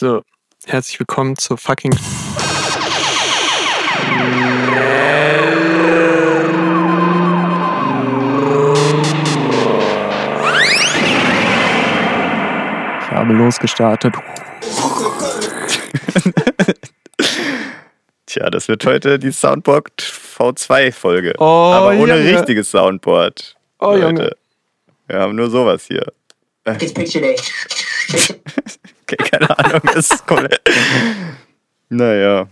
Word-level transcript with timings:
So, 0.00 0.22
herzlich 0.66 1.00
willkommen 1.00 1.36
zur 1.36 1.58
fucking. 1.58 1.92
Ich 13.00 13.10
habe 13.10 13.32
losgestartet. 13.32 14.14
Tja, 18.26 18.50
das 18.50 18.68
wird 18.68 18.86
heute 18.86 19.18
die 19.18 19.32
Soundboard 19.32 19.90
V2-Folge. 20.00 21.34
Oh, 21.38 21.42
Aber 21.44 21.88
ohne 21.88 22.18
Junge. 22.18 22.38
richtiges 22.38 22.70
Soundboard. 22.70 23.56
Oh, 23.80 23.92
Leute. 23.94 24.02
Junge. 24.02 24.30
Wir 25.08 25.18
haben 25.18 25.34
nur 25.34 25.50
sowas 25.50 25.86
hier. 25.88 26.12
It's 26.66 26.94
picture 26.94 27.20
day. 27.20 27.36
Okay, 29.10 29.24
keine 29.30 29.58
Ahnung, 29.58 29.80
das 29.94 30.10
ist 30.10 30.26
komplett. 30.26 30.60
Naja. 31.88 32.46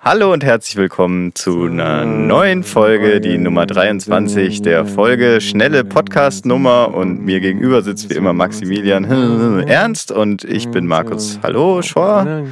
Hallo 0.00 0.32
und 0.32 0.42
herzlich 0.42 0.74
willkommen 0.74 1.32
zu 1.32 1.66
einer 1.66 2.04
neuen 2.04 2.64
Folge, 2.64 3.20
die 3.20 3.38
Nummer 3.38 3.66
23 3.66 4.62
der 4.62 4.84
Folge 4.84 5.40
Schnelle 5.40 5.84
Podcast-Nummer. 5.84 6.92
Und 6.92 7.24
mir 7.24 7.38
gegenüber 7.38 7.82
sitzt 7.82 8.10
wie 8.10 8.14
immer 8.14 8.32
Maximilian 8.32 9.04
Ernst 9.68 10.10
und 10.10 10.42
ich 10.42 10.72
bin 10.72 10.88
Markus. 10.88 11.38
Hallo, 11.40 11.82
Schor. 11.82 12.44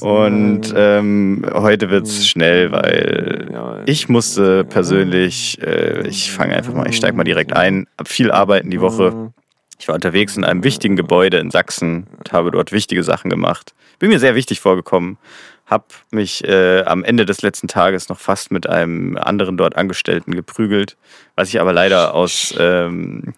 Und 0.00 0.74
ähm, 0.76 1.46
heute 1.50 1.88
wird's 1.88 2.26
schnell, 2.26 2.72
weil 2.72 3.82
ich 3.86 4.10
musste 4.10 4.64
persönlich, 4.64 5.62
äh, 5.62 6.06
ich 6.06 6.30
fange 6.30 6.56
einfach 6.56 6.74
mal, 6.74 6.90
ich 6.90 6.96
steige 6.98 7.16
mal 7.16 7.24
direkt 7.24 7.54
ein, 7.54 7.86
hab 7.96 8.08
viel 8.08 8.30
arbeiten 8.30 8.70
die 8.70 8.82
Woche. 8.82 9.32
Ich 9.78 9.88
war 9.88 9.94
unterwegs 9.94 10.36
in 10.36 10.44
einem 10.44 10.64
wichtigen 10.64 10.96
Gebäude 10.96 11.38
in 11.38 11.50
Sachsen 11.50 12.06
und 12.18 12.32
habe 12.32 12.50
dort 12.50 12.72
wichtige 12.72 13.02
Sachen 13.02 13.30
gemacht. 13.30 13.74
Bin 13.98 14.08
mir 14.10 14.18
sehr 14.18 14.34
wichtig 14.34 14.60
vorgekommen. 14.60 15.18
Hab 15.66 15.92
mich 16.10 16.44
äh, 16.44 16.82
am 16.84 17.02
Ende 17.02 17.26
des 17.26 17.42
letzten 17.42 17.66
Tages 17.68 18.08
noch 18.08 18.18
fast 18.18 18.50
mit 18.52 18.68
einem 18.68 19.16
anderen 19.16 19.56
dort 19.56 19.76
Angestellten 19.76 20.32
geprügelt, 20.34 20.96
was 21.34 21.48
ich 21.48 21.60
aber 21.60 21.72
leider 21.72 22.14
aus, 22.14 22.54
ähm, 22.58 23.34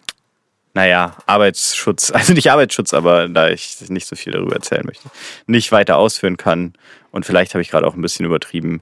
naja, 0.75 1.15
Arbeitsschutz, 1.25 2.11
also 2.15 2.33
nicht 2.33 2.51
Arbeitsschutz, 2.51 2.93
aber 2.93 3.27
da 3.27 3.49
ich 3.49 3.77
nicht 3.89 4.07
so 4.07 4.15
viel 4.15 4.33
darüber 4.33 4.53
erzählen 4.55 4.85
möchte, 4.85 5.09
nicht 5.47 5.71
weiter 5.71 5.97
ausführen 5.97 6.37
kann. 6.37 6.73
Und 7.11 7.25
vielleicht 7.25 7.53
habe 7.55 7.61
ich 7.63 7.69
gerade 7.71 7.87
auch 7.87 7.95
ein 7.95 8.01
bisschen 8.01 8.25
übertrieben. 8.27 8.81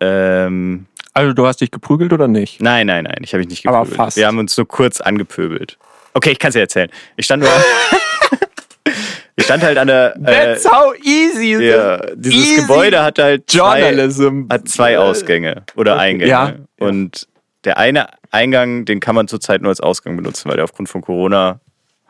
Ähm, 0.00 0.86
Also, 1.12 1.32
du 1.32 1.46
hast 1.46 1.60
dich 1.60 1.70
geprügelt 1.70 2.12
oder 2.12 2.28
nicht? 2.28 2.60
Nein, 2.60 2.86
nein, 2.86 3.04
nein, 3.04 3.18
ich 3.22 3.32
habe 3.32 3.40
mich 3.40 3.48
nicht 3.48 3.66
Aber 3.66 3.78
gepöbelt. 3.80 3.96
fast. 3.96 4.16
Wir 4.16 4.26
haben 4.28 4.38
uns 4.38 4.56
nur 4.56 4.68
kurz 4.68 5.00
angepöbelt. 5.00 5.78
Okay, 6.16 6.30
ich 6.30 6.38
kann 6.38 6.48
es 6.48 6.54
dir 6.54 6.60
erzählen. 6.60 6.88
Ich 7.16 7.26
stand 7.26 7.42
nur. 7.42 7.52
ich 9.36 9.44
stand 9.44 9.62
halt 9.62 9.76
an 9.76 9.86
der. 9.86 10.16
Äh, 10.16 10.22
That's 10.24 10.64
how 10.64 10.94
easy 11.02 11.52
it 11.52 11.60
ja, 11.60 11.96
is. 11.96 12.12
dieses 12.16 12.38
Easy 12.38 12.60
Gebäude 12.62 13.02
hat 13.02 13.18
halt 13.18 13.50
zwei, 13.50 13.80
Journalism. 13.80 14.44
hat 14.48 14.66
zwei 14.66 14.98
Ausgänge 14.98 15.64
oder. 15.74 15.98
Eingänge. 15.98 16.30
Ja. 16.30 16.54
Und 16.78 17.28
der 17.64 17.76
eine 17.76 18.08
Eingang, 18.30 18.86
den 18.86 19.00
kann 19.00 19.14
man 19.14 19.28
zurzeit 19.28 19.60
nur 19.60 19.68
als 19.68 19.82
Ausgang 19.82 20.16
benutzen, 20.16 20.48
weil 20.48 20.56
der 20.56 20.64
aufgrund 20.64 20.88
von 20.88 21.02
Corona 21.02 21.60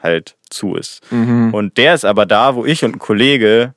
halt 0.00 0.36
zu 0.50 0.76
ist. 0.76 1.00
Mhm. 1.10 1.52
Und 1.52 1.76
der 1.76 1.94
ist 1.94 2.04
aber 2.04 2.26
da, 2.26 2.54
wo 2.54 2.64
ich 2.64 2.84
und 2.84 2.94
ein 2.94 2.98
Kollege 3.00 3.74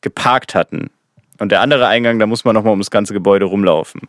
geparkt 0.00 0.56
hatten. 0.56 0.90
Und 1.38 1.52
der 1.52 1.60
andere 1.60 1.86
Eingang, 1.86 2.18
da 2.18 2.26
muss 2.26 2.44
man 2.44 2.54
nochmal 2.54 2.72
um 2.72 2.80
das 2.80 2.90
ganze 2.90 3.12
Gebäude 3.12 3.44
rumlaufen. 3.44 4.00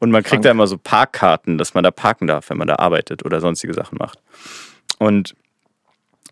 Und 0.00 0.10
man 0.10 0.22
kriegt 0.22 0.44
da 0.44 0.50
immer 0.50 0.66
so 0.66 0.76
Parkkarten, 0.76 1.56
dass 1.56 1.72
man 1.72 1.82
da 1.82 1.90
parken 1.90 2.26
darf, 2.26 2.50
wenn 2.50 2.58
man 2.58 2.68
da 2.68 2.76
arbeitet 2.76 3.24
oder 3.24 3.40
sonstige 3.40 3.72
Sachen 3.72 3.96
macht. 3.98 4.18
Und 4.98 5.34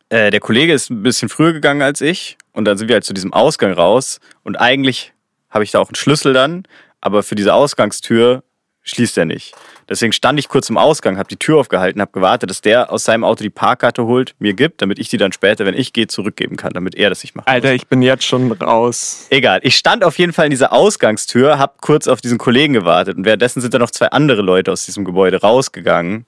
äh, 0.08 0.30
der 0.30 0.40
Kollege 0.40 0.72
ist 0.72 0.90
ein 0.90 1.02
bisschen 1.02 1.28
früher 1.28 1.52
gegangen 1.52 1.82
als 1.82 2.00
ich. 2.00 2.36
Und 2.52 2.64
dann 2.64 2.78
sind 2.78 2.88
wir 2.88 2.94
halt 2.94 3.04
zu 3.04 3.14
diesem 3.14 3.32
Ausgang 3.32 3.72
raus. 3.72 4.20
Und 4.42 4.56
eigentlich 4.56 5.12
habe 5.50 5.64
ich 5.64 5.70
da 5.70 5.78
auch 5.78 5.88
einen 5.88 5.96
Schlüssel 5.96 6.32
dann, 6.32 6.64
aber 7.00 7.22
für 7.22 7.34
diese 7.34 7.54
Ausgangstür 7.54 8.42
schließt 8.82 9.18
er 9.18 9.24
nicht. 9.24 9.54
Deswegen 9.88 10.12
stand 10.12 10.38
ich 10.38 10.48
kurz 10.48 10.68
im 10.68 10.78
Ausgang, 10.78 11.18
habe 11.18 11.28
die 11.28 11.36
Tür 11.36 11.58
aufgehalten, 11.58 12.00
habe 12.00 12.10
gewartet, 12.12 12.50
dass 12.50 12.60
der 12.60 12.90
aus 12.92 13.04
seinem 13.04 13.24
Auto 13.24 13.42
die 13.42 13.50
Parkkarte 13.50 14.04
holt, 14.04 14.34
mir 14.38 14.54
gibt, 14.54 14.82
damit 14.82 14.98
ich 14.98 15.08
die 15.08 15.16
dann 15.16 15.32
später, 15.32 15.64
wenn 15.64 15.74
ich 15.74 15.92
gehe, 15.92 16.06
zurückgeben 16.06 16.56
kann, 16.56 16.72
damit 16.72 16.94
er 16.94 17.08
das 17.08 17.22
nicht 17.22 17.36
macht. 17.36 17.46
Alter, 17.46 17.72
ich 17.72 17.86
bin 17.86 18.02
jetzt 18.02 18.24
schon 18.24 18.50
raus. 18.52 19.26
Egal, 19.30 19.60
ich 19.62 19.76
stand 19.76 20.02
auf 20.02 20.18
jeden 20.18 20.32
Fall 20.32 20.46
in 20.46 20.50
dieser 20.50 20.72
Ausgangstür, 20.72 21.58
hab 21.58 21.80
kurz 21.80 22.08
auf 22.08 22.20
diesen 22.20 22.38
Kollegen 22.38 22.74
gewartet 22.74 23.16
und 23.16 23.24
währenddessen 23.24 23.60
sind 23.60 23.74
da 23.74 23.78
noch 23.78 23.90
zwei 23.90 24.08
andere 24.08 24.42
Leute 24.42 24.72
aus 24.72 24.86
diesem 24.86 25.04
Gebäude 25.04 25.40
rausgegangen 25.40 26.26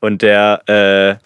und 0.00 0.22
der 0.22 0.62
äh, 0.68 1.24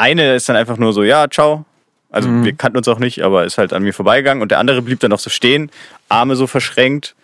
eine 0.00 0.34
ist 0.34 0.48
dann 0.48 0.56
einfach 0.56 0.76
nur 0.76 0.92
so, 0.92 1.02
ja, 1.02 1.28
ciao. 1.30 1.64
Also 2.12 2.28
wir 2.42 2.52
kannten 2.54 2.76
uns 2.76 2.88
auch 2.88 2.98
nicht, 2.98 3.22
aber 3.22 3.44
ist 3.44 3.56
halt 3.56 3.72
an 3.72 3.84
mir 3.84 3.94
vorbeigegangen 3.94 4.42
und 4.42 4.50
der 4.50 4.58
andere 4.58 4.82
blieb 4.82 4.98
dann 4.98 5.10
noch 5.10 5.20
so 5.20 5.30
stehen, 5.30 5.70
Arme 6.08 6.34
so 6.34 6.48
verschränkt 6.48 7.14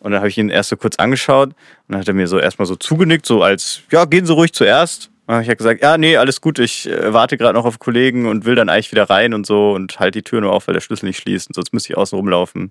und 0.00 0.12
dann 0.12 0.20
habe 0.20 0.28
ich 0.28 0.36
ihn 0.36 0.50
erst 0.50 0.68
so 0.68 0.76
kurz 0.76 0.96
angeschaut 0.96 1.48
und 1.48 1.54
dann 1.88 2.00
hat 2.00 2.08
er 2.08 2.12
mir 2.12 2.28
so 2.28 2.38
erstmal 2.38 2.66
so 2.66 2.76
zugenickt, 2.76 3.24
so 3.24 3.42
als, 3.42 3.80
ja, 3.90 4.04
gehen 4.04 4.26
Sie 4.26 4.34
ruhig 4.34 4.52
zuerst. 4.52 5.10
Dann 5.26 5.36
habe 5.36 5.42
ich 5.44 5.48
halt 5.48 5.56
gesagt, 5.56 5.82
ja, 5.82 5.96
nee, 5.96 6.18
alles 6.18 6.42
gut, 6.42 6.58
ich 6.58 6.86
äh, 6.86 7.14
warte 7.14 7.38
gerade 7.38 7.54
noch 7.54 7.64
auf 7.64 7.78
Kollegen 7.78 8.26
und 8.26 8.44
will 8.44 8.54
dann 8.54 8.68
eigentlich 8.68 8.92
wieder 8.92 9.08
rein 9.08 9.32
und 9.32 9.46
so 9.46 9.72
und 9.72 9.98
halt 9.98 10.14
die 10.14 10.22
Tür 10.22 10.42
nur 10.42 10.52
auf, 10.52 10.66
weil 10.68 10.74
der 10.74 10.82
Schlüssel 10.82 11.06
nicht 11.06 11.16
schließt 11.16 11.48
und 11.48 11.54
sonst 11.54 11.72
müsste 11.72 11.94
ich 11.94 11.96
außen 11.96 12.14
rumlaufen. 12.14 12.70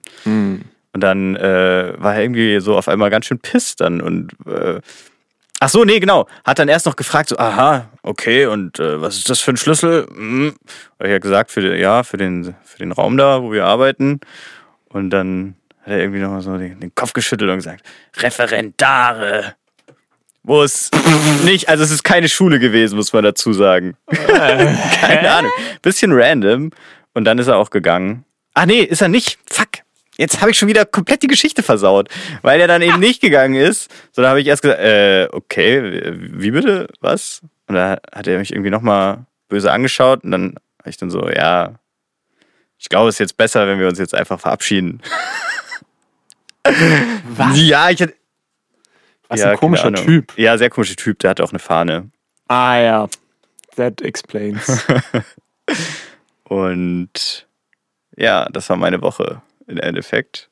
Und 0.94 1.02
dann 1.02 1.36
äh, 1.36 1.96
war 1.98 2.14
er 2.14 2.22
irgendwie 2.22 2.60
so 2.60 2.78
auf 2.78 2.88
einmal 2.88 3.10
ganz 3.10 3.26
schön 3.26 3.40
pisst 3.40 3.82
dann 3.82 4.00
und 4.00 4.34
äh, 4.46 4.80
Ach 5.64 5.70
so, 5.70 5.86
nee, 5.86 6.02
genau. 6.02 6.28
Hat 6.44 6.60
dann 6.60 6.68
erst 6.68 6.86
noch 6.86 6.98
gefragt, 6.98 7.30
so, 7.30 7.38
aha, 7.38 7.90
okay, 8.02 8.48
und 8.48 8.82
äh, 8.82 9.02
was 9.02 9.16
ist 9.16 9.30
das 9.30 9.40
für 9.40 9.52
ein 9.52 9.56
Schlüssel? 9.58 10.06
Hm. 10.14 10.56
Hab 11.00 11.06
ich 11.06 11.12
ja 11.12 11.20
gesagt, 11.20 11.52
für 11.52 11.62
den, 11.62 11.80
ja, 11.80 12.04
für 12.04 12.18
den, 12.18 12.54
für 12.66 12.80
den 12.80 12.92
Raum 12.92 13.16
da, 13.16 13.42
wo 13.42 13.54
wir 13.54 13.64
arbeiten. 13.64 14.20
Und 14.90 15.10
dann 15.12 15.56
hat 15.80 15.94
er 15.94 16.00
irgendwie 16.00 16.20
nochmal 16.20 16.42
so 16.42 16.58
den, 16.58 16.82
den 16.82 16.94
Kopf 16.94 17.14
geschüttelt 17.14 17.50
und 17.50 17.56
gesagt, 17.56 17.82
Referendare. 18.18 19.56
Wo 20.44 20.64
es 20.64 20.92
nicht, 21.46 21.70
also 21.70 21.86
es 21.86 21.92
ist 21.92 22.04
keine 22.04 22.28
Schule 22.28 22.60
gewesen, 22.60 22.98
muss 22.98 23.14
man 23.14 23.24
dazu 23.24 23.54
sagen. 23.54 23.96
keine 24.10 25.32
Ahnung. 25.32 25.52
Bisschen 25.82 26.12
random. 26.12 26.72
Und 27.14 27.24
dann 27.24 27.38
ist 27.38 27.48
er 27.48 27.56
auch 27.56 27.70
gegangen. 27.70 28.26
Ach 28.54 28.66
nee, 28.66 28.82
ist 28.82 29.02
er 29.02 29.08
nicht. 29.08 29.40
Fuck. 29.50 29.83
Jetzt 30.18 30.42
habe 30.42 30.52
ich 30.52 30.58
schon 30.58 30.68
wieder 30.68 30.86
komplett 30.86 31.24
die 31.24 31.28
Geschichte 31.28 31.64
versaut, 31.64 32.10
weil 32.44 32.62
er 32.62 32.68
dann 32.68 32.82
eben 32.82 33.00
nicht 33.00 33.22
gegangen 33.22 33.56
ist. 33.56 33.92
Sondern 34.12 34.32
habe 34.32 34.42
ich 34.42 34.48
erst 34.48 34.62
gesagt, 34.62 34.80
äh, 34.80 35.28
okay, 35.32 36.14
wie 36.16 36.52
bitte? 36.52 36.88
Was? 37.00 37.42
Und 37.68 37.76
da 37.76 37.98
hat 38.14 38.28
er 38.28 38.38
mich 38.38 38.52
irgendwie 38.52 38.70
nochmal 38.70 39.26
böse 39.50 39.72
angeschaut 39.72 40.24
und 40.24 40.32
dann 40.32 40.56
habe 40.80 40.90
ich 40.90 40.98
dann 40.98 41.10
so, 41.10 41.30
ja, 41.30 41.76
ich 42.78 42.90
glaube, 42.90 43.10
es 43.10 43.16
ist 43.16 43.20
jetzt 43.20 43.38
besser, 43.38 43.66
wenn 43.68 43.80
wir 43.80 43.88
uns 43.88 43.98
jetzt 43.98 44.14
einfach 44.14 44.40
verabschieden. 44.40 45.02
Was? 47.30 47.58
Ja, 47.60 47.90
ich 47.90 48.00
hätte. 48.00 48.14
Was 49.30 49.40
ja, 49.40 49.52
ein 49.52 49.58
komischer. 49.58 49.94
Typ. 49.94 50.38
Ja, 50.38 50.58
sehr 50.58 50.70
komischer 50.70 50.96
Typ, 50.96 51.20
der 51.20 51.32
hat 51.32 51.42
auch 51.42 51.52
eine 51.52 51.60
Fahne. 51.60 52.10
Ah 52.48 52.78
ja. 52.78 53.10
That 53.76 54.02
explains. 54.02 54.86
Und 56.44 57.48
ja, 58.16 58.48
das 58.52 58.70
war 58.70 58.78
meine 58.78 59.02
Woche 59.02 59.42
im 59.68 59.78
Endeffekt. 59.78 60.50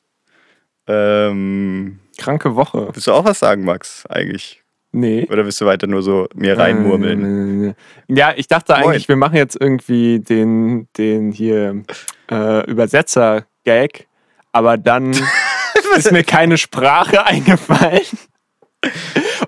Ähm, 0.86 2.00
Kranke 2.18 2.56
Woche. 2.56 2.88
willst 2.92 3.06
du 3.06 3.12
auch 3.12 3.24
was 3.24 3.38
sagen, 3.38 3.64
Max, 3.64 4.04
eigentlich? 4.06 4.62
Nee. 4.94 5.26
Oder 5.30 5.44
willst 5.46 5.60
du 5.60 5.64
weiter 5.64 5.86
nur 5.86 6.02
so 6.02 6.28
mir 6.34 6.58
reinmurmeln? 6.58 7.74
Ja, 8.08 8.34
ich 8.36 8.46
dachte 8.46 8.74
Moin. 8.74 8.84
eigentlich, 8.84 9.08
wir 9.08 9.16
machen 9.16 9.36
jetzt 9.36 9.56
irgendwie 9.58 10.20
den, 10.20 10.86
den 10.98 11.32
hier 11.32 11.82
äh, 12.30 12.70
Übersetzer-Gag, 12.70 14.06
aber 14.52 14.76
dann 14.76 15.12
ist 15.96 16.12
mir 16.12 16.24
keine 16.24 16.58
Sprache 16.58 17.24
eingefallen. 17.26 18.02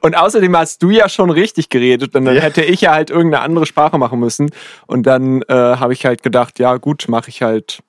Und 0.00 0.16
außerdem 0.16 0.56
hast 0.56 0.82
du 0.82 0.90
ja 0.90 1.08
schon 1.10 1.28
richtig 1.28 1.68
geredet 1.68 2.14
und 2.14 2.24
dann 2.24 2.36
Ja. 2.36 2.40
hätte 2.42 2.62
ich 2.62 2.80
ja 2.82 2.92
halt 2.92 3.10
irgendeine 3.10 3.42
andere 3.44 3.66
Sprache 3.66 3.98
machen 3.98 4.20
müssen. 4.20 4.50
Und 4.86 5.02
dann 5.06 5.42
äh, 5.42 5.52
habe 5.52 5.92
ich 5.92 6.06
halt 6.06 6.22
gedacht, 6.22 6.58
ja 6.58 6.76
gut, 6.76 7.06
mache 7.08 7.28
ich 7.28 7.42
halt 7.42 7.82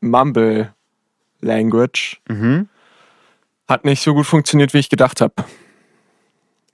Mumble 0.00 0.74
Language. 1.44 2.20
Mhm. 2.28 2.68
Hat 3.68 3.84
nicht 3.84 4.02
so 4.02 4.14
gut 4.14 4.26
funktioniert, 4.26 4.74
wie 4.74 4.78
ich 4.78 4.88
gedacht 4.88 5.20
habe. 5.20 5.34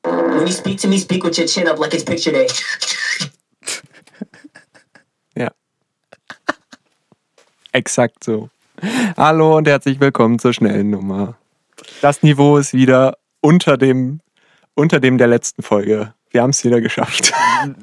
When 0.03 0.47
you 0.47 0.53
speak 0.53 0.79
to 0.81 0.89
me, 0.89 0.99
speak 0.99 1.25
with 1.25 1.39
your 1.39 1.47
chin 1.47 1.69
up 1.69 1.79
like 1.79 1.93
it's 1.93 2.05
picture 2.05 2.33
day. 2.33 2.47
Ja. 5.37 5.53
Exakt 7.73 8.25
so. 8.25 8.51
Hallo 9.17 9.57
und 9.57 9.69
herzlich 9.69 10.01
willkommen 10.01 10.39
zur 10.39 10.53
schnellen 10.53 10.91
Nummer. 10.91 11.37
Das 12.01 12.23
Niveau 12.23 12.57
ist 12.57 12.73
wieder 12.73 13.17
unter 13.41 13.77
dem, 13.77 14.21
unter 14.75 14.99
dem 14.99 15.19
der 15.19 15.29
letzten 15.29 15.63
Folge. 15.63 16.15
Wir 16.33 16.43
haben 16.43 16.51
es 16.51 16.63
wieder 16.65 16.81
geschafft. 16.81 17.33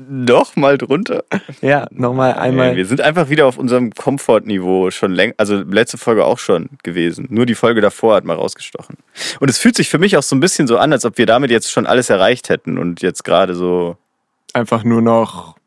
Doch, 0.10 0.56
mal 0.56 0.78
drunter. 0.78 1.26
Ja, 1.62 1.88
nochmal 1.92 2.34
einmal. 2.36 2.78
wir 2.78 2.86
sind 2.86 3.02
einfach 3.02 3.30
wieder 3.30 3.46
auf 3.46 3.58
unserem 3.58 3.92
Komfortniveau 3.92 4.90
schon 4.92 5.12
länger, 5.12 5.34
also 5.38 5.58
letzte 5.58 5.98
Folge 5.98 6.24
auch 6.24 6.40
schon 6.40 6.70
gewesen. 6.84 7.28
Nur 7.30 7.46
die 7.46 7.56
Folge 7.56 7.82
davor 7.82 8.16
hat 8.16 8.24
mal 8.24 8.36
rausgestochen. 8.38 8.96
Und 9.42 9.50
es 9.50 9.58
fühlt 9.58 9.76
sich 9.76 9.90
für 9.90 10.00
mich 10.00 10.16
auch 10.16 10.24
so 10.24 10.36
ein 10.36 10.40
bisschen 10.40 10.66
so 10.68 10.78
an, 10.78 10.94
als 10.94 11.04
ob 11.04 11.18
wir 11.18 11.26
damit 11.26 11.52
jetzt 11.52 11.70
schon 11.72 11.86
alles 11.86 12.10
erreicht 12.10 12.48
hätten 12.50 12.78
und 12.78 13.02
jetzt 13.02 13.24
gerade 13.26 13.54
so 13.54 13.98
Einfach 14.54 14.84
nur 14.86 15.02
noch 15.02 15.58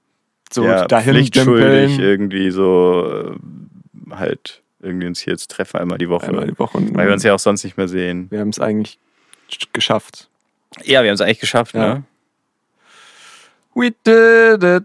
so 0.50 0.65
ja, 0.65 0.87
dahin 0.87 1.15
pflichtschuldig 1.15 1.88
dümpeln. 1.97 2.00
irgendwie 2.00 2.50
so 2.50 3.35
äh, 4.11 4.15
halt 4.17 4.62
irgendwie 4.82 5.06
uns 5.06 5.21
hier 5.21 5.35
jetzt 5.35 5.50
treffen, 5.50 5.77
einmal 5.79 5.99
die 5.99 6.09
Woche. 6.09 6.29
Einmal 6.29 6.47
die 6.47 6.59
Woche. 6.59 6.79
Weil 6.94 7.06
wir 7.06 7.12
uns 7.12 7.23
ja 7.23 7.35
auch 7.35 7.38
sonst 7.38 7.62
nicht 7.62 7.77
mehr 7.77 7.88
sehen. 7.88 8.29
wir 8.31 8.41
haben 8.41 8.49
es 8.49 8.59
eigentlich 8.59 8.99
geschafft. 9.75 10.29
Ja, 10.82 11.03
wir 11.03 11.11
haben 11.11 11.15
es 11.17 11.21
eigentlich 11.21 11.41
geschafft, 11.41 11.75
Ja. 11.75 11.94
ne? 11.97 12.03
We 13.81 13.93
did 14.05 14.62
it. 14.62 14.85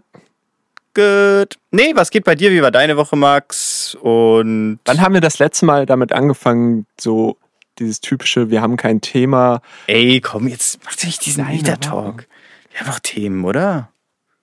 Gut. 0.94 1.58
Nee, 1.70 1.92
was 1.94 2.08
geht 2.08 2.24
bei 2.24 2.34
dir? 2.34 2.50
Wie 2.50 2.62
war 2.62 2.70
deine 2.70 2.96
Woche, 2.96 3.14
Max? 3.14 3.94
Und 4.00 4.78
Wann 4.86 5.02
haben 5.02 5.12
wir 5.12 5.20
das 5.20 5.38
letzte 5.38 5.66
Mal 5.66 5.84
damit 5.84 6.12
angefangen, 6.12 6.86
so 6.98 7.36
dieses 7.78 8.00
typische, 8.00 8.48
wir 8.48 8.62
haben 8.62 8.78
kein 8.78 9.02
Thema. 9.02 9.60
ey, 9.86 10.22
komm, 10.22 10.48
jetzt 10.48 10.80
mach 10.82 10.96
nicht 11.04 11.26
diesen 11.26 11.46
Liedertalk. 11.46 12.26
Wir 12.70 12.80
haben 12.80 12.86
doch 12.86 13.00
Themen, 13.00 13.44
oder? 13.44 13.90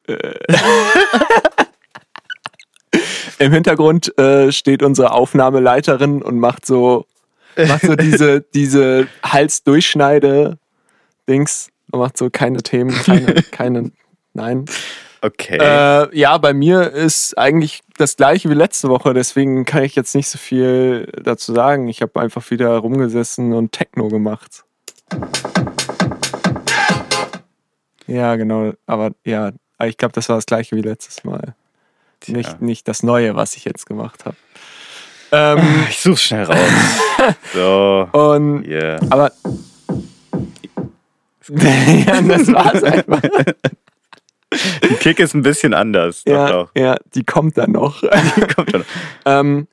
Im 3.40 3.52
Hintergrund 3.52 4.16
äh, 4.20 4.52
steht 4.52 4.84
unsere 4.84 5.14
Aufnahmeleiterin 5.14 6.22
und 6.22 6.38
macht 6.38 6.68
so, 6.68 7.08
macht 7.58 7.82
so 7.82 7.96
diese, 7.96 8.42
diese 8.54 9.08
Hals-Durchschneide-Dings 9.24 11.70
und 11.90 12.00
macht 12.00 12.18
so 12.18 12.30
keine 12.30 12.62
Themen, 12.62 12.92
keine, 12.92 13.34
keine 13.52 13.92
nein. 14.34 14.66
Okay. 15.22 15.58
Äh, 15.58 16.18
ja, 16.18 16.38
bei 16.38 16.54
mir 16.54 16.92
ist 16.92 17.38
eigentlich 17.38 17.82
das 17.98 18.18
gleiche 18.18 18.50
wie 18.50 18.56
letzte 18.56 18.90
Woche, 18.90 19.14
deswegen 19.14 19.64
kann 19.64 19.84
ich 19.84 19.96
jetzt 19.96 20.16
nicht 20.16 20.28
so 20.28 20.38
viel 20.38 21.08
dazu 21.24 21.54
sagen. 21.54 21.88
Ich 21.88 22.02
habe 22.02 22.20
einfach 22.20 22.52
wieder 22.52 22.76
rumgesessen 22.78 23.54
und 23.54 23.72
Techno 23.72 24.10
gemacht. 24.10 24.66
Ja, 28.06 28.36
genau, 28.36 28.74
aber 28.86 29.12
ja, 29.24 29.52
ich 29.86 29.96
glaube, 29.98 30.12
das 30.12 30.28
war 30.28 30.36
das 30.36 30.46
gleiche 30.46 30.76
wie 30.76 30.82
letztes 30.82 31.24
Mal. 31.24 31.56
Tja. 32.20 32.36
Nicht, 32.36 32.62
nicht 32.62 32.88
das 32.90 33.02
Neue, 33.02 33.36
was 33.36 33.56
ich 33.56 33.64
jetzt 33.64 33.86
gemacht 33.86 34.26
habe. 34.26 34.36
Ähm, 35.32 35.86
ich 35.90 36.00
such's 36.00 36.24
schnell 36.24 36.44
raus. 36.44 36.58
so. 37.54 38.10
und 38.12 38.68
Yeah. 38.68 39.00
aber 39.10 39.32
ja, 41.50 42.22
das 42.22 42.54
war's 42.54 42.84
einfach. 42.84 43.22
Die 44.90 44.96
Kick 44.96 45.20
ist 45.20 45.34
ein 45.34 45.42
bisschen 45.42 45.74
anders. 45.74 46.24
Doch, 46.24 46.32
Ja, 46.34 46.50
doch. 46.52 46.72
ja, 46.76 46.96
die 47.14 47.24
kommt 47.24 47.58
dann 47.58 47.72
noch. 47.72 48.02
Kommt 48.56 48.74
dann. 48.74 48.86
Ähm, 49.26 49.68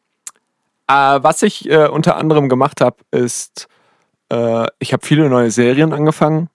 äh, 0.88 0.92
was 1.22 1.42
ich 1.42 1.68
äh, 1.70 1.86
unter 1.88 2.16
anderem 2.16 2.48
gemacht 2.48 2.80
habe, 2.80 2.96
ist, 3.10 3.68
äh, 4.32 4.66
ich 4.78 4.92
habe 4.92 5.06
viele 5.06 5.28
neue 5.28 5.50
Serien 5.50 5.92
angefangen. 5.92 6.48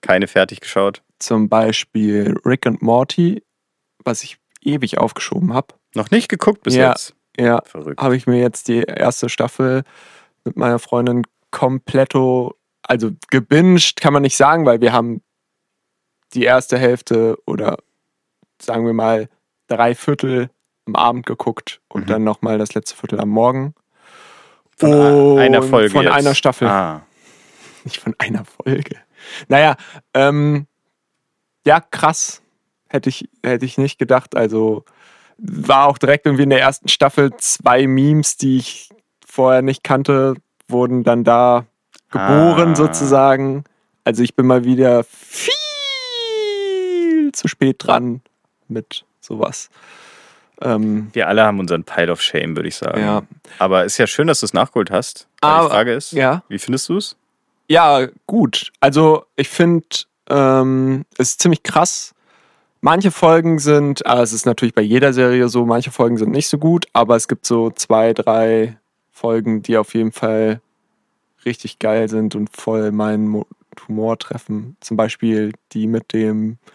Keine 0.00 0.26
fertig 0.28 0.60
geschaut. 0.60 1.02
Zum 1.18 1.48
Beispiel 1.48 2.34
Rick 2.44 2.66
and 2.66 2.80
Morty, 2.82 3.42
was 4.04 4.22
ich 4.22 4.38
ewig 4.62 4.98
aufgeschoben 4.98 5.52
habe. 5.52 5.74
Noch 5.94 6.10
nicht 6.10 6.28
geguckt 6.28 6.62
bis 6.62 6.74
Ja. 6.74 6.90
jetzt. 6.90 7.14
Ja, 7.38 7.62
Verrückt. 7.64 8.00
habe 8.00 8.16
ich 8.16 8.26
mir 8.26 8.38
jetzt 8.40 8.68
die 8.68 8.82
erste 8.82 9.28
Staffel 9.28 9.82
mit 10.44 10.56
meiner 10.56 10.78
Freundin 10.78 11.22
kompletto, 11.50 12.54
also 12.82 13.10
gebinged 13.30 13.96
kann 14.00 14.12
man 14.12 14.22
nicht 14.22 14.36
sagen, 14.36 14.66
weil 14.66 14.80
wir 14.80 14.92
haben 14.92 15.22
die 16.34 16.44
erste 16.44 16.78
Hälfte 16.78 17.36
oder 17.46 17.78
sagen 18.60 18.84
wir 18.86 18.92
mal 18.92 19.28
drei 19.68 19.94
Viertel 19.94 20.50
am 20.86 20.96
Abend 20.96 21.26
geguckt 21.26 21.80
und 21.88 22.02
Mhm. 22.02 22.06
dann 22.06 22.24
nochmal 22.24 22.58
das 22.58 22.74
letzte 22.74 22.96
Viertel 22.96 23.20
am 23.20 23.28
Morgen. 23.30 23.74
Von 24.76 24.92
a- 24.92 25.36
einer 25.40 25.62
Und 25.62 25.68
Folge. 25.70 25.90
Von 25.90 26.04
jetzt. 26.04 26.12
einer 26.14 26.34
Staffel. 26.34 26.68
Ah. 26.68 27.02
Nicht 27.84 27.98
von 27.98 28.14
einer 28.18 28.44
Folge. 28.44 28.96
Naja, 29.48 29.76
ähm, 30.14 30.66
ja, 31.66 31.80
krass. 31.80 32.42
Hätte 32.88 33.08
ich, 33.08 33.28
hätte 33.44 33.64
ich 33.66 33.78
nicht 33.78 33.98
gedacht. 33.98 34.34
Also 34.34 34.84
war 35.38 35.86
auch 35.86 35.96
direkt 35.98 36.26
irgendwie 36.26 36.42
in 36.42 36.50
der 36.50 36.60
ersten 36.60 36.88
Staffel 36.88 37.30
zwei 37.36 37.86
Memes, 37.86 38.36
die 38.36 38.56
ich 38.58 38.88
vorher 39.24 39.62
nicht 39.62 39.84
kannte, 39.84 40.34
wurden 40.68 41.04
dann 41.04 41.22
da 41.22 41.66
geboren 42.10 42.72
Ah. 42.72 42.76
sozusagen. 42.76 43.64
Also 44.04 44.22
ich 44.22 44.34
bin 44.34 44.46
mal 44.46 44.64
wieder 44.64 45.04
viel 45.04 45.52
zu 47.32 47.48
spät 47.48 47.76
dran 47.78 48.20
mit 48.68 49.04
sowas. 49.20 49.70
Ähm, 50.60 51.08
Wir 51.12 51.28
alle 51.28 51.44
haben 51.44 51.58
unseren 51.58 51.84
Pile 51.84 52.12
of 52.12 52.20
Shame, 52.20 52.56
würde 52.56 52.68
ich 52.68 52.76
sagen. 52.76 53.00
Ja. 53.00 53.22
Aber 53.58 53.84
ist 53.84 53.98
ja 53.98 54.06
schön, 54.06 54.26
dass 54.26 54.40
du 54.40 54.46
es 54.46 54.52
nachgeholt 54.52 54.90
hast. 54.90 55.26
Aber 55.40 55.64
die 55.64 55.70
Frage 55.70 55.92
ist, 55.94 56.12
ja. 56.12 56.42
wie 56.48 56.58
findest 56.58 56.88
du 56.88 56.98
es? 56.98 57.16
Ja, 57.68 58.08
gut. 58.26 58.72
Also 58.80 59.24
ich 59.36 59.48
finde, 59.48 59.86
ähm, 60.28 61.04
es 61.18 61.30
ist 61.30 61.42
ziemlich 61.42 61.62
krass. 61.62 62.14
Manche 62.82 63.10
Folgen 63.10 63.58
sind, 63.58 64.06
aber 64.06 64.22
es 64.22 64.32
ist 64.32 64.46
natürlich 64.46 64.74
bei 64.74 64.82
jeder 64.82 65.12
Serie 65.12 65.48
so, 65.48 65.66
manche 65.66 65.90
Folgen 65.90 66.16
sind 66.16 66.30
nicht 66.30 66.48
so 66.48 66.56
gut, 66.56 66.86
aber 66.94 67.14
es 67.14 67.28
gibt 67.28 67.44
so 67.44 67.70
zwei, 67.70 68.14
drei 68.14 68.78
Folgen, 69.12 69.62
die 69.62 69.76
auf 69.76 69.94
jeden 69.94 70.12
Fall 70.12 70.62
richtig 71.44 71.78
geil 71.78 72.08
sind 72.08 72.34
und 72.34 72.56
voll 72.56 72.90
meinen 72.90 73.28
Mo 73.28 73.46
Humor 73.86 74.18
treffen. 74.18 74.76
Zum 74.80 74.96
Beispiel 74.96 75.52
die 75.72 75.86
mit 75.86 76.12
dem, 76.12 76.58
ah, 76.58 76.70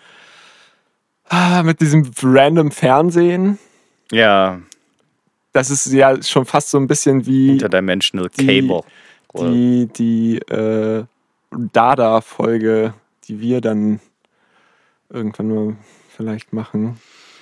mit 1.64 1.82
diesem 1.82 2.10
random 2.22 2.72
Fernsehen. 2.72 3.58
Ja, 4.12 4.60
Das 5.54 5.70
ist 5.72 5.86
ja 5.92 6.22
schon 6.22 6.46
fast 6.46 6.70
so 6.70 6.78
ein 6.78 6.88
bisschen 6.88 7.26
wie 7.26 7.50
Interdimensional 7.52 8.30
Die- 8.38 8.46
Cable. 8.62 8.82
die, 9.36 9.88
die 9.96 10.38
äh, 10.52 11.04
Dada-Folge, 11.52 12.94
die 13.28 13.40
wir 13.40 13.62
dann 13.62 14.00
irgendwann 15.10 15.48
mal 15.54 15.76
vielleicht 16.10 16.54
machen. 16.54 17.00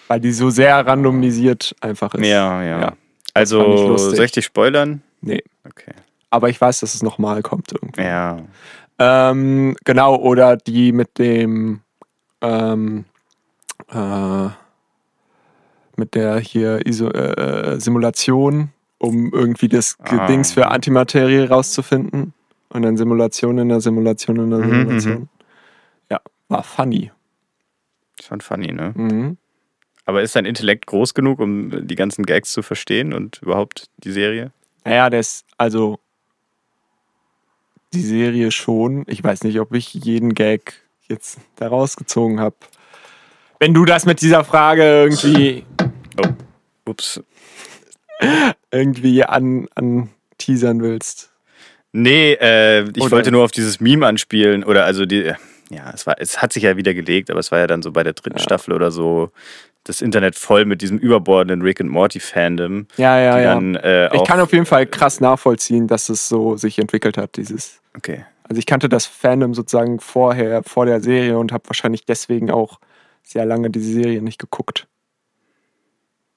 Weil 0.08 0.20
die 0.20 0.32
so 0.32 0.50
sehr 0.50 0.86
randomisiert 0.86 1.76
einfach 1.82 2.14
ist. 2.14 2.26
ja, 2.26 2.62
ja. 2.64 2.80
Ja, 2.82 2.94
Also, 3.34 3.98
soll 3.98 4.26
ich 4.26 4.32
dich 4.32 4.46
spoilern? 4.46 5.02
Nee. 5.22 5.44
Okay. 5.68 5.94
Aber 6.30 6.50
ich 6.50 6.60
weiß, 6.60 6.80
dass 6.82 6.94
es 6.96 7.04
nochmal 7.04 7.42
kommt 7.42 7.72
irgendwie. 7.72 8.02
Ja. 8.02 8.38
Ähm, 9.00 9.76
genau, 9.86 10.16
oder 10.18 10.56
die 10.58 10.92
mit 10.92 11.18
dem 11.18 11.82
ähm, 12.42 13.06
äh, 13.92 14.50
mit 15.96 16.16
der 16.16 16.40
hier 16.40 16.86
Iso 16.86 17.10
äh, 17.10 17.80
Simulation, 17.80 18.70
um 18.98 19.32
irgendwie 19.32 19.68
das 19.68 19.98
Ah. 20.00 20.26
Dings 20.28 20.52
für 20.54 20.68
Antimaterie 20.68 21.46
rauszufinden. 21.48 22.34
Und 22.70 22.82
dann 22.82 22.98
Simulation 22.98 23.60
in 23.60 23.70
der 23.70 23.82
Simulation 23.82 24.38
in 24.40 24.50
der 24.50 24.60
Mhm, 24.60 24.72
Simulation. 24.72 25.30
Ja, 26.10 26.20
war 26.48 26.64
funny. 26.64 27.12
Schon 28.24 28.42
funny, 28.42 28.72
ne? 28.72 28.94
Mhm. 28.96 29.38
Aber 30.06 30.22
ist 30.22 30.36
dein 30.36 30.46
Intellekt 30.46 30.88
groß 30.88 31.14
genug, 31.14 31.40
um 31.40 31.88
die 31.88 31.96
ganzen 31.96 32.26
Gags 32.26 32.52
zu 32.52 32.62
verstehen 32.62 33.14
und 33.14 33.42
überhaupt 33.42 33.90
die 33.98 34.12
Serie? 34.12 34.52
Naja, 34.84 35.10
das, 35.10 35.46
also 35.58 36.00
die 37.94 38.02
Serie 38.02 38.52
schon. 38.52 39.04
Ich 39.08 39.24
weiß 39.24 39.44
nicht, 39.44 39.60
ob 39.60 39.74
ich 39.74 39.94
jeden 39.94 40.34
Gag 40.34 40.74
jetzt 41.08 41.38
da 41.56 41.68
rausgezogen 41.68 42.40
habe. 42.40 42.56
Wenn 43.64 43.74
du 43.74 43.86
das 43.86 44.06
mit 44.06 44.20
dieser 44.22 44.44
Frage 44.44 44.84
irgendwie, 44.84 45.64
Oh, 46.22 46.28
ups. 46.90 47.24
irgendwie 48.72 49.24
an, 49.24 49.70
an 49.76 50.10
teasern 50.38 50.82
willst. 50.82 51.32
Nee, 51.94 52.34
äh, 52.34 52.82
ich 52.90 53.02
Oder- 53.02 53.12
wollte 53.12 53.32
nur 53.32 53.42
auf 53.46 53.52
dieses 53.52 53.80
Meme 53.80 54.06
anspielen. 54.06 54.66
Oder 54.66 54.84
also 54.84 55.06
die, 55.06 55.32
ja, 55.70 55.92
es 55.94 56.06
war, 56.06 56.16
es 56.20 56.42
hat 56.42 56.52
sich 56.52 56.64
ja 56.64 56.76
wieder 56.76 56.94
gelegt, 56.94 57.32
aber 57.32 57.40
es 57.40 57.54
war 57.54 57.60
ja 57.60 57.68
dann 57.68 57.82
so 57.82 57.94
bei 57.94 58.04
der 58.04 58.12
dritten 58.12 58.36
Ja. 58.36 58.44
Staffel 58.44 58.74
oder 58.74 58.92
so 58.92 59.32
das 59.86 60.02
Internet 60.02 60.36
voll 60.36 60.66
mit 60.66 60.82
diesem 60.82 60.98
überbordenden 60.98 61.62
Rick 61.62 61.80
and 61.80 61.90
Morty 61.90 62.20
Fandom. 62.20 62.88
Ja, 62.98 63.18
ja, 63.18 63.40
ja. 63.40 63.54
dann 63.54 63.76
äh, 63.76 64.14
ich 64.14 64.26
kann 64.26 64.42
auf 64.42 64.52
jeden 64.52 64.66
Fall 64.66 64.86
krass 64.88 65.22
nachvollziehen, 65.22 65.88
dass 65.88 66.10
es 66.10 66.28
so 66.28 66.58
sich 66.58 66.80
entwickelt 66.80 67.16
hat, 67.18 67.38
dieses. 67.38 67.80
Okay. 67.96 68.26
Also 68.44 68.60
ich 68.60 68.66
kannte 68.66 68.90
das 68.90 69.06
Fandom 69.06 69.54
sozusagen 69.54 70.02
vorher, 70.02 70.64
vor 70.64 70.86
der 70.86 71.00
Serie 71.00 71.38
und 71.38 71.54
habe 71.54 71.64
wahrscheinlich 71.70 72.04
deswegen 72.06 72.52
auch 72.52 72.82
sehr 73.24 73.46
lange 73.46 73.70
diese 73.70 73.92
Serie 73.92 74.22
nicht 74.22 74.40
geguckt. 74.40 74.88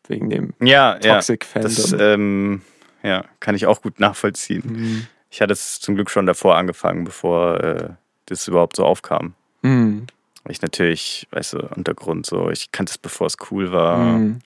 Wegen 0.09 0.31
dem 0.31 0.55
Ja, 0.61 0.99
ja. 1.03 1.15
Toxic 1.15 1.45
Fandom. 1.45 1.75
Das 1.75 1.93
ähm, 1.99 2.63
ja, 3.03 3.25
kann 3.41 3.55
ich 3.55 3.67
auch 3.67 3.83
gut 3.83 4.01
nachvollziehen. 4.01 4.63
Mhm. 4.67 5.07
Ich 5.31 5.41
hatte 5.41 5.53
es 5.53 5.81
zum 5.81 5.97
Glück 5.97 6.11
schon 6.11 6.27
davor 6.27 6.57
angefangen, 6.57 7.05
bevor 7.05 7.61
äh, 7.61 7.89
das 8.27 8.49
überhaupt 8.49 8.77
so 8.77 8.85
aufkam. 8.85 9.35
Mhm. 9.63 10.07
Ich 10.49 10.63
natürlich, 10.63 11.27
weißt 11.33 11.55
du, 11.55 11.59
Untergrund 11.75 12.25
so, 12.25 12.51
ich 12.51 12.71
kannte 12.71 12.91
es, 12.91 12.99
bevor 12.99 13.27
es 13.27 13.37
cool 13.51 13.73
war. 13.73 13.99
Mhm. 13.99 14.39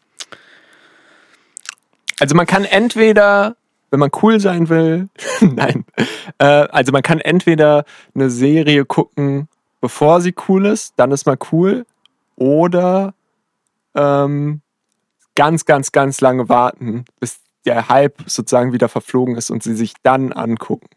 Also 2.18 2.34
man 2.34 2.46
kann 2.46 2.64
entweder, 2.64 3.56
wenn 3.90 4.00
man 4.00 4.10
cool 4.22 4.40
sein 4.40 4.68
will, 4.68 5.08
nein, 5.40 5.84
äh, 6.38 6.44
also 6.44 6.92
man 6.92 7.02
kann 7.02 7.20
entweder 7.20 7.84
eine 8.14 8.30
Serie 8.30 8.84
gucken, 8.84 9.48
bevor 9.80 10.20
sie 10.20 10.34
cool 10.48 10.66
ist, 10.66 10.94
dann 10.96 11.12
ist 11.12 11.26
man 11.26 11.38
cool, 11.52 11.86
oder 12.40 13.14
ähm, 13.94 14.62
ganz, 15.36 15.64
ganz, 15.66 15.92
ganz 15.92 16.20
lange 16.20 16.48
warten, 16.48 17.04
bis 17.20 17.40
der 17.66 17.88
Hype 17.88 18.22
sozusagen 18.26 18.72
wieder 18.72 18.88
verflogen 18.88 19.36
ist 19.36 19.50
und 19.50 19.62
sie 19.62 19.76
sich 19.76 19.92
dann 20.02 20.32
angucken. 20.32 20.88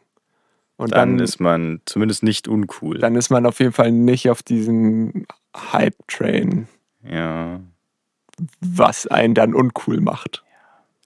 Und 0.78 0.94
Dann, 0.94 1.18
dann, 1.18 1.24
ist 1.24 1.40
man 1.40 1.82
zumindest 1.86 2.24
nicht 2.24 2.48
uncool. 2.48 2.98
dann 2.98 3.16
ist 3.16 3.30
man 3.30 3.46
auf 3.46 3.60
jeden 3.60 3.74
Fall 3.74 3.92
nicht 3.92 4.30
auf 4.30 4.42
diesem 4.42 5.26
Hype-Train, 5.56 6.68
ja. 7.08 7.60
was 8.60 9.06
einen 9.06 9.36
dann 9.36 9.54
uncool 9.54 10.02
macht. 10.02 10.44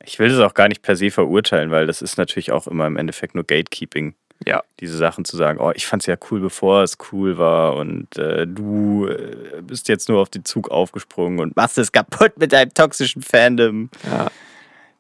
Ich 0.04 0.20
will 0.20 0.30
das 0.30 0.40
auch 0.40 0.54
gar 0.54 0.70
nicht 0.70 0.84
per 0.84 0.96
se 0.96 1.12
verurteilen, 1.12 1.70
weil 1.70 1.86
das 1.86 2.02
ist 2.02 2.18
natürlich 2.18 2.52
auch 2.52 2.68
immer 2.68 2.88
im 2.88 2.96
Endeffekt 2.96 3.36
nur 3.36 3.44
Gatekeeping. 3.44 4.16
Ja. 4.46 4.64
Diese 4.80 4.98
Sachen 4.98 5.26
zu 5.26 5.36
sagen, 5.36 5.60
oh, 5.60 5.72
ich 5.76 5.88
fand 5.88 6.04
es 6.04 6.08
ja 6.08 6.16
cool, 6.30 6.40
bevor 6.40 6.84
es 6.84 6.98
cool 7.12 7.38
war 7.38 7.76
und 7.76 8.18
äh, 8.18 8.46
du 8.46 9.08
äh, 9.08 9.62
bist 9.62 9.88
jetzt 9.90 10.10
nur 10.10 10.22
auf 10.22 10.30
den 10.30 10.46
Zug 10.46 10.70
aufgesprungen 10.70 11.40
und 11.40 11.56
machst 11.56 11.78
es 11.78 11.92
kaputt 11.92 12.38
mit 12.38 12.54
deinem 12.54 12.74
toxischen 12.74 13.22
Fandom. 13.22 13.90
Ja. 14.06 14.28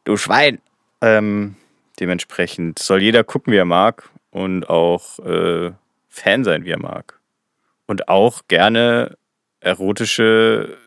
Du 0.04 0.18
Schwein. 0.18 0.60
Ähm, 1.02 1.56
dementsprechend 2.00 2.80
soll 2.80 3.02
jeder 3.02 3.24
gucken, 3.24 3.54
wie 3.54 3.58
er 3.58 3.66
mag 3.66 4.10
und 4.32 4.70
auch 4.70 5.20
äh, 5.20 5.72
Fan 6.10 6.44
sein, 6.44 6.66
wie 6.66 6.72
er 6.72 6.80
mag. 6.80 7.20
Und 7.86 8.10
auch 8.10 8.42
gerne 8.48 9.18
erotische 9.60 10.78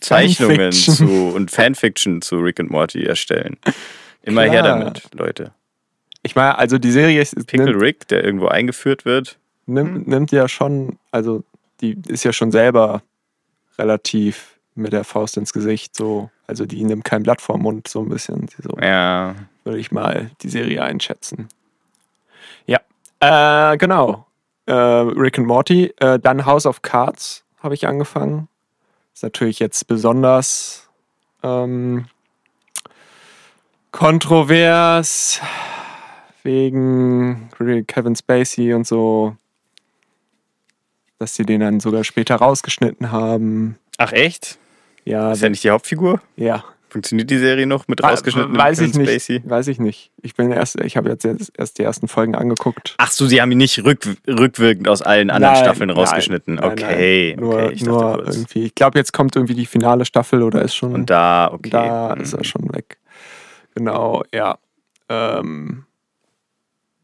Zeichnungen 0.00 0.72
Fanfiction. 0.72 0.94
zu 0.96 1.32
und 1.34 1.50
Fanfiction 1.50 2.22
zu 2.22 2.38
Rick 2.38 2.60
and 2.60 2.70
Morty 2.70 3.04
erstellen. 3.04 3.58
Immer 4.22 4.42
her 4.42 4.62
Klar. 4.62 4.78
damit, 4.78 5.02
Leute. 5.14 5.52
Ich 6.28 6.36
meine, 6.36 6.58
also 6.58 6.76
die 6.76 6.90
Serie 6.90 7.22
ist, 7.22 7.34
Pickle 7.46 7.70
nimmt, 7.70 7.80
Rick, 7.80 8.06
der 8.08 8.22
irgendwo 8.22 8.48
eingeführt 8.48 9.06
wird. 9.06 9.38
nimmt, 9.64 10.06
nimmt 10.06 10.30
ja 10.30 10.46
schon, 10.46 10.98
also 11.10 11.42
die 11.80 11.96
ist 12.06 12.22
ja 12.22 12.34
schon 12.34 12.52
selber 12.52 13.00
relativ 13.78 14.58
mit 14.74 14.92
der 14.92 15.04
Faust 15.04 15.38
ins 15.38 15.54
Gesicht, 15.54 15.96
so. 15.96 16.28
Also 16.46 16.66
die 16.66 16.84
nimmt 16.84 17.04
kein 17.04 17.22
Blatt 17.22 17.40
vor 17.40 17.56
Mund, 17.56 17.88
so 17.88 18.02
ein 18.02 18.10
bisschen. 18.10 18.46
So 18.62 18.76
Ja. 18.78 19.36
würde 19.64 19.78
ich 19.78 19.90
mal 19.90 20.30
die 20.42 20.50
Serie 20.50 20.82
einschätzen. 20.82 21.48
Ja, 22.66 22.80
äh, 23.20 23.78
genau. 23.78 24.26
Äh, 24.66 24.74
Rick 24.74 25.38
and 25.38 25.46
Morty. 25.46 25.94
Äh, 25.98 26.18
dann 26.18 26.44
House 26.44 26.66
of 26.66 26.82
Cards 26.82 27.42
habe 27.62 27.72
ich 27.72 27.86
angefangen. 27.88 28.48
Ist 29.14 29.22
natürlich 29.22 29.60
jetzt 29.60 29.86
besonders 29.86 30.90
ähm, 31.42 32.04
kontrovers 33.92 35.40
wegen 36.48 37.50
Kevin 37.86 38.16
Spacey 38.16 38.72
und 38.72 38.86
so, 38.86 39.36
dass 41.18 41.34
sie 41.34 41.44
den 41.44 41.60
dann 41.60 41.80
sogar 41.80 42.04
später 42.04 42.36
rausgeschnitten 42.36 43.12
haben. 43.12 43.76
Ach 43.98 44.12
echt? 44.12 44.58
Ja, 45.04 45.32
Ist 45.32 45.42
er 45.42 45.50
nicht 45.50 45.64
die 45.64 45.70
Hauptfigur? 45.70 46.20
ja. 46.36 46.64
Funktioniert 46.90 47.28
die 47.28 47.36
Serie 47.36 47.66
noch 47.66 47.86
mit 47.86 48.02
rausgeschnittenem 48.02 48.56
Weiß 48.56 48.80
ich 48.80 48.92
Kevin 48.92 49.02
nicht. 49.02 49.22
Spacey? 49.22 49.42
Weiß 49.44 49.68
ich 49.68 49.78
nicht. 49.78 50.10
Ich 50.22 50.34
bin 50.34 50.50
erst, 50.50 50.80
ich 50.80 50.96
habe 50.96 51.10
jetzt 51.10 51.26
erst 51.26 51.78
die 51.78 51.82
ersten 51.82 52.08
Folgen 52.08 52.34
angeguckt. 52.34 52.94
Ach 52.96 53.10
so, 53.10 53.26
sie 53.26 53.42
haben 53.42 53.52
ihn 53.52 53.58
nicht 53.58 53.84
rück, 53.84 54.08
rückwirkend 54.26 54.88
aus 54.88 55.02
allen 55.02 55.28
anderen 55.28 55.52
Nein, 55.52 55.64
Staffeln 55.64 55.88
nein, 55.88 55.98
rausgeschnitten. 55.98 56.54
nein, 56.54 56.64
okay. 56.64 57.36
Nur, 57.38 57.62
okay, 57.62 57.72
ich 57.74 57.84
nur 57.84 58.26
irgendwie. 58.26 58.64
Ich 58.64 58.74
glaube, 58.74 58.98
jetzt 58.98 59.12
kommt 59.12 59.36
irgendwie 59.36 59.52
die 59.52 59.66
finale 59.66 60.06
Staffel 60.06 60.42
oder 60.42 60.62
ist 60.62 60.76
schon. 60.76 60.94
Und 60.94 61.10
da, 61.10 61.50
okay. 61.52 61.68
da 61.68 62.14
hm. 62.14 62.22
ist 62.22 62.32
er 62.32 62.44
schon 62.44 62.72
weg. 62.72 62.96
Genau, 63.74 64.22
ja. 64.32 64.56
Ähm, 65.10 65.84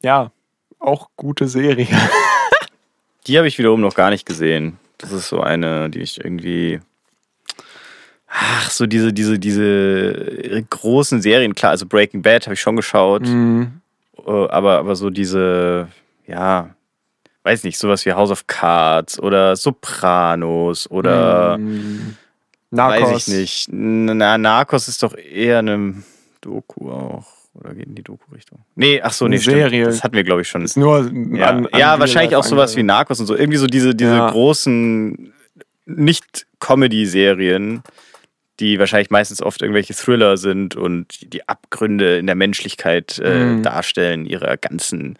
ja, 0.04 0.30
auch 0.78 1.08
gute 1.16 1.48
Serie. 1.48 1.88
Die 3.26 3.38
habe 3.38 3.48
ich 3.48 3.58
wiederum 3.58 3.80
noch 3.80 3.94
gar 3.94 4.10
nicht 4.10 4.26
gesehen. 4.26 4.78
Das 4.98 5.10
ist 5.12 5.28
so 5.28 5.40
eine, 5.40 5.88
die 5.90 6.00
ich 6.00 6.22
irgendwie. 6.22 6.80
Ach, 8.28 8.70
so 8.70 8.86
diese, 8.86 9.12
diese, 9.12 9.38
diese 9.38 10.62
großen 10.70 11.22
Serien, 11.22 11.54
klar, 11.54 11.70
also 11.70 11.86
Breaking 11.86 12.22
Bad 12.22 12.46
habe 12.46 12.54
ich 12.54 12.60
schon 12.60 12.76
geschaut, 12.76 13.22
Mhm. 13.22 13.80
äh, 14.26 14.30
aber, 14.30 14.78
aber 14.78 14.96
so 14.96 15.08
diese, 15.10 15.88
ja, 16.26 16.70
weiß 17.44 17.62
nicht, 17.64 17.78
sowas 17.78 18.04
wie 18.06 18.12
House 18.12 18.30
of 18.30 18.46
Cards 18.46 19.18
oder 19.20 19.54
Sopranos 19.56 20.90
oder 20.90 21.58
Mhm. 21.58 22.16
Narcos. 22.70 23.10
weiß 23.10 23.28
ich 23.28 23.34
nicht. 23.34 23.68
Na, 23.70 24.36
Narcos 24.36 24.88
ist 24.88 25.02
doch 25.02 25.14
eher 25.16 25.60
eine 25.60 26.02
Doku 26.40 26.90
auch. 26.90 27.26
Oder 27.54 27.72
geht 27.74 27.86
in 27.86 27.94
die 27.94 28.02
Doku-Richtung? 28.02 28.64
Nee, 28.74 29.00
ach 29.02 29.12
so, 29.12 29.28
nee. 29.28 29.36
Serie. 29.36 29.84
Das 29.86 30.02
hatten 30.02 30.16
wir, 30.16 30.24
glaube 30.24 30.42
ich, 30.42 30.48
schon. 30.48 30.62
Ist 30.64 30.76
nur 30.76 31.10
Ja, 31.32 31.48
an, 31.50 31.66
an 31.66 31.78
ja 31.80 31.98
wahrscheinlich 32.00 32.34
auch 32.36 32.42
sowas 32.44 32.76
wie 32.76 32.82
Narcos 32.82 33.20
und 33.20 33.26
so. 33.26 33.36
Irgendwie 33.36 33.58
so 33.58 33.66
diese, 33.68 33.94
diese 33.94 34.16
Ja. 34.16 34.30
großen 34.30 35.32
Nicht-Comedy-Serien, 35.86 37.82
die 38.60 38.78
wahrscheinlich 38.78 39.10
meistens 39.10 39.42
oft 39.42 39.62
irgendwelche 39.62 39.94
Thriller 39.94 40.36
sind 40.36 40.76
und 40.76 41.32
die 41.32 41.48
Abgründe 41.48 42.18
in 42.18 42.26
der 42.26 42.36
Menschlichkeit 42.36 43.18
äh, 43.18 43.44
Mhm. 43.46 43.62
darstellen, 43.62 44.26
ihrer 44.26 44.56
ganzen 44.56 45.18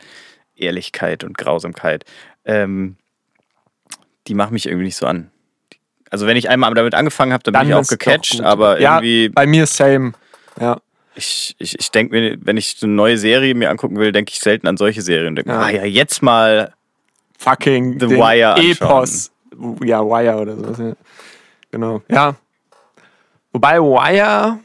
Ehrlichkeit 0.56 1.24
und 1.24 1.36
Grausamkeit. 1.36 2.04
Ähm, 2.44 2.96
die 4.26 4.34
machen 4.34 4.54
mich 4.54 4.66
irgendwie 4.66 4.84
nicht 4.86 4.96
so 4.96 5.06
an. 5.06 5.30
Also 6.10 6.26
wenn 6.26 6.36
ich 6.36 6.48
einmal 6.48 6.72
damit 6.74 6.94
angefangen 6.94 7.32
habe, 7.32 7.42
dann, 7.42 7.54
bin 7.54 7.68
ich 7.70 7.74
auch 7.74 7.86
gecatcht, 7.88 8.40
aber 8.40 8.80
ja, 8.80 8.96
irgendwie, 8.96 9.28
bei 9.30 9.46
mir 9.46 9.66
same. 9.66 10.12
Ja. 10.60 10.80
Ich, 11.14 11.54
ich, 11.58 11.78
ich 11.78 11.90
denke 11.90 12.14
mir, 12.14 12.36
wenn 12.40 12.56
ich 12.56 12.76
so 12.78 12.86
eine 12.86 12.94
neue 12.94 13.18
Serie 13.18 13.54
mir 13.54 13.70
angucken 13.70 13.96
will, 13.96 14.12
denke 14.12 14.32
ich 14.32 14.40
selten 14.40 14.66
an 14.66 14.76
solche 14.76 15.02
Serien. 15.02 15.36
Denk, 15.36 15.48
Ja. 15.48 15.60
Ah 15.60 15.70
ja, 15.70 15.84
jetzt 15.84 16.22
mal 16.22 16.72
Fucking 17.38 18.00
The 18.00 18.10
Wire 18.10 18.54
anschauen. 18.54 18.70
Epos. 18.70 19.30
Ja, 19.84 20.02
Wire 20.04 20.36
oder 20.36 20.56
sowas. 20.56 20.78
Ja. 20.78 20.92
Genau. 21.70 22.02
Ja. 22.08 22.34
Wobei 23.52 23.78
Wire 23.80 24.58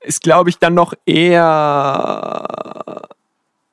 ist, 0.00 0.22
glaube 0.22 0.50
ich, 0.50 0.58
dann 0.58 0.74
noch 0.74 0.94
eher 1.06 3.02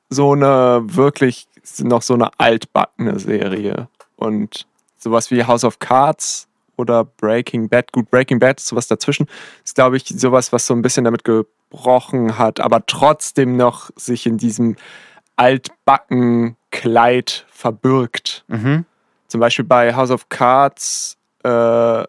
so 0.08 0.32
eine 0.32 0.82
wirklich 0.84 1.48
noch 1.80 2.02
so 2.02 2.14
eine 2.14 2.30
altbackene 2.38 3.18
Serie. 3.18 3.88
Und 4.16 4.66
sowas 4.98 5.30
wie 5.30 5.44
House 5.44 5.64
of 5.64 5.78
Cards 5.78 6.46
oder 6.76 7.04
Breaking 7.04 7.68
Bad. 7.68 7.92
Gut, 7.92 8.10
Breaking 8.10 8.38
Bad 8.38 8.58
ist 8.58 8.68
sowas 8.68 8.86
dazwischen. 8.86 9.26
Ist, 9.64 9.74
glaube 9.74 9.96
ich, 9.96 10.04
sowas, 10.06 10.52
was 10.52 10.66
so 10.66 10.74
ein 10.74 10.82
bisschen 10.82 11.04
damit 11.04 11.24
gebrochen 11.70 12.38
hat, 12.38 12.60
aber 12.60 12.84
trotzdem 12.86 13.56
noch 13.56 13.90
sich 13.96 14.26
in 14.26 14.38
diesem 14.38 14.76
altbacken 15.36 16.56
Kleid 16.70 17.44
verbirgt. 17.50 18.44
Mhm. 18.48 18.84
Zum 19.28 19.40
Beispiel 19.40 19.64
bei 19.64 19.94
House 19.94 20.10
of 20.10 20.28
Cards 20.28 21.16
äh, 21.42 22.04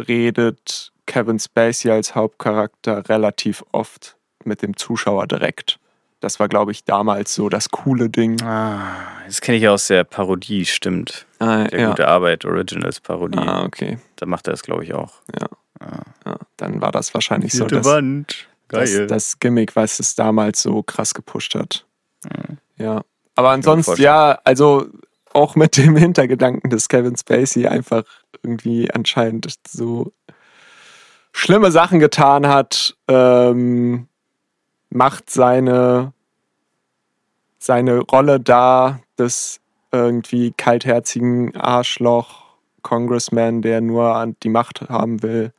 redet 0.00 0.92
Kevin 1.06 1.38
Spacey 1.38 1.90
als 1.90 2.14
Hauptcharakter 2.14 3.08
relativ 3.08 3.62
oft 3.72 4.16
mit 4.44 4.62
dem 4.62 4.76
Zuschauer 4.76 5.26
direkt. 5.26 5.78
Das 6.20 6.38
war, 6.38 6.48
glaube 6.48 6.70
ich, 6.70 6.84
damals 6.84 7.34
so 7.34 7.48
das 7.48 7.70
coole 7.70 8.08
Ding. 8.08 8.40
Ah, 8.42 8.96
das 9.26 9.40
kenne 9.40 9.58
ich 9.58 9.66
aus 9.68 9.88
der 9.88 10.04
Parodie, 10.04 10.64
stimmt. 10.66 11.26
Ah, 11.40 11.64
Der 11.64 11.80
ja. 11.80 11.88
gute 11.88 12.06
Arbeit, 12.06 12.44
Originals 12.44 13.00
Parodie. 13.00 13.38
ah, 13.38 13.64
okay. 13.64 13.98
Da 14.16 14.26
macht 14.26 14.46
er 14.46 14.52
das, 14.52 14.62
glaube 14.62 14.84
ich, 14.84 14.94
auch. 14.94 15.14
Ja, 15.38 15.48
dann 16.56 16.80
war 16.80 16.92
das 16.92 17.12
wahrscheinlich 17.12 17.52
so 17.52 17.58
Vierte 17.64 17.76
das, 17.76 17.86
Wand. 17.86 18.46
Das, 18.72 18.92
Geil. 18.92 19.06
das 19.06 19.38
Gimmick, 19.38 19.76
was 19.76 20.00
es 20.00 20.14
damals 20.14 20.62
so 20.62 20.82
krass 20.82 21.14
gepusht 21.14 21.54
hat. 21.54 21.86
Mhm. 22.24 22.58
Ja. 22.78 23.02
Aber 23.34 23.50
ansonsten, 23.50 24.00
ja, 24.00 24.38
also 24.44 24.86
auch 25.32 25.54
mit 25.54 25.76
dem 25.76 25.96
Hintergedanken, 25.96 26.70
dass 26.70 26.88
Kevin 26.88 27.16
Spacey 27.16 27.66
einfach 27.66 28.02
irgendwie 28.42 28.90
anscheinend 28.90 29.54
so 29.66 30.12
schlimme 31.32 31.70
Sachen 31.70 31.98
getan 31.98 32.46
hat, 32.48 32.96
ähm, 33.08 34.08
macht 34.90 35.30
seine, 35.30 36.12
seine 37.58 38.00
Rolle 38.00 38.40
da 38.40 39.00
des 39.18 39.60
irgendwie 39.90 40.52
kaltherzigen 40.56 41.56
Arschloch 41.56 42.42
Congressman, 42.82 43.62
der 43.62 43.80
nur 43.80 44.16
an 44.16 44.36
die 44.42 44.48
Macht 44.48 44.82
haben 44.88 45.22
will, 45.22 45.52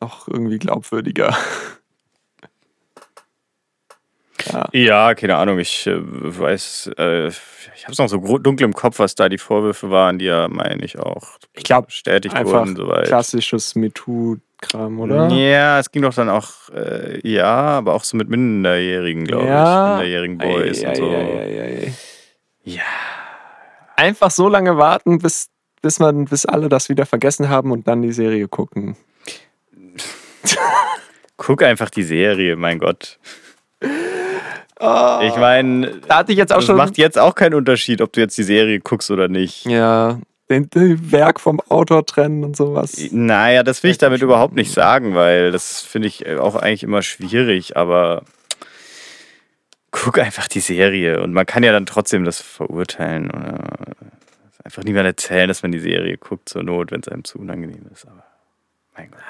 noch 0.00 0.28
irgendwie 0.28 0.58
glaubwürdiger. 0.58 1.36
ja. 4.46 4.68
ja, 4.72 5.14
keine 5.14 5.36
Ahnung. 5.36 5.58
Ich 5.58 5.86
äh, 5.86 5.96
weiß, 6.00 6.90
äh, 6.98 7.28
ich 7.28 7.84
habe 7.84 7.92
es 7.92 7.98
noch 7.98 8.08
so 8.08 8.18
dunkel 8.38 8.64
im 8.64 8.74
Kopf, 8.74 8.98
was 8.98 9.14
da 9.14 9.28
die 9.28 9.38
Vorwürfe 9.38 9.90
waren, 9.90 10.18
die 10.18 10.26
ja, 10.26 10.48
meine 10.48 10.84
ich, 10.84 10.98
auch 10.98 11.38
Ich 11.54 11.64
glaube, 11.64 11.86
bestätigt 11.86 12.34
einfach 12.34 12.60
wurden. 12.60 12.76
Soweit. 12.76 13.06
klassisches 13.06 13.74
MeToo-Kram, 13.74 15.00
oder? 15.00 15.28
Ja, 15.28 15.78
es 15.78 15.90
ging 15.90 16.02
doch 16.02 16.14
dann 16.14 16.28
auch, 16.28 16.48
äh, 16.74 17.26
ja, 17.26 17.46
aber 17.54 17.94
auch 17.94 18.04
so 18.04 18.16
mit 18.16 18.28
Minderjährigen, 18.28 19.24
glaube 19.24 19.46
Ja. 19.46 19.84
ich. 19.84 19.90
Minderjährigen 19.98 20.38
Boys 20.38 20.84
Ei, 20.84 20.88
und 20.88 20.96
so. 20.96 21.10
ei, 21.10 21.14
ei, 21.16 21.84
ei. 21.86 21.94
Ja. 22.64 22.82
Einfach 23.96 24.30
so 24.30 24.48
lange 24.48 24.76
warten, 24.76 25.18
bis, 25.18 25.48
bis, 25.82 25.98
man, 25.98 26.26
bis 26.26 26.46
alle 26.46 26.68
das 26.68 26.88
wieder 26.88 27.06
vergessen 27.06 27.48
haben 27.48 27.70
und 27.72 27.86
dann 27.88 28.02
die 28.02 28.12
Serie 28.12 28.48
gucken. 28.48 28.96
Guck 31.36 31.62
einfach 31.62 31.90
die 31.90 32.02
Serie, 32.02 32.56
mein 32.56 32.78
Gott. 32.78 33.18
Oh, 34.80 35.20
Ich 35.22 35.36
meine, 35.36 35.98
da 36.08 36.16
hatte 36.18 36.32
ich 36.32 36.38
jetzt 36.38 36.52
auch 36.52 36.56
das 36.56 36.64
schon. 36.66 36.76
macht 36.76 36.96
jetzt 36.98 37.18
auch 37.18 37.34
keinen 37.34 37.54
Unterschied, 37.54 38.00
ob 38.00 38.12
du 38.12 38.20
jetzt 38.20 38.36
die 38.38 38.42
Serie 38.42 38.80
guckst 38.80 39.10
oder 39.10 39.28
nicht. 39.28 39.66
ja, 39.66 40.18
den, 40.48 40.68
den 40.70 41.12
Werk 41.12 41.38
vom 41.38 41.60
Autor 41.68 42.04
trennen 42.06 42.42
und 42.44 42.56
sowas. 42.56 42.96
Naja, 43.12 43.62
das 43.62 43.82
will 43.82 43.90
ich 43.92 43.98
damit 43.98 44.20
überhaupt 44.22 44.54
nicht 44.54 44.72
sagen, 44.72 45.14
weil 45.14 45.52
das 45.52 45.80
finde 45.82 46.08
ich 46.08 46.26
auch 46.38 46.56
eigentlich 46.56 46.82
immer 46.82 47.02
schwierig, 47.02 47.76
aber 47.76 48.22
guck 49.92 50.18
einfach 50.18 50.48
die 50.48 50.60
Serie 50.60 51.20
und 51.22 51.32
man 51.32 51.46
kann 51.46 51.62
ja 51.62 51.72
dann 51.72 51.86
trotzdem 51.86 52.24
das 52.24 52.40
verurteilen 52.40 53.30
oder 53.30 53.94
einfach 54.64 54.82
niemand 54.82 55.06
erzählen, 55.06 55.46
dass 55.48 55.62
man 55.62 55.72
die 55.72 55.78
Serie 55.80 56.16
guckt 56.16 56.48
zur 56.48 56.62
Not, 56.62 56.90
wenn 56.90 57.00
es 57.00 57.08
einem 57.08 57.24
zu 57.24 57.38
unangenehm 57.38 57.86
ist, 57.92 58.06
aber 58.06 58.24
mein 58.96 59.10
Gott. 59.10 59.20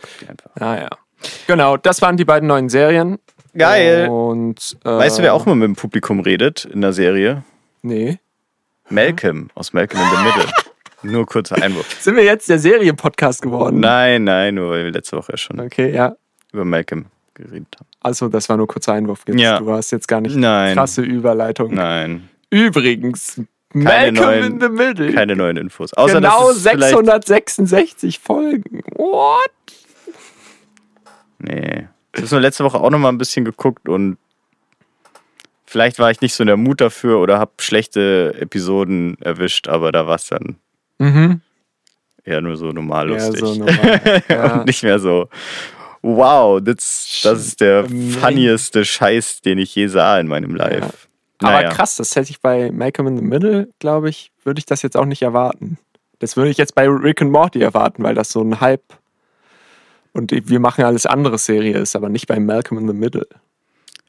Guck 0.00 0.18
die 0.20 0.28
einfach. 0.28 0.50
Ja, 0.60 0.76
ja. 0.82 0.88
Genau, 1.46 1.76
das 1.78 2.02
waren 2.02 2.16
die 2.16 2.24
beiden 2.24 2.46
neuen 2.48 2.68
Serien. 2.68 3.18
Geil. 3.56 4.08
Und, 4.08 4.76
äh, 4.84 4.88
Weißt 4.88 5.18
du, 5.18 5.22
wer 5.22 5.34
auch 5.34 5.46
immer 5.46 5.54
mit 5.54 5.66
dem 5.68 5.76
Publikum 5.76 6.20
redet 6.20 6.64
in 6.64 6.80
der 6.80 6.92
Serie? 6.92 7.44
Nee. 7.82 8.18
Malcolm 8.90 9.50
aus 9.54 9.72
Malcolm 9.72 10.00
in 10.02 10.08
the 10.08 10.24
Middle. 10.24 10.52
Nur 11.02 11.26
kurzer 11.26 11.60
Einwurf. 11.62 11.86
Sind 12.00 12.16
wir 12.16 12.24
jetzt 12.24 12.48
der 12.48 12.58
Serien-Podcast 12.58 13.42
geworden? 13.42 13.78
Nein, 13.80 14.24
nein, 14.24 14.54
nur 14.54 14.70
weil 14.70 14.84
wir 14.84 14.90
letzte 14.90 15.18
Woche 15.18 15.32
ja 15.32 15.36
schon 15.36 15.60
Okay, 15.60 15.92
ja. 15.92 16.16
über 16.52 16.64
Malcolm 16.64 17.06
geredet 17.34 17.76
haben. 17.78 17.86
Also, 18.00 18.28
das 18.28 18.48
war 18.48 18.56
nur 18.56 18.66
kurzer 18.66 18.94
Einwurf. 18.94 19.20
Jetzt, 19.26 19.38
Ja. 19.38 19.58
Du 19.58 19.70
hast 19.70 19.90
jetzt 19.90 20.08
gar 20.08 20.22
nicht 20.22 20.34
Nein. 20.36 20.74
krasse 20.74 21.02
Überleitung. 21.02 21.74
Nein, 21.74 22.30
Übrigens, 22.48 23.38
Malcolm 23.74 24.14
neuen- 24.14 24.52
in 24.54 24.60
the 24.60 24.68
Middle. 24.70 25.12
keine 25.12 25.36
neuen 25.36 25.58
Infos. 25.58 25.92
Außer, 25.92 26.14
genau 26.22 26.48
dass 26.48 26.56
es 26.58 26.62
vielleicht- 26.68 26.88
666 26.94 28.18
Folgen. 28.20 28.80
What? 28.94 29.50
Nee. 31.38 31.88
Ich 32.14 32.22
habe 32.22 32.30
nur 32.30 32.40
letzte 32.40 32.64
Woche 32.64 32.78
auch 32.80 32.90
noch 32.90 32.98
mal 32.98 33.08
ein 33.10 33.18
bisschen 33.18 33.44
geguckt 33.44 33.88
und 33.88 34.16
vielleicht 35.66 35.98
war 35.98 36.10
ich 36.10 36.20
nicht 36.20 36.34
so 36.34 36.42
in 36.42 36.46
der 36.48 36.56
Mut 36.56 36.80
dafür 36.80 37.18
oder 37.20 37.38
habe 37.38 37.52
schlechte 37.58 38.34
Episoden 38.38 39.16
erwischt, 39.20 39.68
aber 39.68 39.92
da 39.92 40.06
war 40.06 40.16
es 40.16 40.28
dann 40.28 40.56
Mhm. 40.98 41.40
eher 42.24 42.40
nur 42.40 42.56
so 42.56 42.70
normal 42.70 43.10
Ja, 43.10 43.16
lustig. 43.26 43.40
so 43.40 43.54
normal. 43.54 44.22
ja. 44.28 44.58
und 44.60 44.66
nicht 44.66 44.82
mehr 44.84 44.98
so, 45.00 45.28
wow, 46.02 46.60
das, 46.62 47.20
das 47.24 47.46
ist 47.46 47.60
der 47.60 47.80
Amazing. 47.80 48.10
funnieste 48.12 48.84
Scheiß, 48.84 49.40
den 49.40 49.58
ich 49.58 49.74
je 49.74 49.88
sah 49.88 50.20
in 50.20 50.28
meinem 50.28 50.54
Live. 50.54 51.08
Aber 51.40 51.52
Naja. 51.52 51.70
krass, 51.70 51.96
das 51.96 52.14
hätte 52.14 52.30
ich 52.30 52.40
bei 52.40 52.70
Malcolm 52.70 53.08
in 53.08 53.16
the 53.16 53.24
Middle, 53.24 53.68
glaube 53.80 54.08
ich, 54.08 54.30
würde 54.44 54.60
ich 54.60 54.66
das 54.66 54.82
jetzt 54.82 54.96
auch 54.96 55.04
nicht 55.04 55.22
erwarten. 55.22 55.78
Das 56.20 56.36
würde 56.36 56.50
ich 56.50 56.56
jetzt 56.58 56.76
bei 56.76 56.88
Rick 56.88 57.20
and 57.22 57.32
Morty 57.32 57.60
erwarten, 57.60 58.04
weil 58.04 58.14
das 58.14 58.30
so 58.30 58.40
ein 58.40 58.60
Hype 58.60 58.84
und 60.14 60.32
wir 60.32 60.60
machen 60.60 60.84
alles 60.84 61.04
andere 61.06 61.36
Serie 61.38 61.76
ist, 61.78 61.94
aber 61.94 62.08
nicht 62.08 62.26
bei 62.26 62.40
Malcolm 62.40 62.80
in 62.80 62.88
the 62.88 62.94
Middle. 62.94 63.26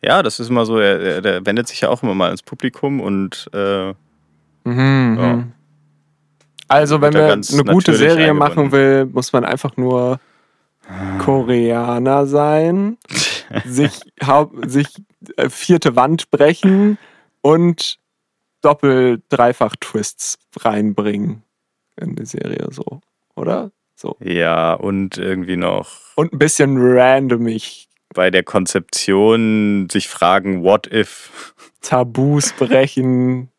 Ja, 0.01 0.24
das 0.24 0.39
ist 0.39 0.50
immer 0.50 0.65
so, 0.65 0.77
er, 0.77 1.00
er, 1.01 1.21
der 1.21 1.45
wendet 1.45 1.67
sich 1.67 1.81
ja 1.81 1.89
auch 1.89 2.01
immer 2.03 2.13
mal 2.15 2.31
ins 2.31 2.43
Publikum 2.43 3.01
und 3.01 3.50
äh, 3.53 3.93
Mhm, 4.65 5.17
Ja. 5.19 5.35
mhm. 5.35 5.51
Also, 6.67 7.00
wenn 7.00 7.13
man 7.13 7.43
eine 7.47 7.63
gute 7.65 7.93
Serie 7.93 8.33
machen 8.33 8.71
will, 8.71 9.05
muss 9.05 9.31
man 9.31 9.45
einfach 9.45 9.77
nur 9.77 10.19
Koreaner 11.19 12.25
sein, 12.25 12.97
sich, 13.65 14.00
sich 14.65 14.88
äh, 15.38 15.50
vierte 15.50 15.95
Wand 15.95 16.31
brechen 16.31 16.97
und 17.41 18.00
Doppel-, 18.62 19.21
Dreifach-Twists 19.29 20.39
reinbringen 20.57 21.43
in 22.01 22.15
die 22.15 22.25
Serie, 22.25 22.67
so, 22.71 23.00
oder? 23.35 23.71
So. 24.05 24.17
ja, 24.24 24.74
und 24.74 25.17
irgendwie 25.17 25.57
noch 25.57 25.89
Und 26.15 26.31
ein 26.31 26.38
bisschen 26.38 26.77
randomig 26.77 27.89
bei 28.13 28.29
der 28.29 28.43
Konzeption 28.43 29.88
sich 29.91 30.07
fragen, 30.07 30.63
what 30.63 30.85
if? 30.93 31.55
Tabus 31.81 32.53
brechen, 32.53 33.50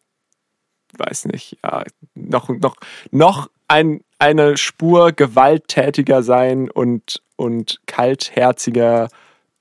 weiß 0.96 1.26
nicht, 1.26 1.58
ja, 1.64 1.82
noch, 2.14 2.48
noch, 2.48 2.76
noch 3.10 3.50
ein, 3.66 4.02
eine 4.20 4.56
Spur 4.56 5.10
gewalttätiger 5.10 6.22
sein 6.22 6.70
und, 6.70 7.22
und 7.34 7.80
kaltherziger 7.86 9.08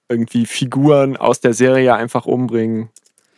irgendwie 0.08 0.46
Figuren 0.46 1.18
aus 1.18 1.40
der 1.40 1.54
Serie 1.54 1.96
einfach 1.96 2.28
umbringen. 2.28 2.90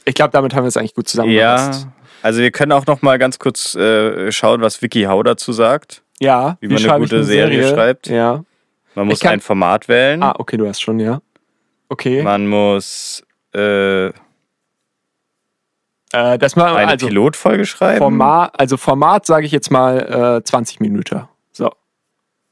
Ich 0.04 0.16
glaube, 0.16 0.32
damit 0.32 0.54
haben 0.54 0.66
wir 0.66 0.70
es 0.70 0.75
eigentlich 0.75 0.96
gut 0.96 1.08
zusammengefasst. 1.08 1.84
Ja, 1.84 1.94
also 2.22 2.42
wir 2.42 2.51
können 2.51 2.74
auch 2.74 2.86
noch 2.88 3.01
mal 3.01 3.18
ganz 3.18 3.39
kurz 3.39 3.74
äh, 3.75 4.34
schauen, 4.34 4.60
was 4.60 4.82
Vicky 4.82 5.04
Hau 5.04 5.24
dazu 5.24 5.54
sagt. 5.54 6.04
Ja, 6.20 6.58
Wie 6.60 6.68
man 6.68 6.78
eine 6.78 6.86
schreibe 6.86 7.06
ich 7.06 7.10
gute 7.12 7.24
Serie 7.24 7.68
schreibt. 7.68 8.08
Ja. 8.08 8.44
Man 8.96 9.08
muss 9.08 9.20
kann- 9.20 9.34
ein 9.34 9.40
Format 9.42 9.88
wählen. 9.88 10.24
Ah, 10.24 10.34
okay, 10.38 10.58
du 10.58 10.68
hast 10.68 10.82
schon, 10.82 11.00
ja. 11.00 11.22
Okay. 11.90 12.22
Man 12.24 12.48
muss 12.48 13.24
äh, 13.54 14.08
Äh, 16.14 16.38
das 16.40 16.56
mal, 16.56 16.75
eine 16.75 16.92
also 16.92 17.08
Pilotfolge 17.08 17.66
schreiben. 17.66 17.98
Format, 18.00 18.60
also 18.60 18.77
Format 18.77 19.25
sage 19.25 19.46
ich 19.46 19.51
jetzt 19.51 19.72
mal 19.72 20.38
äh, 20.40 20.44
20 20.44 20.80
Minuten. 20.80 21.27
So, 21.51 21.70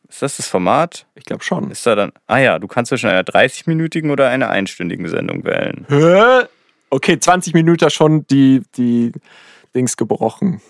Ist 0.10 0.22
das 0.22 0.38
das 0.38 0.48
Format? 0.48 1.08
ich 1.16 1.24
glaube 1.26 1.44
schon. 1.44 1.72
Ist 1.72 1.86
da 1.88 1.96
dann. 1.96 2.12
Ah 2.28 2.38
ja, 2.38 2.60
du 2.60 2.68
kannst 2.68 2.90
zwischen 2.90 3.10
einer 3.10 3.24
30-minütigen 3.24 4.12
oder 4.12 4.30
einer 4.30 4.50
einstündigen 4.50 5.08
Sendung 5.08 5.44
wählen. 5.46 5.86
Hä? 5.90 6.46
Okay, 6.90 7.18
20 7.20 7.54
Minuten 7.54 7.90
schon 7.90 8.28
die, 8.28 8.62
die 8.78 9.12
Dings 9.74 9.98
gebrochen. 9.98 10.62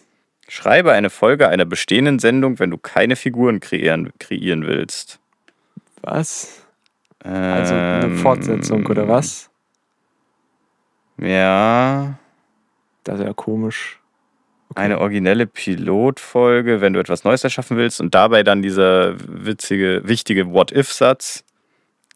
Schreibe 0.48 0.92
eine 0.92 1.10
Folge 1.10 1.48
einer 1.48 1.66
bestehenden 1.66 2.20
Sendung, 2.20 2.60
wenn 2.60 2.70
du 2.72 2.78
keine 2.78 3.16
Figuren 3.16 3.60
kreieren, 3.60 4.12
kreieren 4.20 4.66
willst. 4.68 5.20
Was? 6.02 6.62
Also 7.24 7.74
eine 7.74 8.06
Ähm, 8.06 8.18
Fortsetzung 8.18 8.86
oder 8.86 9.08
was? 9.08 9.50
Ja. 11.18 12.20
Das 13.04 13.20
ist 13.20 13.26
ja 13.26 13.34
komisch. 13.34 14.00
Eine 14.76 15.00
originelle 15.00 15.48
Pilotfolge, 15.48 16.82
wenn 16.82 16.94
du 16.94 17.00
etwas 17.00 17.24
Neues 17.24 17.44
erschaffen 17.44 17.78
willst 17.78 18.02
und 18.02 18.14
dabei 18.14 18.44
dann 18.44 18.62
dieser 18.62 19.16
witzige, 19.28 20.02
wichtige 20.06 20.52
What-If-Satz. 20.52 21.44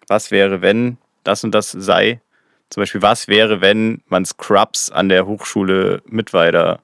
Was 0.07 0.31
wäre, 0.31 0.61
wenn 0.61 0.97
das 1.23 1.43
und 1.43 1.53
das 1.53 1.71
sei? 1.71 2.21
Zum 2.69 2.81
Beispiel, 2.81 3.01
was 3.01 3.27
wäre, 3.27 3.61
wenn 3.61 4.01
man 4.07 4.25
Scrubs 4.25 4.91
an 4.91 5.09
der 5.09 5.25
Hochschule 5.25 6.01
Mittweida 6.07 6.79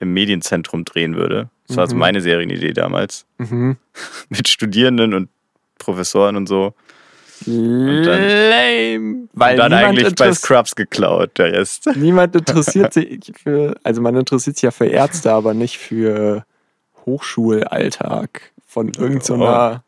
im 0.00 0.12
Medienzentrum 0.12 0.84
drehen 0.84 1.14
würde? 1.16 1.48
Das 1.68 1.76
war 1.76 1.82
also 1.82 1.94
Mhm. 1.94 2.00
meine 2.00 2.20
Serienidee 2.20 2.72
damals. 2.72 3.24
Mhm. 3.38 3.76
Mit 4.28 4.48
Studierenden 4.48 5.14
und 5.14 5.28
Professoren 5.78 6.36
und 6.36 6.46
so. 6.48 6.74
dann- 7.46 8.04
Lame. 8.04 9.28
Weil 9.32 9.52
und 9.54 9.58
dann 9.58 9.72
eigentlich 9.72 10.14
bei 10.14 10.32
Scrubs 10.34 10.74
geklaut, 10.76 11.38
der 11.38 11.52
Rest. 11.52 11.86
niemand 11.96 12.34
interessiert 12.36 12.92
sich 12.94 13.20
für, 13.42 13.74
also 13.82 14.02
man 14.02 14.14
interessiert 14.16 14.56
sich 14.56 14.62
ja 14.64 14.70
für 14.72 14.86
Ärzte, 14.86 15.32
aber 15.32 15.54
nicht 15.54 15.78
für 15.78 16.44
Hochschulalltag 17.06 18.52
von 18.66 18.92
irgendeiner 18.92 19.82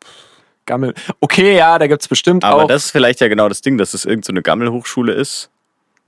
Gammel. 0.65 0.93
Okay, 1.19 1.55
ja, 1.57 1.77
da 1.77 1.87
gibt 1.87 2.01
es 2.01 2.07
bestimmt 2.07 2.43
Aber 2.43 2.63
auch 2.63 2.67
das 2.67 2.85
ist 2.85 2.91
vielleicht 2.91 3.19
ja 3.21 3.27
genau 3.27 3.49
das 3.49 3.61
Ding, 3.61 3.77
dass 3.77 3.93
es 3.93 4.05
irgendeine 4.05 4.25
so 4.25 4.31
eine 4.33 4.41
Gammelhochschule 4.41 5.13
ist. 5.13 5.49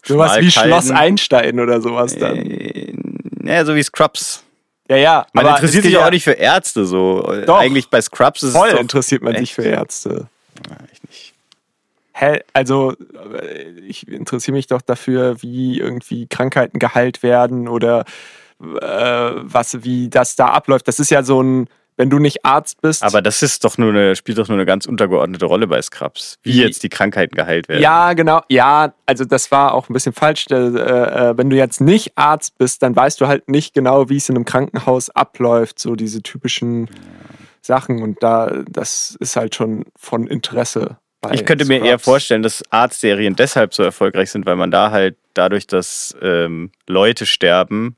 sowas 0.03 0.37
wie. 0.39 0.49
Schloss 0.51 0.91
Einstein 0.91 1.59
oder 1.59 1.81
sowas 1.81 2.15
dann. 2.17 2.37
Ja, 3.45 3.63
so 3.65 3.75
wie 3.75 3.83
Scrubs. 3.83 4.43
Ja, 4.89 4.97
ja. 4.97 5.25
Man 5.33 5.45
aber 5.45 5.55
interessiert 5.55 5.83
sich 5.83 5.97
auch 5.97 6.01
ja- 6.01 6.09
nicht 6.11 6.23
für 6.23 6.33
Ärzte 6.33 6.85
so. 6.85 7.21
Doch. 7.45 7.59
Eigentlich 7.59 7.89
bei 7.89 8.01
Scrubs 8.01 8.43
ist 8.43 8.53
Voll 8.53 8.67
es 8.69 8.73
doch 8.75 8.81
interessiert 8.81 9.21
man 9.23 9.33
sich 9.33 9.41
echt? 9.43 9.53
für 9.53 9.63
Ärzte. 9.63 10.27
Ja, 10.69 10.77
ich 10.91 11.03
nicht. 11.03 11.33
Hä, 12.13 12.41
also 12.53 12.93
äh, 13.41 13.71
ich 13.87 14.07
interessiere 14.07 14.55
mich 14.55 14.67
doch 14.67 14.81
dafür, 14.81 15.41
wie 15.41 15.79
irgendwie 15.79 16.27
Krankheiten 16.27 16.79
geheilt 16.79 17.23
werden 17.23 17.67
oder 17.67 18.05
äh, 18.61 19.31
was, 19.35 19.83
wie 19.83 20.09
das 20.09 20.35
da 20.35 20.47
abläuft. 20.47 20.87
Das 20.87 20.99
ist 20.99 21.09
ja 21.11 21.23
so 21.23 21.41
ein, 21.41 21.67
wenn 21.97 22.09
du 22.09 22.19
nicht 22.19 22.45
Arzt 22.45 22.81
bist. 22.81 23.03
Aber 23.03 23.21
das 23.21 23.41
ist 23.41 23.63
doch 23.63 23.77
nur 23.77 23.89
eine, 23.89 24.15
spielt 24.15 24.37
doch 24.37 24.47
nur 24.47 24.57
eine 24.57 24.65
ganz 24.65 24.85
untergeordnete 24.85 25.45
Rolle 25.45 25.67
bei 25.67 25.81
Scrubs. 25.81 26.37
Wie 26.43 26.61
jetzt 26.61 26.83
die 26.83 26.89
Krankheiten 26.89 27.35
geheilt 27.35 27.69
werden. 27.69 27.81
ja, 27.81 28.13
genau. 28.13 28.41
Ja, 28.49 28.93
also 29.05 29.25
das 29.25 29.51
war 29.51 29.73
auch 29.73 29.89
ein 29.89 29.93
bisschen 29.93 30.13
falsch. 30.13 30.45
Äh, 30.49 30.55
äh, 30.55 31.37
wenn 31.37 31.49
du 31.49 31.55
jetzt 31.55 31.81
nicht 31.81 32.17
Arzt 32.17 32.57
bist, 32.57 32.83
dann 32.83 32.95
weißt 32.95 33.21
du 33.21 33.27
halt 33.27 33.49
nicht 33.49 33.73
genau, 33.73 34.09
wie 34.09 34.17
es 34.17 34.29
in 34.29 34.35
einem 34.35 34.45
Krankenhaus 34.45 35.09
abläuft. 35.09 35.79
So 35.79 35.95
diese 35.95 36.21
typischen 36.21 36.89
Sachen. 37.61 38.01
Und 38.01 38.21
da, 38.21 38.63
das 38.69 39.17
ist 39.19 39.35
halt 39.35 39.55
schon 39.55 39.85
von 39.97 40.27
Interesse. 40.27 40.97
bei 41.21 41.33
Ich 41.33 41.45
könnte 41.45 41.65
mir 41.65 41.79
eher 41.79 41.97
Scrubs. 41.97 42.03
vorstellen, 42.03 42.43
dass 42.43 42.63
Arztserien 42.69 43.35
deshalb 43.35 43.73
so 43.73 43.83
erfolgreich 43.83 44.31
sind, 44.31 44.45
weil 44.45 44.57
man 44.57 44.71
da 44.71 44.91
halt 44.91 45.17
dadurch, 45.33 45.65
dass 45.67 46.15
ähm, 46.21 46.71
Leute 46.87 47.25
sterben 47.25 47.95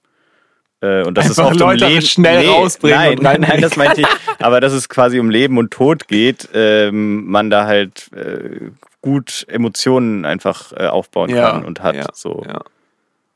und 0.81 1.17
dass 1.17 1.25
es 1.29 1.39
Einfach 1.39 1.51
oft 1.51 1.59
Leute 1.59 1.85
um 1.85 1.89
Leben 1.91 2.01
schnell 2.05 2.47
rausbringen 2.49 2.97
Nein, 2.97 3.17
und 3.17 3.23
nein, 3.23 3.41
nein, 3.41 3.61
das 3.61 3.75
meinte 3.77 4.01
ich. 4.01 4.07
Aber 4.39 4.61
dass 4.61 4.73
es 4.73 4.89
quasi 4.89 5.19
um 5.19 5.29
Leben 5.29 5.57
und 5.57 5.71
Tod 5.71 6.07
geht, 6.07 6.49
ähm, 6.53 7.25
man 7.25 7.49
da 7.49 7.65
halt 7.65 8.09
äh, 8.13 8.69
gut 9.01 9.45
Emotionen 9.49 10.25
einfach 10.25 10.71
äh, 10.73 10.85
aufbauen 10.87 11.29
Ja, 11.31 11.51
kann 11.51 11.65
und 11.65 11.81
hat. 11.81 11.95
ja, 11.95 12.05
so. 12.13 12.43
Ja. 12.47 12.61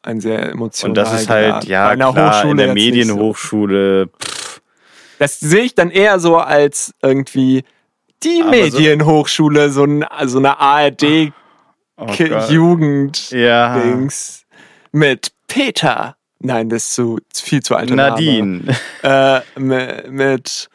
Ein 0.03 0.19
sehr 0.21 0.49
emotional. 0.51 0.89
Und 0.91 0.95
das 0.95 1.19
ist 1.21 1.29
halt, 1.29 1.63
ja, 1.65 1.85
Bei 1.87 1.91
einer 1.93 2.11
klar, 2.11 2.33
Hochschule 2.35 2.51
in 2.51 2.57
der 2.57 2.67
so. 2.69 2.73
Medienhochschule. 2.73 4.09
Pff, 4.23 4.61
Das 5.19 5.39
sehe 5.39 5.61
ich 5.63 5.75
dann 5.75 5.89
eher 5.91 6.19
so 6.19 6.37
als 6.37 6.93
irgendwie 7.01 7.63
die 8.23 8.41
Aber 8.43 8.53
so- 8.53 8.77
Medienhochschule, 8.77 9.69
so, 9.71 9.83
ein, 9.85 10.05
so 10.25 10.37
eine 10.39 10.59
ARD 10.59 11.31
oh 11.97 12.05
Ki- 12.07 12.29
Gott. 12.29 12.49
Jugend 12.51 13.31
Ja. 13.31 13.79
Dings 13.79 14.45
mit 14.91 15.31
Peter. 15.47 16.15
Nein, 16.43 16.69
das 16.69 16.85
ist 16.87 16.93
zu, 16.93 17.19
viel 17.33 17.61
zu 17.61 17.75
alt. 17.75 17.89
Nadine, 17.91 18.61
Äh, 19.03 19.41
mi- 19.57 20.09
mit 20.09 20.69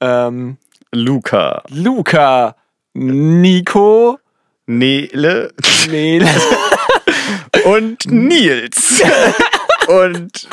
ähm, 0.00 0.56
Luca, 0.92 1.62
Luca, 1.68 2.54
Nico, 2.94 4.18
Nele 4.66 5.52
Nele. 5.88 6.28
und 7.64 8.06
Nils. 8.10 9.02
und 9.88 10.48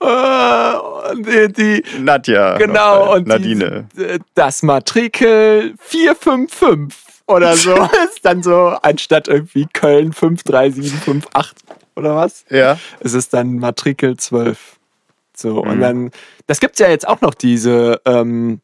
äh, 0.00 0.72
und 1.10 1.26
die, 1.26 1.52
die, 1.52 2.00
Nadja. 2.00 2.56
genau, 2.56 3.06
äh, 3.14 3.18
und 3.18 3.26
Nadine. 3.28 3.88
Die, 3.96 4.02
äh, 4.02 4.18
das 4.34 4.62
Matrikel 4.62 5.74
455. 5.80 6.98
oder 7.26 7.56
so 7.56 7.74
ist 7.74 8.20
dann 8.24 8.42
so, 8.42 8.76
anstatt 8.82 9.28
irgendwie 9.28 9.66
Köln 9.72 10.12
53758 10.12 11.54
oder 11.96 12.14
was, 12.14 12.44
Ja. 12.50 12.78
es 13.00 13.14
ist 13.14 13.32
dann 13.34 13.58
Matrikel 13.58 14.16
12. 14.16 14.76
So, 15.36 15.60
und 15.62 15.76
Mhm. 15.78 15.80
dann, 15.80 16.10
das 16.46 16.60
gibt's 16.60 16.78
ja 16.78 16.88
jetzt 16.88 17.06
auch 17.06 17.20
noch 17.20 17.34
diese, 17.34 18.00
ähm, 18.06 18.60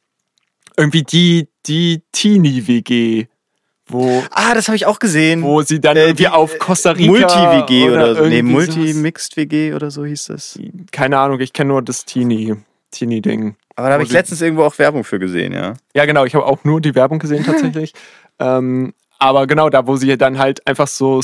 irgendwie 0.76 1.02
die, 1.02 1.48
die 1.66 2.02
Teenie-WG, 2.12 3.26
wo, 3.88 4.24
Ah, 4.30 4.54
das 4.54 4.68
habe 4.68 4.76
ich 4.76 4.86
auch 4.86 4.98
gesehen. 4.98 5.42
wo 5.42 5.60
sie 5.62 5.80
dann 5.80 5.96
Äh, 5.96 6.04
irgendwie 6.04 6.22
die, 6.24 6.28
auf 6.28 6.58
Costa 6.58 6.92
Rica 6.92 7.10
Multi-WG 7.10 7.90
oder, 7.90 8.14
so. 8.14 8.24
Nee, 8.26 8.42
Multi-Mixed-WG 8.42 9.74
oder 9.74 9.90
so 9.90 10.04
hieß 10.06 10.26
das. 10.26 10.58
Keine 10.92 11.18
Ahnung, 11.18 11.40
ich 11.40 11.52
kenne 11.52 11.68
nur 11.68 11.82
das 11.82 12.04
Teenie, 12.06 12.54
Teenie-Ding. 12.90 13.56
Aber 13.76 13.88
da 13.88 13.94
habe 13.94 14.04
ich 14.04 14.10
letztens 14.12 14.40
irgendwo 14.40 14.64
auch 14.64 14.78
Werbung 14.78 15.04
für 15.04 15.18
gesehen, 15.18 15.52
ja. 15.52 15.74
Ja, 15.94 16.04
genau, 16.06 16.24
ich 16.24 16.34
habe 16.34 16.46
auch 16.46 16.64
nur 16.64 16.80
die 16.80 16.94
Werbung 16.94 17.18
gesehen 17.18 17.44
tatsächlich. 17.44 17.92
ähm, 18.38 18.94
aber 19.18 19.46
genau, 19.46 19.68
da, 19.68 19.86
wo 19.86 19.96
sie 19.96 20.16
dann 20.16 20.38
halt 20.38 20.66
einfach 20.66 20.88
so 20.88 21.20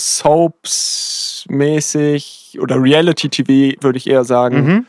Soaps-mäßig 1.47 2.59
oder 2.61 2.83
Reality-TV, 2.83 3.83
würde 3.83 3.99
ich 3.99 4.09
eher 4.09 4.25
sagen, 4.25 4.65
Mhm. 4.65 4.87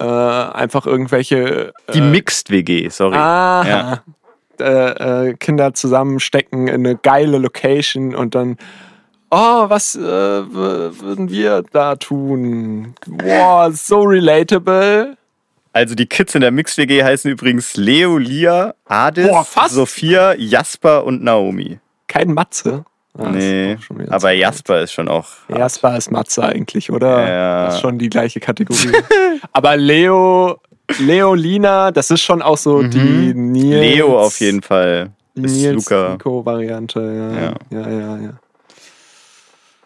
äh, 0.00 0.04
einfach 0.04 0.86
irgendwelche 0.86 1.72
Die 1.94 1.98
äh, 1.98 2.02
Mixed-WG, 2.02 2.88
sorry. 2.90 3.16
Aha. 3.16 3.68
Ja. 3.68 4.02
Äh, 4.58 5.28
äh, 5.28 5.34
Kinder 5.34 5.74
zusammenstecken 5.74 6.66
in 6.66 6.86
eine 6.86 6.96
geile 6.96 7.36
Location 7.36 8.14
und 8.14 8.34
dann, 8.34 8.56
oh, 9.30 9.68
was 9.68 9.94
äh, 9.96 10.00
würden 10.00 11.28
wir 11.28 11.62
da 11.72 11.96
tun? 11.96 12.94
Boah, 13.06 13.70
so 13.70 14.00
relatable. 14.00 15.18
Also 15.74 15.94
die 15.94 16.06
Kids 16.06 16.34
in 16.34 16.40
der 16.40 16.52
Mixed-WG 16.52 17.04
heißen 17.04 17.30
übrigens 17.30 17.76
Leo, 17.76 18.16
Lia, 18.16 18.72
Adis, 18.86 19.28
Boah. 19.28 19.44
Sophia, 19.68 20.32
Jasper 20.38 21.04
und 21.04 21.22
Naomi. 21.22 21.78
Kein 22.08 22.32
Matze. 22.32 22.86
Ah, 23.18 23.30
nee, 23.30 23.76
aber 24.08 24.32
Jasper 24.32 24.82
ist 24.82 24.92
schon 24.92 25.08
auch... 25.08 25.26
Jasper 25.48 25.96
ist 25.96 26.10
Matze 26.10 26.42
eigentlich, 26.44 26.90
oder? 26.90 27.26
Ja. 27.28 27.64
Das 27.66 27.76
ist 27.76 27.80
schon 27.80 27.98
die 27.98 28.10
gleiche 28.10 28.40
Kategorie. 28.40 28.92
aber 29.52 29.76
Leo, 29.76 30.60
Leo, 30.98 31.34
Lina, 31.34 31.90
das 31.90 32.10
ist 32.10 32.22
schon 32.22 32.42
auch 32.42 32.58
so 32.58 32.82
die 32.82 33.32
Nils. 33.34 33.64
Mhm. 33.64 33.70
Leo 33.70 34.18
auf 34.20 34.38
jeden 34.40 34.62
Fall. 34.62 35.10
Die 35.34 35.44
Ist 35.44 35.56
Nils 35.56 35.74
Luca. 35.90 36.10
Nico-Variante, 36.12 37.54
ja. 37.70 37.80
Ja, 37.82 37.90
ja, 37.90 38.16
ja. 38.18 38.30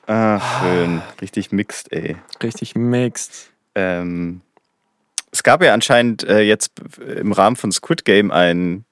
Ah, 0.06 0.40
schön. 0.60 1.02
Richtig 1.20 1.52
mixed, 1.52 1.92
ey. 1.92 2.16
Richtig 2.42 2.74
mixed. 2.74 3.50
Ähm, 3.76 4.40
es 5.30 5.44
gab 5.44 5.62
ja 5.62 5.72
anscheinend 5.72 6.24
äh, 6.24 6.40
jetzt 6.40 6.72
im 7.20 7.30
Rahmen 7.30 7.54
von 7.54 7.70
Squid 7.70 8.04
Game 8.04 8.32
ein, 8.32 8.78
S- 8.78 8.89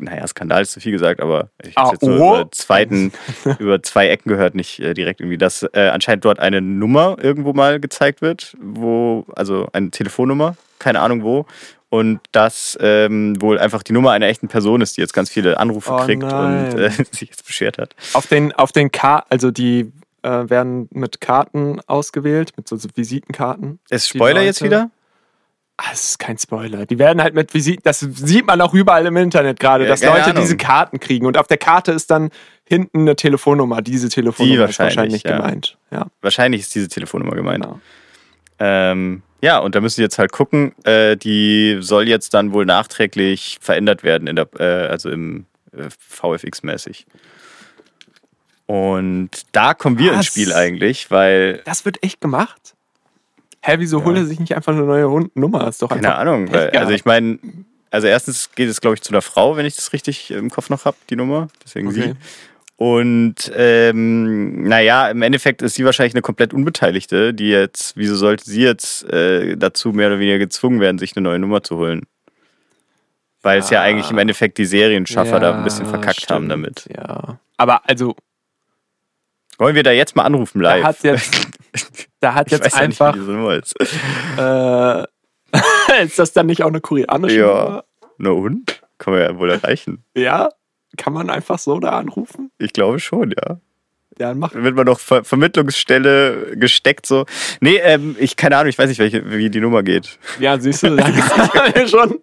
naja, 0.00 0.26
Skandal 0.26 0.62
ist 0.62 0.72
zu 0.72 0.80
viel 0.80 0.92
gesagt, 0.92 1.20
aber 1.20 1.50
ich 1.62 1.76
habe 1.76 1.88
Ah, 1.88 1.92
jetzt 1.92 2.02
oh. 2.02 2.14
über, 2.14 2.48
zweiten, 2.50 3.12
über 3.58 3.82
zwei 3.82 4.08
Ecken 4.08 4.28
gehört, 4.28 4.54
nicht 4.54 4.80
äh, 4.80 4.94
direkt 4.94 5.20
irgendwie, 5.20 5.38
dass 5.38 5.62
äh, 5.62 5.88
anscheinend 5.92 6.24
dort 6.24 6.38
eine 6.40 6.60
Nummer 6.60 7.16
irgendwo 7.20 7.52
mal 7.52 7.80
gezeigt 7.80 8.22
wird, 8.22 8.56
wo, 8.60 9.24
also 9.36 9.68
eine 9.72 9.90
Telefonnummer, 9.90 10.56
keine 10.78 11.00
Ahnung 11.00 11.22
wo, 11.22 11.46
und 11.90 12.20
das 12.32 12.78
ähm, 12.80 13.40
wohl 13.42 13.58
einfach 13.58 13.82
die 13.82 13.92
Nummer 13.92 14.12
einer 14.12 14.26
echten 14.28 14.46
Person 14.48 14.80
ist, 14.80 14.96
die 14.96 15.00
jetzt 15.00 15.12
ganz 15.12 15.28
viele 15.28 15.58
Anrufe 15.58 15.92
Oh 15.92 15.96
kriegt 15.96 16.22
nein. 16.22 16.70
und 16.72 16.78
äh, 16.78 16.90
sich 17.10 17.30
jetzt 17.30 17.46
beschwert 17.46 17.78
hat. 17.78 17.96
Auf 18.12 18.26
den, 18.28 18.52
auf 18.52 18.70
den 18.70 18.92
Karten, 18.92 19.26
also 19.28 19.50
die 19.50 19.92
äh, 20.22 20.28
werden 20.48 20.88
mit 20.92 21.20
Karten 21.20 21.80
ausgewählt, 21.86 22.52
mit 22.56 22.68
so, 22.68 22.76
so 22.76 22.88
Visitenkarten. 22.94 23.80
Ist 23.90 24.08
Spoiler 24.08 24.42
jetzt 24.42 24.62
wieder? 24.62 24.90
Ah, 25.82 25.90
es 25.94 26.10
ist 26.10 26.18
kein 26.18 26.36
Spoiler. 26.36 26.84
Die 26.84 26.98
werden 26.98 27.22
halt 27.22 27.34
mit 27.34 27.54
Visiten, 27.54 27.80
das 27.84 28.00
sieht 28.00 28.46
man 28.46 28.60
auch 28.60 28.74
überall 28.74 29.06
im 29.06 29.16
Internet 29.16 29.58
gerade, 29.58 29.84
Ja, 29.84 29.90
dass 29.90 30.02
Leute 30.02 30.24
Ahnung. 30.24 30.42
diese 30.42 30.58
Karten 30.58 31.00
kriegen. 31.00 31.24
Und 31.24 31.38
auf 31.38 31.46
der 31.46 31.56
Karte 31.56 31.92
ist 31.92 32.10
dann 32.10 32.28
hinten 32.64 33.00
eine 33.00 33.16
Telefonnummer. 33.16 33.80
Diese 33.80 34.10
Telefonnummer 34.10 34.66
Die 34.66 34.70
ist 34.72 34.78
wahrscheinlich 34.78 34.96
wahrscheinlich, 34.96 35.22
ja. 35.22 35.36
gemeint. 35.38 35.78
Ja, 35.90 36.06
Wahrscheinlich 36.20 36.60
ist 36.60 36.74
diese 36.74 36.88
Telefonnummer 36.88 37.34
gemeint. 37.34 37.64
genau. 37.64 37.80
Ähm, 38.58 39.22
ja, 39.40 39.58
und 39.58 39.74
da 39.74 39.80
müssen 39.80 39.96
sie 39.96 40.02
jetzt 40.02 40.18
halt 40.18 40.32
gucken. 40.32 40.74
Äh, 40.84 41.16
die 41.16 41.78
soll 41.80 42.06
jetzt 42.08 42.34
dann 42.34 42.52
wohl 42.52 42.66
nachträglich 42.66 43.56
verändert 43.62 44.02
werden, 44.02 44.28
in 44.28 44.36
der, 44.36 44.48
äh, 44.58 44.86
also 44.88 45.08
im 45.08 45.46
äh, 45.74 45.88
VFX-mäßig. 45.88 47.06
Und 48.66 49.30
da 49.52 49.74
kommen 49.74 49.98
wir 49.98 50.10
ins 50.12 50.18
Was? 50.20 50.26
Spiel 50.26 50.52
eigentlich, 50.52 51.10
weil, 51.10 51.62
Das 51.64 51.84
wird 51.84 52.02
echt 52.02 52.20
gemacht? 52.20 52.74
Hä, 53.62 53.74
wieso 53.78 53.98
Ja. 53.98 54.04
holt 54.04 54.16
er 54.16 54.24
sich 54.24 54.40
nicht 54.40 54.54
einfach 54.56 54.72
eine 54.72 54.82
neue 54.84 55.28
Nummer? 55.34 55.68
Ist 55.68 55.82
doch 55.82 55.90
keine 55.90 56.08
einfach 56.08 56.20
Ahnung, 56.20 56.50
weil, 56.52 56.70
also 56.70 56.92
ich 56.92 57.04
meine, 57.04 57.38
also 57.90 58.06
erstens 58.06 58.50
geht 58.54 58.68
es, 58.68 58.80
glaube 58.80 58.94
ich, 58.94 59.02
zu 59.02 59.12
einer 59.12 59.20
Frau, 59.22 59.56
wenn 59.56 59.66
ich 59.66 59.76
das 59.76 59.92
richtig 59.92 60.30
im 60.30 60.48
Kopf 60.50 60.70
noch 60.70 60.84
habe, 60.84 60.96
die 61.10 61.16
Nummer. 61.16 61.48
Deswegen 61.64 61.88
Okay. 61.88 62.14
sie. 62.14 62.14
Und 62.76 63.52
ähm, 63.54 64.62
naja, 64.62 65.10
im 65.10 65.20
Endeffekt 65.20 65.60
ist 65.60 65.74
sie 65.74 65.84
wahrscheinlich 65.84 66.14
eine 66.14 66.22
komplett 66.22 66.54
Unbeteiligte, 66.54 67.34
die 67.34 67.50
jetzt, 67.50 67.94
wieso 67.98 68.16
sollte 68.16 68.44
sie 68.48 68.62
jetzt 68.62 69.04
äh, 69.12 69.56
dazu 69.58 69.92
mehr 69.92 70.06
oder 70.06 70.18
weniger 70.18 70.38
gezwungen 70.38 70.80
werden, 70.80 70.96
sich 70.98 71.14
eine 71.14 71.22
neue 71.24 71.38
Nummer 71.38 71.62
zu 71.62 71.76
holen? 71.76 72.06
Weil 73.42 73.58
es 73.58 73.68
ja 73.68 73.80
Ja. 73.80 73.82
eigentlich 73.84 74.10
im 74.10 74.16
Endeffekt 74.16 74.56
die 74.56 74.64
Serienschaffer 74.64 75.40
da 75.40 75.50
ein 75.50 75.58
Ja, 75.58 75.62
bisschen 75.64 75.84
verkackt 75.84 76.30
haben 76.30 76.46
stimmt, 76.46 76.50
damit. 76.52 76.88
Ja. 76.96 77.38
Aber 77.58 77.86
also, 77.86 78.16
Wollen 79.58 79.74
wir 79.74 79.82
da 79.82 79.90
jetzt 79.92 80.16
mal 80.16 80.22
anrufen 80.24 80.62
da 80.62 80.70
live? 80.76 80.84
hat 80.84 81.02
jetzt, 81.02 81.48
da 82.20 82.34
hat 82.34 82.46
ich 82.46 82.52
jetzt 82.52 82.64
weiß 82.66 82.74
ja 82.74 82.80
einfach, 82.80 83.14
nicht, 83.14 83.74
äh, 84.38 85.04
ist 86.04 86.18
das 86.18 86.32
dann 86.32 86.46
nicht 86.46 86.62
auch 86.62 86.68
eine 86.68 86.80
koreanische 86.80 87.38
Ja. 87.40 87.64
Nummer? 87.64 87.84
Na 88.18 88.30
und? 88.30 88.82
Kann 88.98 89.14
man 89.14 89.22
ja 89.22 89.38
wohl 89.38 89.50
erreichen. 89.50 90.04
Ja? 90.14 90.50
Kann 90.96 91.12
man 91.12 91.30
einfach 91.30 91.58
so 91.58 91.78
da 91.78 91.90
anrufen? 91.90 92.50
Ich 92.58 92.72
glaube 92.72 92.98
schon, 92.98 93.30
ja. 93.30 93.60
Ja, 94.20 94.34
mach. 94.34 94.52
Dann 94.52 94.64
wird 94.64 94.76
man 94.76 94.84
noch 94.84 95.00
Ver 95.00 95.24
Vermittlungsstelle 95.24 96.56
gesteckt 96.56 97.06
so. 97.06 97.24
Nee, 97.60 97.76
ähm, 97.82 98.16
ich 98.18 98.36
keine 98.36 98.58
Ahnung, 98.58 98.68
ich 98.68 98.78
weiß 98.78 98.90
nicht, 98.90 98.98
welche, 98.98 99.30
wie 99.30 99.48
die 99.48 99.60
Nummer 99.60 99.82
geht. 99.82 100.18
Ja, 100.38 100.58
siehst 100.60 100.82
du, 100.82 100.88
haben 100.98 101.74
wir 101.74 101.88
schon 101.88 102.20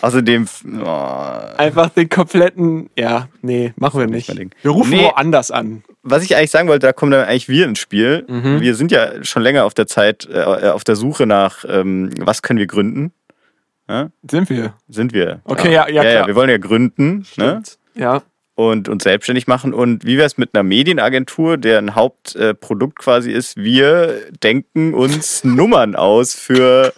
Außerdem, 0.00 0.46
oh, 0.82 1.38
einfach 1.58 1.90
den 1.90 2.08
kompletten. 2.08 2.88
Ja, 2.96 3.28
nee, 3.42 3.72
machen 3.76 4.00
wir 4.00 4.06
nicht. 4.06 4.28
Wir 4.62 4.70
rufen 4.70 4.90
Nee. 4.90 5.04
woanders 5.04 5.50
an. 5.50 5.82
was 6.02 6.22
ich 6.24 6.36
eigentlich 6.36 6.50
sagen 6.50 6.68
wollte, 6.68 6.86
da 6.86 6.92
kommen 6.94 7.12
dann 7.12 7.26
eigentlich 7.26 7.48
wir 7.48 7.66
ins 7.66 7.78
Spiel. 7.78 8.24
Mhm. 8.26 8.60
Wir 8.60 8.74
sind 8.74 8.90
ja 8.90 9.22
schon 9.22 9.42
länger 9.42 9.64
auf 9.64 9.74
der 9.74 9.86
Zeit, 9.86 10.26
äh, 10.32 10.42
auf 10.42 10.84
der 10.84 10.96
Suche 10.96 11.26
nach, 11.26 11.64
ähm, 11.68 12.10
was 12.18 12.40
können 12.42 12.58
wir 12.58 12.66
gründen? 12.66 13.12
Ja? 13.88 14.08
Sind 14.30 14.48
wir? 14.48 14.74
Sind 14.88 15.12
wir. 15.12 15.40
Okay, 15.44 15.72
ja, 15.72 15.86
ja, 15.88 16.02
ja, 16.02 16.12
klar. 16.12 16.26
wir 16.28 16.34
wollen 16.34 16.50
ja 16.50 16.58
gründen 16.58 17.26
ne? 17.36 17.62
Ja. 17.94 18.22
Und 18.68 18.88
uns 18.88 19.04
selbstständig 19.04 19.46
machen. 19.46 19.72
Und 19.72 20.04
wie 20.04 20.16
wäre 20.16 20.26
es 20.26 20.36
mit 20.36 20.50
einer 20.54 20.62
Medienagentur, 20.62 21.56
deren 21.56 21.94
Hauptprodukt 21.94 22.98
quasi 22.98 23.30
ist, 23.30 23.56
wir 23.56 24.20
denken 24.42 24.94
uns 24.94 25.44
Nummern 25.44 25.96
aus 25.96 26.34
für 26.34 26.92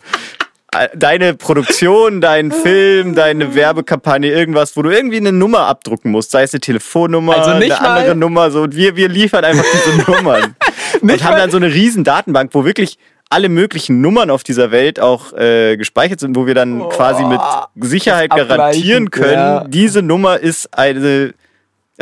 äh, 0.75 0.89
deine 0.97 1.35
Produktion, 1.35 2.21
deinen 2.21 2.51
Film, 2.51 3.15
deine 3.15 3.55
Werbekampagne, 3.55 4.31
irgendwas, 4.31 4.77
wo 4.77 4.83
du 4.83 4.91
irgendwie 4.91 5.19
eine 5.19 5.33
Nummer 5.33 5.67
abdrucken 5.67 6.11
musst, 6.11 6.31
sei 6.33 6.43
es 6.43 6.53
eine 6.53 6.61
Telefonnummer, 6.61 7.37
Also 7.37 7.59
nicht 7.59 7.79
eine 7.79 7.89
andere 7.89 8.17
Nummer, 8.17 8.51
so 8.51 8.63
und 8.63 8.75
wir, 8.75 8.97
wir 8.97 9.09
liefern 9.09 9.45
einfach 9.45 9.65
diese 9.73 10.11
Nummern 10.11 10.57
und 11.01 11.25
haben 11.25 11.37
dann 11.37 11.51
so 11.51 11.59
eine 11.59 11.73
riesen 11.73 12.05
Datenbank, 12.05 12.51
wo 12.55 12.65
wirklich 12.65 12.99
alle 13.29 13.49
möglichen 13.49 14.01
Nummern 14.01 14.31
auf 14.31 14.45
dieser 14.45 14.71
Welt 14.71 15.01
auch 15.01 15.33
äh, 15.33 15.77
gespeichert 15.77 16.21
sind, 16.21 16.37
wo 16.37 16.47
wir 16.47 16.55
dann 16.55 16.89
quasi 16.91 17.25
mit 17.25 17.41
Sicherheit 17.77 18.31
das 18.31 18.47
garantieren 18.47 19.11
können, 19.11 19.33
ja. 19.33 19.65
diese 19.65 20.03
Nummer 20.03 20.39
ist 20.39 20.77
eine, 20.77 21.33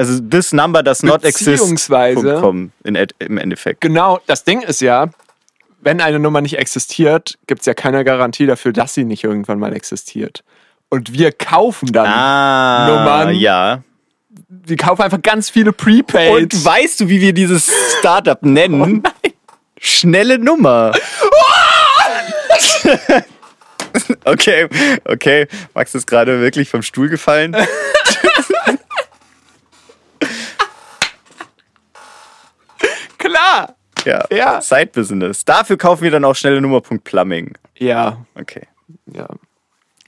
also 0.00 0.20
this 0.20 0.52
number 0.52 0.82
does 0.82 1.02
not 1.02 1.24
exist. 1.24 1.60
Beziehungsweise- 1.60 2.40
.com 2.40 2.72
in, 2.84 2.96
im 3.18 3.38
Endeffekt. 3.38 3.80
Genau, 3.82 4.20
das 4.26 4.44
Ding 4.44 4.62
ist 4.62 4.80
ja, 4.80 5.08
wenn 5.82 6.00
eine 6.00 6.18
Nummer 6.18 6.40
nicht 6.40 6.58
existiert, 6.58 7.38
gibt 7.46 7.60
es 7.60 7.66
ja 7.66 7.74
keine 7.74 8.02
Garantie 8.04 8.46
dafür, 8.46 8.72
dass 8.72 8.94
sie 8.94 9.04
nicht 9.04 9.24
irgendwann 9.24 9.58
mal 9.58 9.74
existiert. 9.74 10.42
Und 10.88 11.12
wir 11.12 11.32
kaufen 11.32 11.92
dann, 11.92 12.06
Ah, 12.06 12.86
Nummern. 12.88 13.34
ja. 13.36 13.82
wir 14.48 14.76
kaufen 14.76 15.02
einfach 15.02 15.22
ganz 15.22 15.50
viele 15.50 15.72
Prepaid. 15.72 16.32
Und 16.32 16.64
weißt 16.64 17.00
du, 17.00 17.08
wie 17.08 17.20
wir 17.20 17.32
dieses 17.32 17.70
Startup 17.98 18.42
nennen? 18.44 19.02
Schnelle 19.78 20.38
Nummer. 20.38 20.92
okay, 24.24 24.66
okay. 25.04 25.46
Max 25.74 25.94
ist 25.94 26.06
gerade 26.06 26.40
wirklich 26.40 26.68
vom 26.70 26.82
Stuhl 26.82 27.08
gefallen. 27.08 27.56
Klar! 33.20 33.74
Ja. 34.04 34.24
Ja. 34.32 34.60
Side-Business. 34.62 35.44
Dafür 35.44 35.76
kaufen 35.76 36.02
wir 36.04 36.10
dann 36.10 36.24
auch 36.24 36.34
schnelle 36.34 36.60
Nummer.plumbing. 36.60 37.52
Ja, 37.78 38.24
Okay. 38.34 38.66
ja. 39.12 39.28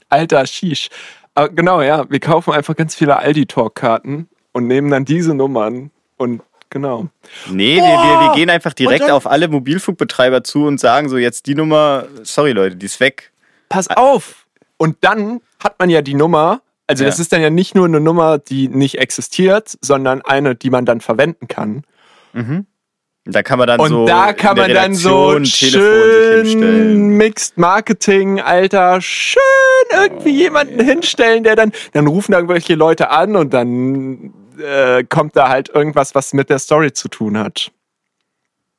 Alter 0.09 0.45
Shish. 0.45 0.89
Aber 1.35 1.49
genau, 1.49 1.81
ja, 1.81 2.09
wir 2.09 2.19
kaufen 2.19 2.53
einfach 2.53 2.75
ganz 2.75 2.95
viele 2.95 3.17
Aldi-Talk-Karten 3.17 4.27
und 4.51 4.67
nehmen 4.67 4.89
dann 4.91 5.05
diese 5.05 5.33
Nummern 5.33 5.89
und 6.17 6.41
genau. 6.69 7.07
Nee, 7.49 7.77
wir, 7.77 7.83
wir, 7.83 8.19
wir 8.27 8.33
gehen 8.35 8.49
einfach 8.49 8.73
direkt 8.73 9.09
auf 9.09 9.25
alle 9.27 9.47
Mobilfunkbetreiber 9.47 10.43
zu 10.43 10.65
und 10.65 10.79
sagen 10.79 11.09
so, 11.09 11.17
jetzt 11.17 11.45
die 11.47 11.55
Nummer, 11.55 12.05
sorry 12.23 12.51
Leute, 12.51 12.75
die 12.75 12.85
ist 12.87 12.99
weg. 12.99 13.31
Pass 13.69 13.87
auf! 13.89 14.45
Und 14.77 14.97
dann 15.01 15.39
hat 15.63 15.79
man 15.79 15.89
ja 15.89 16.01
die 16.01 16.13
Nummer 16.15 16.61
Also 16.87 17.03
Ja. 17.03 17.09
das 17.09 17.19
ist 17.19 17.31
dann 17.31 17.41
ja 17.41 17.49
nicht 17.49 17.73
nur 17.75 17.85
eine 17.85 17.99
Nummer, 17.99 18.37
die 18.37 18.67
nicht 18.67 18.97
existiert, 18.99 19.77
sondern 19.81 20.21
eine, 20.23 20.55
die 20.55 20.69
man 20.69 20.85
dann 20.85 20.99
verwenden 21.01 21.47
kann. 21.47 21.83
Da 23.25 23.41
kann 23.41 23.57
man 23.57 23.67
dann 23.67 23.79
Und 23.79 23.89
so 23.89 24.05
da 24.05 24.33
kann 24.33 24.57
man 24.57 24.73
dann 24.73 24.93
so 24.93 25.29
Redaktion 25.29 25.43
Telefon 25.43 25.45
sich 25.45 25.71
schön 25.71 26.45
hinstellen. 26.45 27.07
Mixed 27.17 27.57
Marketing, 27.57 28.41
Alter, 28.41 28.99
schön 28.99 29.41
irgendwie 29.93 30.29
Oh, 30.29 30.41
jemanden 30.43 30.83
hinstellen, 30.83 31.43
der 31.43 31.55
dann, 31.55 31.71
dann 31.93 32.07
rufen 32.07 32.33
da 32.33 32.39
irgendwelche 32.39 32.75
Leute 32.75 33.11
an 33.11 33.37
und 33.37 33.53
dann 33.53 34.33
äh, 34.59 35.03
kommt 35.05 35.37
da 35.37 35.47
halt 35.47 35.69
irgendwas, 35.69 36.15
was 36.15 36.33
mit 36.33 36.49
der 36.49 36.59
Story 36.59 36.91
zu 36.91 37.07
tun 37.07 37.37
hat. 37.37 37.71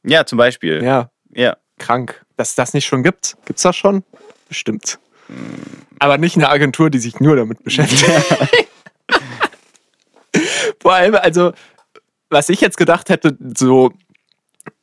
Ja, 0.03 0.27
zum 0.27 0.37
Beispiel. 0.37 0.85
Ja. 0.85 1.11
Ja, 1.33 1.57
krank. 1.79 2.23
Dass 2.37 2.51
es 2.51 2.55
das 2.55 2.75
nicht 2.75 2.85
schon 2.85 3.03
gibt. 3.03 3.37
Gibt's 3.47 3.63
das 3.63 3.77
schon? 3.77 4.05
Bestimmt. 4.49 4.99
Aber 5.99 6.19
nicht 6.19 6.37
eine 6.37 6.51
Agentur, 6.51 6.91
die 6.91 6.99
sich 6.99 7.19
nur 7.19 7.37
damit 7.37 7.65
beschäftigt. 7.65 8.05
Vor 10.81 10.93
allem, 10.93 11.15
also, 11.15 11.53
was 12.29 12.51
ich 12.51 12.61
jetzt 12.61 12.77
gedacht 12.77 13.09
hätte, 13.09 13.37
so 13.57 13.93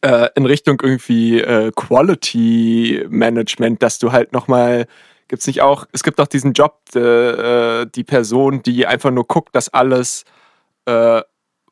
äh, 0.01 0.29
in 0.35 0.45
Richtung 0.45 0.79
irgendwie 0.81 1.41
äh, 1.41 1.71
Quality 1.75 3.05
Management, 3.09 3.81
dass 3.81 3.99
du 3.99 4.11
halt 4.11 4.33
nochmal, 4.33 4.87
gibt's 5.27 5.47
nicht 5.47 5.61
auch, 5.61 5.85
es 5.91 6.03
gibt 6.03 6.19
auch 6.19 6.27
diesen 6.27 6.53
Job, 6.53 6.79
äh, 6.95 7.85
die 7.85 8.03
Person, 8.03 8.61
die 8.63 8.87
einfach 8.87 9.11
nur 9.11 9.25
guckt, 9.25 9.55
dass 9.55 9.69
alles 9.69 10.25
äh, 10.85 11.21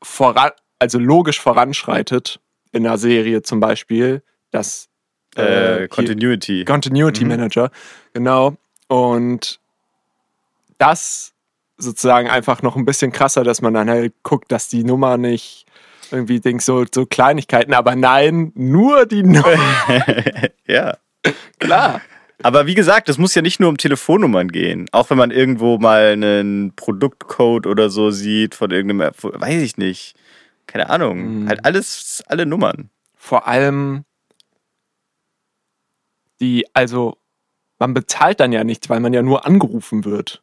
voran, 0.02 0.52
also 0.80 1.00
logisch 1.00 1.40
voranschreitet 1.40 2.40
in 2.72 2.86
einer 2.86 2.98
Serie 2.98 3.42
zum 3.42 3.60
Beispiel, 3.60 4.22
dass 4.52 4.88
Äh, 5.36 5.88
Continuity. 5.88 6.66
Continuity 6.66 7.24
Manager, 7.24 7.72
genau. 8.14 8.56
Und 8.88 9.60
das 10.80 11.34
sozusagen 11.78 12.30
einfach 12.30 12.62
noch 12.64 12.76
ein 12.76 12.86
bisschen 12.86 13.12
krasser, 13.12 13.44
dass 13.44 13.62
man 13.62 13.74
dann 13.74 13.90
halt 13.90 14.14
guckt, 14.24 14.52
dass 14.52 14.70
die 14.70 14.84
Nummer 14.84 15.18
nicht 15.18 15.66
irgendwie 16.12 16.40
Dings 16.40 16.66
so, 16.66 16.86
so 16.94 17.06
Kleinigkeiten, 17.06 17.74
aber 17.74 17.96
nein, 17.96 18.52
nur 18.56 19.06
die 19.06 19.24
Nummer. 19.24 19.56
ja. 20.68 20.98
Klar. 21.60 22.02
Aber 22.42 22.68
wie 22.68 22.76
gesagt, 22.76 23.10
es 23.10 23.18
muss 23.18 23.36
ja 23.36 23.42
nicht 23.42 23.60
nur 23.60 23.70
um 23.70 23.78
Telefonnummern 23.78 24.48
gehen. 24.48 24.88
Auch 24.92 25.10
wenn 25.10 25.18
man 25.18 25.32
irgendwo 25.32 25.78
mal 25.78 26.14
einen 26.14 26.74
Produktcode 26.76 27.68
oder 27.68 27.90
so 27.90 28.12
sieht 28.12 28.56
von 28.56 28.72
irgendeinem, 28.72 29.12
weiß 29.22 29.62
ich 29.62 29.78
nicht. 29.78 30.16
Keine 30.66 30.90
Ahnung. 30.90 31.42
Mhm. 31.42 31.50
Halt 31.50 31.66
alles, 31.66 32.24
alle 32.28 32.46
Nummern. 32.46 32.90
Vor 33.16 33.48
allem 33.48 34.06
die, 36.40 36.66
also 36.74 37.18
man 37.80 37.94
bezahlt 37.94 38.40
dann 38.40 38.52
ja 38.52 38.64
nichts, 38.64 38.90
weil 38.90 39.00
man 39.00 39.14
ja 39.14 39.22
nur 39.22 39.46
angerufen 39.46 40.06
wird. 40.06 40.42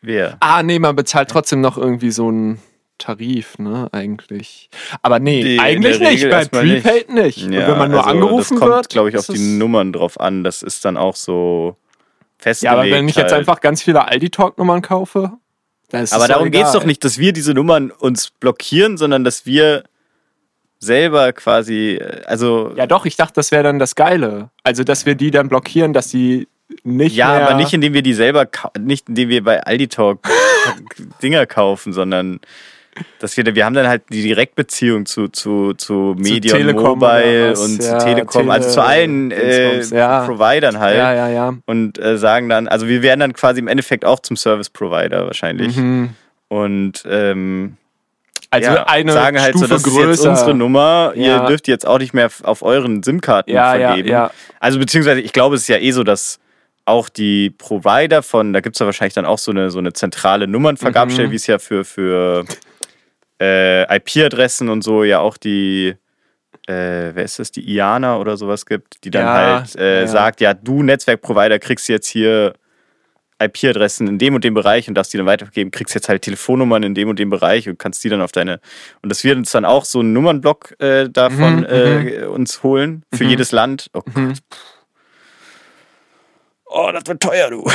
Wer? 0.00 0.36
Ah, 0.40 0.62
nee, 0.62 0.78
man 0.78 0.96
bezahlt 0.96 1.30
trotzdem 1.30 1.60
noch 1.60 1.78
irgendwie 1.78 2.10
so 2.10 2.28
einen 2.28 2.60
Tarif, 3.02 3.58
ne, 3.58 3.88
eigentlich. 3.92 4.70
Aber 5.02 5.18
nee, 5.18 5.42
Nee, 5.42 5.58
eigentlich 5.58 5.98
nicht. 6.00 6.22
Bei 6.24 6.38
erstmal 6.38 6.64
nicht. 6.66 6.82
Prepaid 6.84 7.10
nicht. 7.10 7.44
Und 7.44 7.52
wenn 7.52 7.78
man 7.78 7.90
nur 7.90 8.00
also 8.06 8.10
angerufen 8.10 8.54
das 8.54 8.60
kommt, 8.60 8.72
wird. 8.72 8.88
glaube 8.90 9.08
ich, 9.10 9.16
auf 9.18 9.26
die 9.26 9.38
Nummern 9.38 9.92
drauf 9.92 10.20
an. 10.20 10.44
Das 10.44 10.62
ist 10.62 10.84
dann 10.84 10.96
auch 10.96 11.16
so 11.16 11.76
Ja, 11.76 12.16
festgelegt. 12.38 12.78
aber 12.78 12.90
wenn 12.90 13.08
ich 13.08 13.16
jetzt 13.16 13.32
halt. 13.32 13.40
einfach 13.40 13.60
ganz 13.60 13.82
viele 13.82 14.06
Aldi-Talk-Nummern 14.08 14.82
kaufe, 14.82 15.32
dann 15.90 16.04
ist 16.04 16.12
Aber 16.12 16.26
darum 16.28 16.50
geht 16.50 16.64
es 16.64 16.72
doch 16.72 16.84
nicht, 16.84 17.04
dass 17.04 17.18
wir 17.18 17.32
diese 17.32 17.52
Nummern 17.54 17.90
uns 17.90 18.30
blockieren, 18.30 18.96
sondern 18.96 19.24
dass 19.24 19.44
wir 19.46 19.84
selber 20.78 21.32
quasi, 21.32 21.96
äh, 22.00 22.22
also 22.24 22.72
Ja, 22.76 22.86
doch, 22.86 23.04
ich 23.06 23.16
dachte, 23.16 23.34
das 23.36 23.50
wäre 23.52 23.62
dann 23.62 23.78
das 23.78 23.94
Geile. 23.94 24.50
Also, 24.64 24.84
dass 24.84 25.06
wir 25.06 25.14
die 25.14 25.30
dann 25.30 25.48
blockieren, 25.48 25.92
dass 25.92 26.10
sie 26.10 26.48
nicht 26.84 27.14
Ja, 27.14 27.46
aber 27.46 27.54
nicht 27.54 27.72
indem 27.74 27.92
wir 27.92 28.02
die 28.02 28.14
selber, 28.14 28.48
nicht 28.80 29.08
indem 29.08 29.28
wir 29.28 29.44
bei 29.44 29.62
Aldi 29.62 29.88
Talk 29.88 30.20
Dinger 31.22 31.44
kaufen, 31.46 31.92
sondern 31.92 32.40
dass 33.20 33.36
wir, 33.36 33.54
wir 33.54 33.64
haben 33.64 33.74
dann 33.74 33.88
halt 33.88 34.02
die 34.10 34.22
Direktbeziehung 34.22 35.06
zu, 35.06 35.28
zu, 35.28 35.72
zu 35.74 36.14
Medion 36.18 36.58
Telekom 36.58 36.98
Mobile 36.98 37.42
oder 37.44 37.50
was, 37.52 37.60
und 37.60 37.82
ja, 37.82 37.98
zu 37.98 38.04
Telekom, 38.06 38.50
also 38.50 38.64
Tele- 38.68 38.74
zu 38.74 38.82
allen 38.82 39.30
äh, 39.30 39.80
ja. 39.82 40.24
Providern 40.26 40.78
halt. 40.78 40.96
Ja, 40.98 41.14
ja, 41.14 41.28
ja. 41.28 41.54
Und 41.66 41.98
äh, 41.98 42.18
sagen 42.18 42.48
dann, 42.48 42.68
also 42.68 42.86
wir 42.88 43.02
werden 43.02 43.20
dann 43.20 43.32
quasi 43.32 43.60
im 43.60 43.68
Endeffekt 43.68 44.04
auch 44.04 44.20
zum 44.20 44.36
Service 44.36 44.68
Provider 44.70 45.26
wahrscheinlich. 45.26 45.76
Mhm. 45.76 46.10
Und 46.48 47.04
ähm, 47.08 47.76
Also 48.50 48.68
eine 48.84 49.12
sagen 49.12 49.40
halt 49.40 49.52
Stufe 49.56 49.66
so, 49.68 49.74
das 49.74 49.86
ist 49.86 49.92
größer. 49.94 50.10
jetzt 50.10 50.26
unsere 50.26 50.54
Nummer, 50.54 51.12
ihr 51.14 51.40
dürft 51.46 51.68
jetzt 51.68 51.86
auch 51.86 51.98
nicht 51.98 52.12
mehr 52.12 52.28
auf 52.42 52.62
euren 52.62 53.02
SIM-Karten 53.02 53.50
Ja, 53.50 53.74
ja, 53.74 53.88
vergeben. 53.88 54.08
ja. 54.08 54.30
Also 54.60 54.78
beziehungsweise 54.78 55.20
ich 55.22 55.32
glaube, 55.32 55.54
es 55.56 55.62
ist 55.62 55.68
ja 55.68 55.78
eh 55.78 55.92
so, 55.92 56.04
dass 56.04 56.38
auch 56.84 57.08
die 57.08 57.48
Provider 57.50 58.22
von, 58.22 58.52
da 58.52 58.60
gibt 58.60 58.74
es 58.76 58.80
ja 58.80 58.86
wahrscheinlich 58.86 59.14
dann 59.14 59.24
auch 59.24 59.38
so 59.38 59.50
eine, 59.52 59.70
so 59.70 59.78
eine 59.78 59.92
zentrale 59.94 60.46
Nummernvergabestelle, 60.48 61.28
Mhm. 61.28 61.32
wie 61.32 61.36
es 61.36 61.46
ja 61.46 61.58
für, 61.60 61.84
für 61.84 62.44
äh, 63.42 63.96
IP-Adressen 63.96 64.68
und 64.68 64.82
so 64.82 65.02
ja 65.02 65.18
auch 65.18 65.36
die, 65.36 65.96
äh, 66.68 67.10
wer 67.14 67.24
ist 67.24 67.38
das, 67.40 67.50
die 67.50 67.68
IANA 67.68 68.18
oder 68.18 68.36
sowas 68.36 68.66
gibt, 68.66 69.02
die 69.04 69.10
dann 69.10 69.26
Ja, 69.26 69.32
halt 69.32 69.76
äh, 69.76 70.02
ja. 70.02 70.06
sagt, 70.06 70.40
ja, 70.40 70.54
du 70.54 70.82
Netzwerkprovider 70.82 71.58
kriegst 71.58 71.88
jetzt 71.88 72.06
hier 72.06 72.54
IP-Adressen 73.40 74.06
in 74.06 74.18
dem 74.18 74.36
und 74.36 74.44
dem 74.44 74.54
Bereich 74.54 74.86
und 74.88 74.94
darfst 74.94 75.12
die 75.12 75.16
dann 75.16 75.26
weitergeben, 75.26 75.72
kriegst 75.72 75.94
jetzt 75.96 76.08
halt 76.08 76.22
Telefonnummern 76.22 76.84
in 76.84 76.94
dem 76.94 77.08
und 77.08 77.18
dem 77.18 77.30
Bereich 77.30 77.68
und 77.68 77.78
kannst 77.80 78.04
die 78.04 78.08
dann 78.08 78.20
auf 78.20 78.30
deine. 78.30 78.60
Und 79.02 79.08
das 79.08 79.24
wird 79.24 79.36
uns 79.36 79.50
dann 79.50 79.64
auch 79.64 79.84
so 79.84 79.98
einen 79.98 80.12
Nummernblock 80.12 80.80
äh, 80.80 81.08
davon 81.08 81.60
Mhm, 81.60 81.64
äh, 81.64 82.24
uns 82.26 82.62
holen 82.62 83.04
für 83.12 83.24
jedes 83.24 83.50
Land. 83.50 83.90
Oh 83.94 84.02
Gott. 84.14 84.38
Oh, 86.66 86.90
das 86.92 87.02
wird 87.06 87.20
teuer, 87.20 87.50
du. 87.50 87.68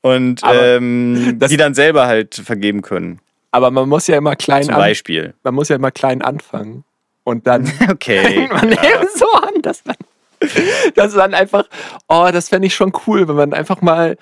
Und 0.00 0.40
ähm, 0.44 1.38
die 1.48 1.56
dann 1.56 1.74
selber 1.74 2.06
halt 2.06 2.34
vergeben 2.36 2.82
können. 2.82 3.20
Aber 3.52 3.70
man 3.70 3.88
muss 3.88 4.06
ja 4.08 4.16
immer 4.16 4.34
klein 4.34 4.64
Zum 4.64 4.74
an, 4.74 4.80
Beispiel. 4.80 5.34
man 5.44 5.54
muss 5.54 5.68
ja 5.68 5.76
immer 5.76 5.90
klein 5.90 6.22
anfangen. 6.22 6.84
Und 7.22 7.46
dann 7.46 7.70
Okay. 7.90 8.18
fängt 8.48 8.52
man 8.52 8.72
eben 8.72 9.08
so 9.14 9.30
an, 9.32 9.62
dass 9.62 9.84
man, 9.84 9.96
dass 10.96 11.12
dann 11.14 11.34
einfach, 11.34 11.68
oh, 12.08 12.28
das 12.32 12.48
fände 12.48 12.66
ich 12.66 12.74
schon 12.74 12.92
cool, 13.06 13.28
wenn 13.28 13.36
man 13.36 13.52
einfach 13.54 13.80
mal 13.80 14.16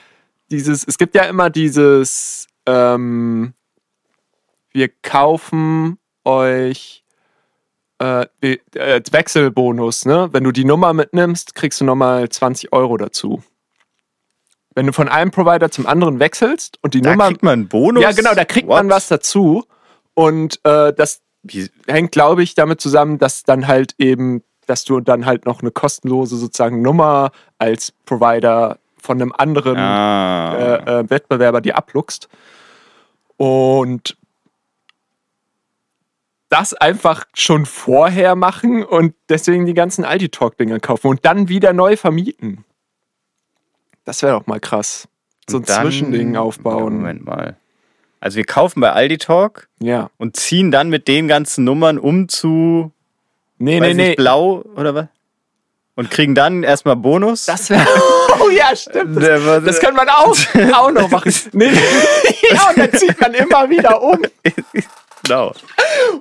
dieses, 0.50 0.84
es 0.86 0.98
gibt 0.98 1.14
ja 1.14 1.22
immer 1.22 1.48
dieses, 1.48 2.48
ähm, 2.66 3.54
wir 4.72 4.88
kaufen 5.02 5.98
euch 6.24 7.04
äh, 8.00 8.26
äh, 8.40 9.00
Wechselbonus, 9.10 10.06
ne? 10.06 10.28
Wenn 10.32 10.44
du 10.44 10.52
die 10.52 10.64
Nummer 10.64 10.92
mitnimmst, 10.92 11.54
kriegst 11.54 11.80
du 11.80 11.84
nochmal 11.84 12.28
20 12.28 12.72
Euro 12.72 12.96
dazu. 12.96 13.42
Wenn 14.80 14.86
du 14.86 14.94
von 14.94 15.10
einem 15.10 15.30
Provider 15.30 15.70
zum 15.70 15.86
anderen 15.86 16.20
wechselst 16.20 16.78
und 16.80 16.94
die 16.94 17.02
Da 17.02 17.10
Nummer. 17.10 17.26
kriegt 17.26 17.42
man 17.42 17.52
einen 17.52 17.68
Bonus. 17.68 18.02
Ja, 18.02 18.12
genau, 18.12 18.32
da 18.34 18.46
kriegt 18.46 18.66
What? 18.66 18.76
man 18.78 18.88
was 18.88 19.08
dazu. 19.08 19.66
Und 20.14 20.58
äh, 20.64 20.94
das 20.94 21.20
hängt, 21.86 22.12
glaube 22.12 22.42
ich, 22.42 22.54
damit 22.54 22.80
zusammen, 22.80 23.18
dass 23.18 23.42
dann 23.42 23.68
halt 23.68 23.94
eben, 23.98 24.42
dass 24.66 24.84
du 24.84 25.00
dann 25.00 25.26
halt 25.26 25.44
noch 25.44 25.60
eine 25.60 25.70
kostenlose 25.70 26.38
sozusagen 26.38 26.80
Nummer 26.80 27.30
als 27.58 27.92
Provider 28.06 28.78
von 28.96 29.20
einem 29.20 29.34
anderen 29.36 29.76
ah. 29.76 30.54
äh, 30.54 31.00
äh, 31.00 31.10
Wettbewerber 31.10 31.60
dir 31.60 31.76
abluchst. 31.76 32.30
Und 33.36 34.16
das 36.48 36.72
einfach 36.72 37.26
schon 37.34 37.66
vorher 37.66 38.34
machen 38.34 38.82
und 38.82 39.14
deswegen 39.28 39.66
die 39.66 39.74
ganzen 39.74 40.06
Aldi-Talk-Dinger 40.06 40.80
kaufen 40.80 41.08
und 41.08 41.26
dann 41.26 41.50
wieder 41.50 41.74
neu 41.74 41.98
vermieten. 41.98 42.64
Das 44.04 44.22
wäre 44.22 44.38
doch 44.38 44.46
mal 44.46 44.60
krass. 44.60 45.06
So 45.48 45.58
ein 45.58 45.64
dann- 45.64 45.82
Zwischending 45.82 46.36
aufbauen. 46.36 46.94
Moment 46.96 47.24
mal. 47.24 47.56
Also 48.20 48.36
wir 48.36 48.44
kaufen 48.44 48.80
bei 48.80 48.92
Aldi 48.92 49.18
Talk 49.18 49.68
Ja. 49.80 50.10
und 50.18 50.36
ziehen 50.36 50.70
dann 50.70 50.88
mit 50.90 51.08
den 51.08 51.26
ganzen 51.28 51.64
Nummern 51.64 51.98
um 51.98 52.28
zu 52.28 52.92
Nee, 53.58 53.80
weiß 53.80 53.88
nee, 53.88 53.94
nee. 53.94 54.06
nicht, 54.08 54.16
blau 54.16 54.62
oder 54.76 54.94
was? 54.94 55.06
Und 55.96 56.10
kriegen 56.10 56.34
dann 56.34 56.62
erstmal 56.62 56.96
Bonus. 56.96 57.46
Das 57.46 57.70
wäre. 57.70 57.86
Oh 58.42 58.48
ja, 58.48 58.74
stimmt. 58.74 59.20
Das, 59.20 59.64
das 59.64 59.80
kann 59.80 59.94
man 59.94 60.08
auch, 60.08 60.34
auch 60.74 60.90
noch 60.92 61.10
machen. 61.10 61.32
Nee. 61.52 61.72
Ja, 62.52 62.70
und 62.70 62.78
dann 62.78 62.92
zieht 62.94 63.20
man 63.20 63.34
immer 63.34 63.68
wieder 63.68 64.00
um. 64.02 64.18
genau. 65.22 65.52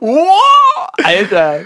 Wow! 0.02 0.90
Alter. 1.04 1.62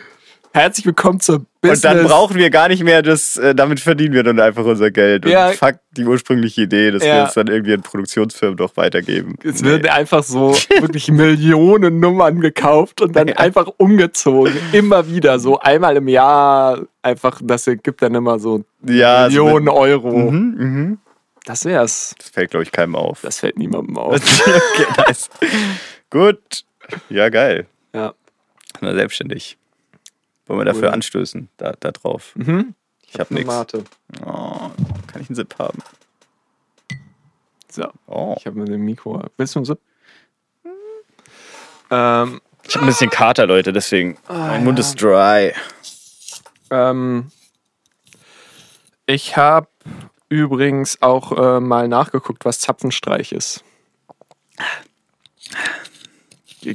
Herzlich 0.56 0.86
willkommen 0.86 1.20
zur 1.20 1.48
Business. 1.62 1.84
Und 1.84 1.84
dann 1.84 2.06
brauchen 2.06 2.36
wir 2.36 2.52
gar 2.52 2.68
nicht 2.68 2.84
mehr 2.84 3.02
das, 3.02 3.38
äh, 3.38 3.56
damit 3.56 3.80
verdienen 3.80 4.13
wir 4.13 4.22
dann 4.22 4.39
einfach 4.39 4.63
unser 4.63 4.92
Geld. 4.92 5.26
Und 5.26 5.32
Ja. 5.32 5.50
fuck 5.52 5.78
die 5.98 6.06
ursprüngliche 6.06 6.62
Idee, 6.62 6.92
dass 6.92 7.02
wir 7.02 7.10
Ja. 7.10 7.26
es 7.26 7.34
dann 7.34 7.48
irgendwie 7.48 7.74
an 7.74 7.82
Produktionsfirmen 7.82 8.56
doch 8.58 8.78
weitergeben. 8.78 9.36
Es 9.44 9.63
werden 9.63 9.88
einfach 9.89 10.22
so 10.22 10.52
wirklich 10.80 11.10
Millionen 11.10 12.00
Nummern 12.00 12.39
gekauft 12.39 13.02
und 13.02 13.16
dann 13.16 13.30
einfach 13.34 13.68
umgezogen. 13.78 14.54
Immer 14.74 15.08
wieder. 15.10 15.39
So 15.39 15.58
einmal 15.60 15.98
im 15.98 16.08
Jahr 16.08 16.82
einfach, 17.02 17.42
das 17.44 17.66
gibt 17.82 18.04
dann 18.04 18.13
immer 18.13 18.38
so 18.38 18.63
ja, 18.86 19.32
so 19.32 19.44
Millionen 19.46 19.66
mit- 19.66 19.74
Euro. 19.74 20.12
Mhm, 20.32 20.56
mhm. 20.58 20.98
Das 21.46 21.66
wär's. 21.66 22.13
Das 22.20 22.30
fällt, 22.30 22.52
glaube 22.52 22.63
ich, 22.63 22.72
keinem 22.72 22.96
auf. 22.96 23.22
Das 23.24 23.39
fällt 23.39 23.58
niemandem 23.58 23.98
auf. 23.98 24.13
okay, 24.46 24.86
nice. 25.08 25.32
Gut. 26.12 26.63
Ja, 27.10 27.30
geil. 27.30 27.66
Ja. 27.96 28.13
Selbstständig. 28.82 29.58
Wollen 30.47 30.60
wir 30.60 30.65
dafür 30.65 30.89
Cool. 30.89 30.93
anstößen, 30.93 31.49
da, 31.58 31.73
da 31.79 31.91
drauf? 31.91 32.34
Mhm. 32.36 32.75
Ich 33.08 33.19
hab 33.19 33.32
nix. 33.32 33.45
Mate. 33.45 33.84
Oh, 34.25 34.71
kann 35.08 35.21
ich 35.21 35.29
einen 35.29 35.36
Sip 35.36 35.56
haben? 35.60 35.79
So, 37.69 37.88
Oh. 38.08 38.36
ich 38.38 38.45
habe 38.45 38.60
mit 38.60 38.67
dem 38.67 38.82
Mikro. 38.84 39.23
Willst 39.38 39.56
du 39.56 39.60
ein 39.62 39.65
Sip? 39.65 39.79
Ähm, 41.91 42.41
Ich 42.65 42.75
habe 42.75 42.86
ein 42.86 42.88
bisschen 42.88 43.10
Kater, 43.10 43.45
Leute, 43.45 43.71
deswegen. 43.73 44.17
Ah, 44.27 44.47
mein 44.47 44.63
Mund 44.63 44.79
ist 44.79 45.01
dry. 45.01 45.53
ähm, 46.71 47.32
ich 49.06 49.36
habe 49.38 49.67
übrigens 50.29 51.01
auch 51.01 51.32
äh, 51.58 51.60
mal 51.60 51.88
nachgeguckt, 51.88 52.45
was 52.45 52.60
Zapfenstreich 52.60 53.32
ist. 53.32 53.63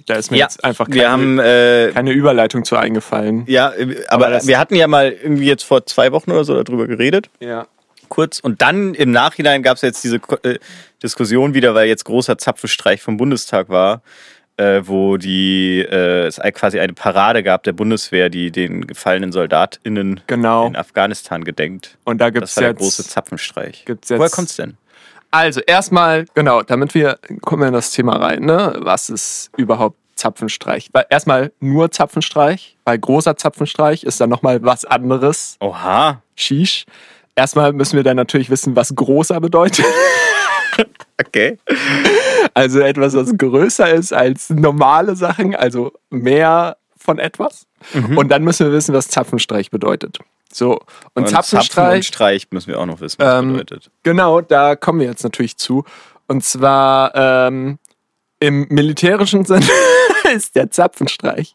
Da 0.07 0.15
ist 0.15 0.31
mir 0.31 0.39
Ja, 0.39 0.45
jetzt 0.47 0.63
einfach 0.65 0.89
keine, 0.89 1.09
haben, 1.09 1.39
äh, 1.39 1.91
keine 1.95 2.13
Überleitung 2.13 2.65
zu 2.65 2.77
eingefallen. 2.77 3.45
ja, 3.47 3.71
äh, 3.73 4.05
aber, 4.09 4.27
Aber 4.29 4.47
wir 4.47 4.59
hatten 4.59 4.75
ja 4.75 4.87
mal 4.87 5.11
irgendwie 5.13 5.47
jetzt 5.47 5.65
vor 5.65 5.85
zwei 5.87 6.13
Wochen 6.13 6.31
oder 6.31 6.45
so 6.45 6.63
darüber 6.63 6.87
geredet. 6.87 7.29
Ja. 7.41 7.67
kurz. 8.09 8.41
Und 8.41 8.63
dann 8.63 8.95
im 8.95 9.11
Nachhinein 9.11 9.63
gab 9.63 9.77
es 9.77 9.83
jetzt 9.83 10.03
diese 10.03 10.17
äh, 10.43 10.59
Diskussion 11.03 11.53
wieder, 11.55 11.75
weil 11.75 11.89
jetzt 11.89 12.05
großer 12.05 12.39
Zapfenstreich 12.39 13.03
vom 13.03 13.19
Bundestag 13.19 13.69
war, 13.69 14.01
äh, 14.57 14.81
wo 14.85 15.19
die 15.19 15.81
äh, 15.81 16.27
es 16.27 16.41
quasi 16.55 16.81
eine 16.81 16.95
Parade 16.95 17.43
gab 17.43 17.63
der 17.65 17.73
Bundeswehr, 17.73 18.31
die 18.31 18.51
den 18.51 18.87
gefallenen 18.87 19.31
SoldatInnen 19.31 20.21
Genau. 20.27 20.67
in 20.67 20.75
Afghanistan 20.77 21.45
gedenkt. 21.45 21.99
Und 22.05 22.21
da 22.21 22.31
gibt 22.31 22.45
es 22.47 22.55
Das 22.55 22.57
war 22.57 22.63
der 22.63 22.71
jetzt. 22.71 22.79
große 22.81 23.05
Zapfenstreich. 23.07 23.85
gibt's 23.85 24.09
jetzt- 24.09 24.19
Woher 24.19 24.31
kommt's 24.31 24.57
denn? 24.57 24.79
Also 25.31 25.61
erstmal, 25.61 26.25
genau, 26.35 26.63
damit 26.63 26.95
wir 26.95 27.19
kommen 27.43 27.63
wir 27.63 27.69
in 27.69 27.75
das 27.75 27.91
Thema 27.91 28.17
rein, 28.17 28.45
ne? 28.45 28.77
Was 28.79 29.11
ist 29.11 29.51
überhaupt 29.57 29.97
Zapfenstreich? 30.15 30.89
Weil 30.93 31.07
erstmal 31.11 31.53
nur 31.61 31.91
Zapfenstreich, 31.91 32.77
bei 32.85 32.97
großer 32.97 33.37
Zapfenstreich 33.37 34.05
ist 34.05 34.21
dann 34.21 34.31
nochmal 34.31 34.63
was 34.63 34.85
anderes. 34.85 35.57
Oha. 35.61 36.23
Shish. 36.35 36.87
Erstmal 37.37 37.73
müssen 37.73 37.97
wir 37.97 38.03
dann 38.03 38.17
natürlich 38.17 38.51
wissen, 38.51 38.75
was 38.75 38.95
großer 38.95 39.41
bedeutet. 39.41 39.85
Okay. 41.21 41.59
Also 42.55 42.79
etwas, 42.79 43.15
was 43.15 43.37
größer 43.37 43.93
ist 43.93 44.13
als 44.13 44.51
normale 44.51 45.17
Sachen, 45.17 45.57
also 45.57 45.93
mehr 46.11 46.77
von 46.97 47.19
etwas. 47.19 47.67
Und 48.17 48.29
dann 48.29 48.45
müssen 48.45 48.67
wir 48.67 48.73
wissen, 48.73 48.95
was 48.95 49.09
Zapfenstreich 49.09 49.71
bedeutet. 49.71 50.19
So, 50.53 50.73
und, 50.73 50.81
Und 51.15 51.29
Zapfen 51.29 51.59
und 51.59 51.63
Zapfenstreich, 51.65 52.07
Streich 52.07 52.47
müssen 52.51 52.69
wir 52.69 52.81
auch 52.81 52.87
noch 52.87 53.01
wissen, 53.01 53.19
was 53.21 53.39
Ähm, 53.41 53.53
bedeutet. 53.53 53.91
genau, 54.03 54.41
da 54.41 54.77
kommen 54.77 55.01
wir 55.01 55.07
jetzt 55.07 55.23
natürlich 55.23 55.57
zu. 55.59 55.85
Und 56.27 56.43
zwar 56.45 57.15
ähm, 57.15 57.79
im 58.41 58.67
militärischen 58.71 59.45
Sinne 59.45 59.67
ist 60.35 60.55
der 60.57 60.71
Zapfenstreich 60.71 61.55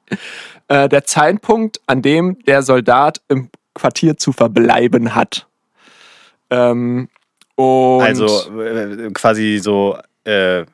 äh, 0.68 0.88
der 0.90 1.06
Zeitpunkt, 1.06 1.82
an 1.88 2.02
dem 2.02 2.38
der 2.46 2.62
Soldat 2.62 3.22
im 3.30 3.50
Quartier 3.74 4.18
zu 4.18 4.32
verbleiben 4.32 5.16
hat. 5.16 5.48
Ähm, 6.50 7.10
und 7.56 8.02
Also 8.04 8.62
äh, 8.62 9.10
quasi 9.14 9.60
so 9.62 9.98
äh, 10.24 10.66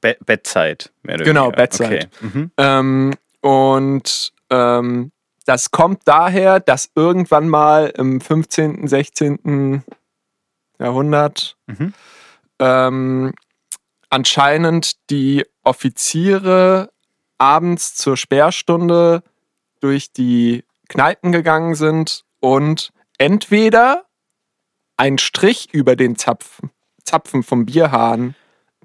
Be 0.00 0.16
Bettzeit. 0.26 0.92
Mehr 1.02 1.14
oder 1.16 1.24
Genau, 1.24 1.44
weniger. 1.46 1.56
Bettzeit. 1.56 2.08
Okay. 2.20 2.28
Mhm. 2.34 2.50
Ähm, 2.58 3.14
und 3.40 4.32
ähm, 4.50 5.12
das 5.46 5.70
kommt 5.70 6.02
daher, 6.04 6.60
dass 6.60 6.90
irgendwann 6.94 7.48
mal 7.48 7.86
im 7.96 8.20
15., 8.20 8.86
16. 8.88 9.82
Jahrhundert 10.78 11.56
Mhm. 11.66 11.94
ähm, 12.58 13.32
anscheinend 14.10 15.10
die 15.10 15.44
Offiziere 15.64 16.90
abends 17.38 17.94
zur 17.94 18.16
Sperrstunde 18.16 19.22
durch 19.80 20.12
die 20.12 20.64
Kneipen 20.88 21.32
gegangen 21.32 21.74
sind 21.74 22.22
und 22.40 22.90
entweder 23.18 24.04
einen 24.96 25.18
Strich 25.18 25.68
über 25.72 25.96
den 25.96 26.16
Zapfen, 26.16 26.70
Zapfen 27.04 27.42
vom 27.42 27.66
Bierhahn 27.66 28.34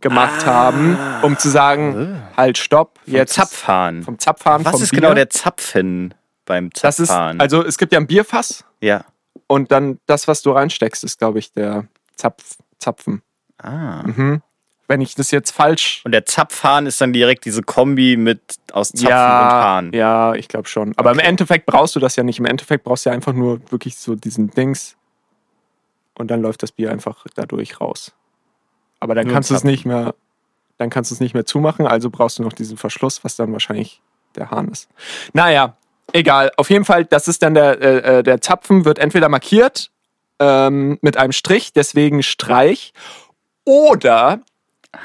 gemacht 0.01 0.45
haben, 0.45 0.97
um 1.21 1.37
zu 1.37 1.49
sagen, 1.49 2.21
halt, 2.35 2.57
stopp, 2.57 2.99
Vom 3.05 3.13
jetzt 3.13 3.33
Zapfhahn. 3.35 4.03
vom 4.03 4.17
Zapfhahn 4.19 4.65
Was 4.65 4.71
vom 4.73 4.81
ist 4.83 4.89
Bier. 4.91 5.01
genau 5.01 5.13
der 5.13 5.29
Zapfen 5.29 6.13
beim 6.45 6.69
ist, 6.73 6.79
Zapfhahn? 6.79 7.39
also 7.39 7.63
es 7.63 7.77
gibt 7.77 7.93
ja 7.93 7.99
ein 7.99 8.07
Bierfass 8.07 8.65
ja. 8.81 9.05
und 9.47 9.71
dann 9.71 9.99
das, 10.05 10.27
was 10.27 10.41
du 10.41 10.51
reinsteckst, 10.51 11.03
ist, 11.03 11.19
glaube 11.19 11.39
ich, 11.39 11.51
der 11.53 11.87
Zapf, 12.15 12.57
Zapfen. 12.79 13.21
Ah. 13.57 14.03
Mhm. 14.03 14.41
Wenn 14.87 14.99
ich 15.01 15.15
das 15.15 15.31
jetzt 15.31 15.51
falsch. 15.51 16.01
Und 16.03 16.11
der 16.11 16.25
Zapfhahn 16.25 16.85
ist 16.85 16.99
dann 16.99 17.13
direkt 17.13 17.45
diese 17.45 17.61
Kombi 17.61 18.17
mit 18.17 18.41
aus 18.73 18.89
Zapfen 18.89 19.09
ja, 19.09 19.39
und 19.41 19.53
Hahn. 19.53 19.91
ja, 19.93 20.33
ich 20.33 20.47
glaube 20.49 20.67
schon. 20.67 20.93
Aber 20.97 21.11
im 21.11 21.19
Okay. 21.19 21.27
Endeffekt 21.27 21.65
brauchst 21.65 21.95
du 21.95 21.99
das 22.01 22.17
ja 22.17 22.23
nicht. 22.23 22.39
Im 22.39 22.45
Endeffekt 22.45 22.83
brauchst 22.83 23.05
du 23.05 23.09
ja 23.09 23.13
einfach 23.15 23.31
nur 23.33 23.61
wirklich 23.71 23.95
so 23.97 24.15
diesen 24.15 24.49
Dings 24.49 24.97
und 26.15 26.29
dann 26.29 26.41
läuft 26.41 26.61
das 26.63 26.73
Bier 26.73 26.91
einfach 26.91 27.25
dadurch 27.35 27.79
raus. 27.79 28.11
Aber 28.99 29.15
dann 29.15 29.27
Nur 29.27 29.33
kannst 29.33 29.49
du 29.49 29.55
es 29.55 29.63
nicht 29.63 29.85
mehr, 29.85 30.13
dann 30.77 30.89
kannst 30.89 31.09
du 31.11 31.15
es 31.15 31.21
nicht 31.21 31.33
mehr 31.33 31.45
zumachen. 31.45 31.87
Also 31.87 32.09
brauchst 32.09 32.39
du 32.39 32.43
noch 32.43 32.53
diesen 32.53 32.77
Verschluss, 32.77 33.23
was 33.23 33.35
dann 33.37 33.53
wahrscheinlich 33.53 34.01
der 34.35 34.51
Hahn 34.51 34.67
ist. 34.67 34.89
Naja, 35.33 35.77
egal. 36.13 36.51
Auf 36.57 36.69
jeden 36.69 36.85
Fall, 36.85 37.05
das 37.05 37.27
ist 37.27 37.43
dann 37.43 37.53
der, 37.53 37.81
äh, 37.81 38.19
äh, 38.19 38.23
der 38.23 38.41
Zapfen 38.41 38.85
wird 38.85 38.99
entweder 38.99 39.29
markiert 39.29 39.91
ähm, 40.39 40.97
mit 41.01 41.17
einem 41.17 41.31
Strich, 41.31 41.73
deswegen 41.73 42.23
Streich, 42.23 42.93
oder 43.63 44.41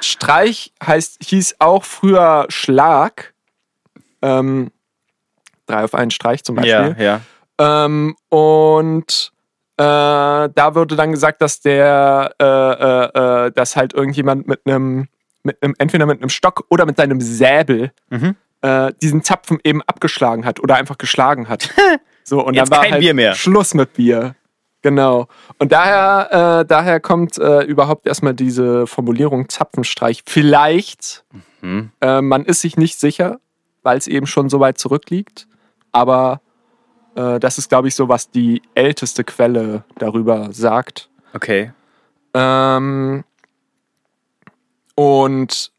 Streich 0.01 0.73
heißt, 0.85 1.19
hieß 1.23 1.57
auch 1.59 1.85
früher 1.85 2.47
Schlag. 2.49 3.35
Ähm, 4.23 4.71
drei 5.66 5.85
auf 5.85 5.95
einen 5.95 6.11
Streich 6.11 6.42
zum 6.45 6.57
Beispiel. 6.57 6.97
Ja, 6.99 7.21
ja. 7.59 7.85
Ähm, 7.85 8.16
und 8.29 9.33
äh, 9.77 9.83
da 9.83 10.75
wurde 10.75 10.97
dann 10.97 11.12
gesagt, 11.12 11.42
dass 11.42 11.61
der, 11.61 12.35
äh, 12.40 12.45
äh, 12.45 13.47
äh, 13.47 13.53
dass 13.53 13.77
halt 13.77 13.92
irgendjemand 13.92 14.47
mit 14.47 14.61
einem, 14.64 15.09
mit 15.42 15.62
einem, 15.62 15.75
entweder 15.79 16.07
mit 16.07 16.21
einem 16.21 16.31
Stock 16.31 16.64
oder 16.71 16.87
mit 16.87 16.97
seinem 16.97 17.21
Säbel 17.21 17.92
Mhm. 18.11 18.37
Äh, 18.66 18.92
diesen 19.02 19.22
Zapfen 19.22 19.59
eben 19.64 19.83
abgeschlagen 19.83 20.44
hat 20.44 20.61
oder 20.61 20.74
einfach 20.76 20.98
geschlagen 20.98 21.48
hat. 21.48 21.70
So, 22.29 22.44
und 22.44 22.55
Jetzt 22.55 22.72
dann 22.72 22.76
war 22.79 22.83
kein 22.83 22.92
halt 22.94 23.02
Bier 23.02 23.14
mehr. 23.14 23.35
Schluss 23.37 23.72
mit 23.72 23.92
Bier. 23.92 24.35
Genau. 24.83 25.29
Und 25.61 25.70
daher, 25.70 26.62
äh, 26.62 26.66
daher 26.66 26.98
kommt 26.98 27.38
äh, 27.38 27.61
überhaupt 27.62 28.05
erstmal 28.05 28.35
diese 28.35 28.88
Formulierung 28.88 29.48
Zapfenstreich. 29.48 30.24
Vielleicht, 30.26 31.24
Mhm. 31.61 31.92
äh, 32.00 32.20
man 32.20 32.44
ist 32.44 32.62
sich 32.62 32.76
nicht 32.76 32.98
sicher, 32.98 33.38
weil 33.85 33.96
es 33.96 34.09
eben 34.09 34.26
schon 34.26 34.48
so 34.48 34.59
weit 34.59 34.76
zurückliegt. 34.76 35.46
Aber 35.92 36.40
äh, 37.14 37.38
das 37.38 37.59
ist, 37.59 37.68
glaube 37.68 37.87
ich, 37.87 37.94
so, 37.94 38.09
was 38.09 38.29
die 38.29 38.61
älteste 38.74 39.22
Quelle 39.22 39.85
darüber 39.98 40.48
sagt. 40.52 41.09
Okay. 41.33 41.70
Ähm, 42.35 43.22
und 44.96 45.70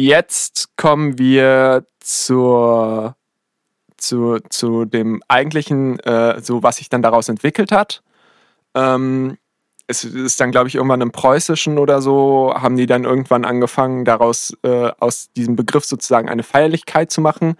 jetzt 0.00 0.76
kommen 0.76 1.18
wir 1.18 1.86
zur, 2.00 3.16
zu, 3.96 4.38
zu 4.48 4.84
dem 4.84 5.22
eigentlichen, 5.28 5.98
äh, 6.00 6.40
so 6.40 6.62
was 6.62 6.76
sich 6.76 6.88
dann 6.88 7.02
daraus 7.02 7.28
entwickelt 7.28 7.72
hat. 7.72 8.02
Ähm, 8.74 9.36
es 9.86 10.04
ist 10.04 10.40
dann, 10.40 10.52
glaube 10.52 10.68
ich, 10.68 10.76
irgendwann 10.76 11.00
im 11.00 11.10
Preußischen 11.10 11.78
oder 11.78 12.00
so, 12.00 12.54
haben 12.54 12.76
die 12.76 12.86
dann 12.86 13.04
irgendwann 13.04 13.44
angefangen, 13.44 14.04
daraus 14.04 14.56
äh, 14.62 14.90
aus 15.00 15.32
diesem 15.32 15.56
Begriff 15.56 15.84
sozusagen 15.84 16.28
eine 16.28 16.44
Feierlichkeit 16.44 17.10
zu 17.10 17.20
machen, 17.20 17.56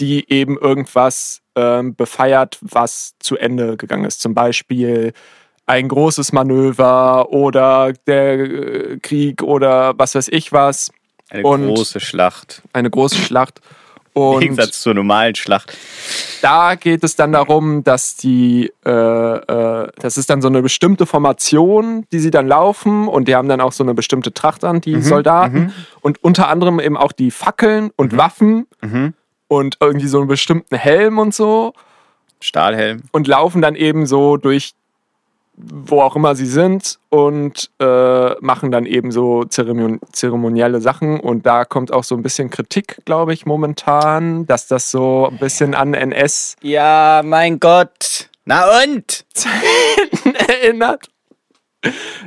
die 0.00 0.28
eben 0.30 0.58
irgendwas 0.58 1.42
ähm, 1.54 1.94
befeiert, 1.94 2.58
was 2.60 3.14
zu 3.20 3.36
Ende 3.36 3.76
gegangen 3.76 4.04
ist. 4.04 4.20
Zum 4.20 4.34
Beispiel 4.34 5.12
ein 5.66 5.88
großes 5.88 6.32
Manöver 6.32 7.30
oder 7.30 7.92
der 8.06 8.32
äh, 8.40 8.98
Krieg 8.98 9.42
oder 9.42 9.94
was 9.96 10.14
weiß 10.14 10.28
ich 10.28 10.52
was, 10.52 10.90
Eine 11.30 11.42
große 11.42 12.00
Schlacht. 12.00 12.62
eine 12.72 12.90
große 12.90 13.16
Schlacht. 13.16 13.60
Im 14.16 14.22
Und 14.22 14.40
Gegensatz 14.40 14.80
zur 14.80 14.94
normalen 14.94 15.34
Schlacht. 15.34 15.76
da 16.40 16.76
geht 16.76 17.02
es 17.02 17.16
dann 17.16 17.32
darum, 17.32 17.82
dass 17.82 18.14
die, 18.14 18.72
äh, 18.86 18.90
äh, 18.90 19.88
das 19.98 20.16
ist 20.16 20.30
dann 20.30 20.40
so 20.40 20.46
eine 20.46 20.62
bestimmte 20.62 21.04
Formation, 21.04 22.06
die 22.12 22.20
sie 22.20 22.30
dann 22.30 22.46
laufen 22.46 23.08
und 23.08 23.26
die 23.26 23.34
haben 23.34 23.48
dann 23.48 23.60
auch 23.60 23.72
so 23.72 23.82
eine 23.82 23.92
bestimmte 23.94 24.32
Tracht 24.32 24.62
an, 24.62 24.80
die 24.80 25.00
Soldaten 25.02 25.72
und 26.00 26.22
unter 26.22 26.46
anderem 26.48 26.78
eben 26.78 26.96
auch 26.96 27.10
die 27.10 27.32
Fackeln 27.32 27.90
und 27.96 28.16
Waffen 28.16 28.68
Mhm. 28.82 29.14
und 29.48 29.78
irgendwie 29.80 30.06
so 30.06 30.18
einen 30.18 30.28
bestimmten 30.28 30.76
Helm 30.76 31.18
und 31.18 31.34
so 31.34 31.72
Stahlhelm. 32.40 33.02
und 33.10 33.26
laufen 33.26 33.62
dann 33.62 33.74
eben 33.74 34.06
so 34.06 34.36
durch 34.36 34.74
wo 35.56 36.00
auch 36.00 36.16
immer 36.16 36.34
sie 36.34 36.46
sind 36.46 36.98
und 37.10 37.70
äh, 37.78 38.34
machen 38.40 38.70
dann 38.70 38.86
eben 38.86 39.12
so 39.12 39.44
Zeremon 39.44 40.00
zeremonielle 40.12 40.80
Sachen 40.80 41.20
und 41.20 41.46
da 41.46 41.64
kommt 41.64 41.92
auch 41.92 42.04
so 42.04 42.16
ein 42.16 42.22
bisschen 42.22 42.50
Kritik, 42.50 42.98
glaube 43.04 43.32
ich, 43.32 43.46
momentan, 43.46 44.46
dass 44.46 44.66
das 44.66 44.90
so 44.90 45.28
ein 45.30 45.38
bisschen 45.38 45.74
an 45.74 45.94
NS 45.94 46.56
Ja, 46.62 47.22
mein 47.24 47.60
Gott. 47.60 48.30
Na 48.44 48.82
und? 48.82 49.24
erinnert. 50.48 51.08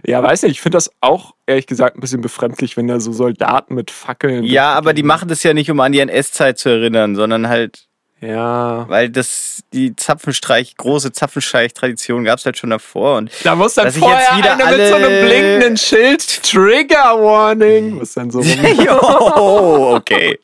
Ja, 0.06 0.22
weiß 0.22 0.44
nicht, 0.44 0.52
ich 0.52 0.62
finde 0.62 0.78
das 0.78 0.92
auch 1.02 1.34
ehrlich 1.48 1.66
gesagt 1.66 1.98
ein 1.98 2.02
bisschen 2.02 2.22
befremdlich, 2.22 2.78
wenn 2.78 2.88
da 2.88 3.00
so 3.00 3.12
Soldaten 3.12 3.74
mit 3.74 3.90
Fackeln. 3.90 4.44
Ja, 4.44 4.74
aber 4.74 4.94
die 4.94 5.04
machen 5.04 5.30
das 5.30 5.42
ja 5.44 5.54
nicht, 5.54 5.72
um 5.72 5.80
an 5.80 5.92
die 5.92 6.00
NS-Zeit 6.00 6.60
zu 6.60 6.70
erinnern, 6.70 7.16
sondern 7.16 7.48
halt. 7.50 7.87
Ja. 8.20 8.86
Weil 8.90 9.10
das, 9.10 9.64
die 9.74 9.96
Zapfenstreich, 9.96 10.76
große 10.78 11.12
Zapfenstreich-Tradition 11.12 12.24
gab 12.24 12.40
es 12.40 12.46
halt 12.46 12.58
schon 12.58 12.72
davor. 12.72 13.18
Und 13.18 13.32
Da 13.44 13.56
muss 13.56 13.76
dann 13.76 13.92
vorher 13.92 14.20
jetzt 14.20 14.38
wieder 14.38 14.54
einer 14.54 14.78
mit 14.78 14.88
so 14.88 14.96
einem 14.96 15.06
alle- 15.06 15.26
blinkenden 15.26 15.78
Schild 15.78 16.44
Trigger 16.44 17.22
Warning. 17.22 17.92
Muss 17.96 18.14
dann 18.16 18.32
so 18.32 18.42
jo, 18.42 19.96
okay. 19.96 20.40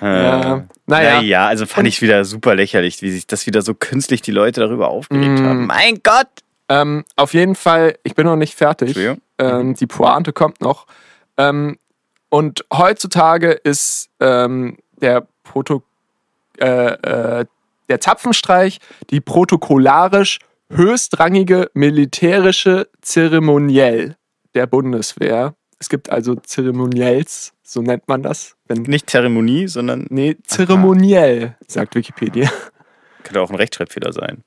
Ja. 0.00 0.56
Äh, 0.56 0.62
Naja. 0.86 1.14
naja, 1.20 1.46
also 1.46 1.64
fand 1.64 1.86
ich 1.88 2.02
wieder 2.02 2.24
super 2.24 2.54
lächerlich, 2.54 3.00
wie 3.02 3.10
sich 3.12 3.26
das 3.26 3.46
wieder 3.46 3.62
so 3.62 3.72
künstlich 3.74 4.20
die 4.20 4.32
Leute 4.32 4.60
darüber 4.60 4.88
aufgeregt 4.88 5.40
Mm. 5.40 5.46
haben. 5.46 5.66
Mein 5.66 6.00
Gott! 6.02 6.26
Ähm, 6.68 7.04
auf 7.16 7.34
jeden 7.34 7.54
Fall, 7.54 7.96
ich 8.02 8.14
bin 8.14 8.26
noch 8.26 8.36
nicht 8.36 8.54
fertig. 8.56 8.96
Ähm, 9.38 9.74
die 9.74 9.86
Pointe 9.86 10.32
kommt 10.32 10.60
noch. 10.60 10.86
Ähm, 11.36 11.78
und 12.30 12.64
heutzutage 12.72 13.52
ist 13.52 14.08
ähm, 14.20 14.78
der 15.00 15.26
Proto 15.44 15.82
äh, 16.58 17.40
äh, 17.40 17.44
der 17.88 18.00
Zapfenstreich 18.00 18.78
die 19.10 19.20
protokollarisch 19.20 20.38
höchstrangige 20.70 21.70
militärische 21.74 22.88
Zeremoniell 23.00 24.16
der 24.54 24.66
Bundeswehr. 24.66 25.54
Es 25.78 25.88
gibt 25.88 26.10
also 26.10 26.36
Zeremoniells, 26.36 27.52
so 27.62 27.82
nennt 27.82 28.06
man 28.08 28.22
das. 28.22 28.56
Wenn, 28.66 28.82
Nicht 28.82 29.10
Zeremonie, 29.10 29.66
sondern 29.68 30.06
nee, 30.10 30.36
zeremoniell, 30.44 31.56
sagt 31.66 31.94
Wikipedia. 31.94 32.50
könnte 33.24 33.40
auch 33.40 33.50
ein 33.50 33.56
Rechtschreibfehler 33.56 34.12
sein. 34.12 34.44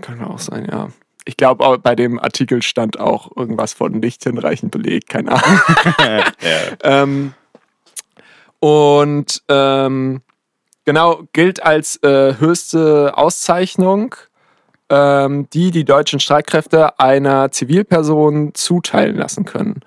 Kann 0.00 0.22
auch 0.22 0.38
sein, 0.38 0.66
ja. 0.70 0.88
Ich 1.24 1.36
glaube, 1.36 1.78
bei 1.78 1.94
dem 1.94 2.18
Artikel 2.18 2.62
stand 2.62 2.98
auch 2.98 3.30
irgendwas 3.36 3.72
von 3.74 3.92
nicht 3.92 4.24
hinreichend 4.24 4.72
belegt, 4.72 5.08
keine 5.08 5.32
Ahnung. 5.32 5.60
ja. 5.98 6.22
ähm, 6.82 7.34
und 8.58 9.42
ähm, 9.48 10.22
genau, 10.90 11.22
gilt 11.32 11.62
als 11.62 12.02
äh, 12.02 12.34
höchste 12.40 13.16
Auszeichnung, 13.16 14.16
ähm, 14.88 15.48
die 15.52 15.70
die 15.70 15.84
deutschen 15.84 16.18
Streitkräfte 16.18 16.98
einer 16.98 17.52
Zivilperson 17.52 18.54
zuteilen 18.54 19.16
lassen 19.16 19.44
können. 19.44 19.82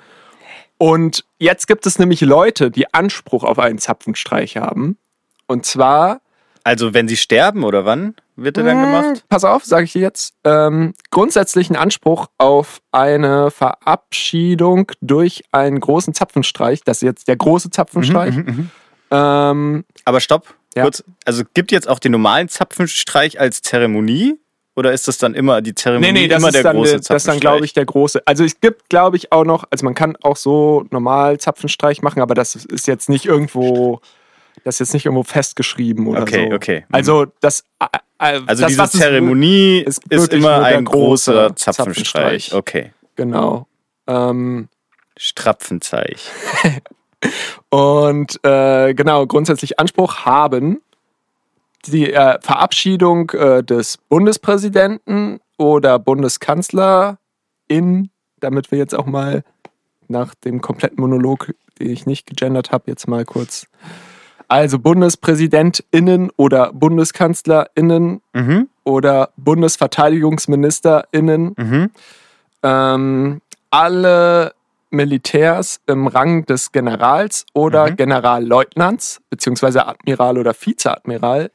Und 0.78 1.26
jetzt 1.40 1.68
gibt 1.68 1.86
es 1.86 2.00
nämlich 2.00 2.22
Leute, 2.22 2.72
die 2.72 2.94
Anspruch 2.94 3.44
auf 3.44 3.60
einen 3.60 3.80
Zapfenstreich 3.80 4.56
haben. 4.56 4.98
Und 5.46 5.66
zwar 5.66 6.22
Also, 6.64 6.94
wenn 6.94 7.10
sie 7.10 7.18
sterben 7.18 7.66
oder 7.66 7.84
wann 7.84 8.16
wird 8.38 8.56
der 8.56 8.64
dann 8.64 8.82
Hm, 8.82 8.86
gemacht? 8.86 9.26
Pass 9.28 9.44
auf, 9.44 9.66
sage 9.66 9.84
ich 9.84 9.92
dir 9.92 10.02
jetzt. 10.04 10.34
Ähm, 10.46 10.94
grundsätzlichen 11.12 11.76
Anspruch 11.76 12.28
auf 12.38 12.80
eine 12.94 13.52
Verabschiedung 13.52 14.90
durch 15.02 15.44
einen 15.52 15.82
großen 15.82 16.14
Zapfenstreich. 16.14 16.82
Das 16.86 16.98
ist 16.98 17.02
jetzt 17.02 17.28
der 17.28 17.36
große 17.36 17.72
Zapfenstreich. 17.72 18.36
Ähm, 19.12 19.84
Aber 20.06 20.20
stopp, 20.22 20.56
Ja. 20.76 20.84
kurz. 20.84 21.04
Also 21.26 21.44
gibt 21.54 21.72
jetzt 21.72 21.88
auch 21.88 22.00
den 22.00 22.12
normalen 22.12 22.50
Zapfenstreich 22.50 23.40
als 23.40 23.62
Zeremonie? 23.62 24.40
Oder 24.76 24.92
ist 24.92 25.08
das 25.08 25.20
dann 25.20 25.36
immer 25.36 25.62
die 25.62 25.76
Zeremonie 25.76 26.12
nee, 26.12 26.22
nee, 26.22 26.28
das 26.28 26.40
immer 26.40 26.48
ist 26.48 26.56
der 26.56 26.64
dann, 26.64 26.76
große 26.78 27.00
das 27.00 27.10
ist 27.10 27.28
dann, 27.28 27.40
glaube 27.40 27.64
ich, 27.64 27.74
der 27.74 27.86
große. 27.86 28.24
Also 28.26 28.44
es 28.44 28.60
gibt, 28.60 28.90
glaube 28.90 29.18
ich, 29.18 29.32
auch 29.32 29.46
noch, 29.46 29.66
also 29.70 29.86
man 29.86 29.94
kann 29.94 30.16
auch 30.24 30.36
so 30.36 30.86
normal 30.90 31.40
Zapfenstreich 31.40 32.02
machen, 32.02 32.22
aber 32.22 32.34
das 32.34 32.56
ist 32.56 32.88
jetzt 32.88 33.08
nicht 33.08 33.26
irgendwo, 33.26 34.02
das 34.64 34.76
ist 34.76 34.80
jetzt 34.80 34.94
nicht 34.96 35.06
irgendwo 35.06 35.24
festgeschrieben 35.24 36.08
oder 36.08 36.24
Okay, 36.24 36.48
so. 36.50 36.56
okay. 36.56 36.80
Mhm. 36.88 36.96
Also 36.96 37.28
das, 37.40 37.66
äh, 37.80 37.86
äh, 38.18 38.42
Also 38.48 38.64
das, 38.64 38.72
diese 38.72 38.90
Zeremonie 38.90 39.80
ist 39.82 40.02
ist, 40.10 40.34
immer 40.34 40.64
ein 40.64 40.86
große 40.86 41.32
großer 41.32 41.56
Zapfenstreich. 41.56 42.50
Zapfenstreich. 42.50 42.54
Okay. 42.54 42.94
Genau. 43.16 43.68
Ähm, 44.08 44.70
Strapfenzeich. 45.18 46.32
Und 47.70 48.44
äh, 48.44 48.94
genau, 48.94 49.26
grundsätzlich 49.28 49.80
Anspruch 49.80 50.26
haben 50.26 50.82
die 51.86 52.12
äh, 52.14 52.40
Verabschiedung 52.42 53.30
äh, 53.32 53.62
des 53.64 53.98
Bundespräsidenten 53.98 55.40
oder 55.58 56.00
Bundeskanzlerin, 56.00 57.18
damit 58.40 58.72
wir 58.72 58.80
jetzt 58.80 58.96
auch 58.96 59.06
mal 59.06 59.44
nach 60.08 60.34
dem 60.36 60.62
kompletten 60.62 61.02
Monolog, 61.02 61.54
den 61.80 61.90
ich 61.90 62.06
nicht 62.06 62.26
gegendert 62.26 62.72
habe, 62.72 62.86
jetzt 62.88 63.06
mal 63.08 63.26
kurz. 63.26 63.68
Also 64.48 64.80
BundespräsidentInnen 64.80 66.32
oder 66.38 66.72
BundeskanzlerInnen 66.74 68.22
Mhm. 68.34 68.70
oder 68.84 69.32
BundesverteidigungsministerInnen 69.38 71.56
Mhm. 71.58 71.92
ähm, 72.62 73.42
alle 73.72 74.54
Militärs 74.94 75.82
im 75.88 76.08
Rang 76.08 76.46
des 76.46 76.72
Generals 76.72 77.46
oder 77.54 77.90
Mhm. 77.92 77.96
Generalleutnants, 77.98 79.20
beziehungsweise 79.30 79.86
Admiral 79.88 80.38
oder 80.38 80.54
Vizeadmiral. 80.54 81.52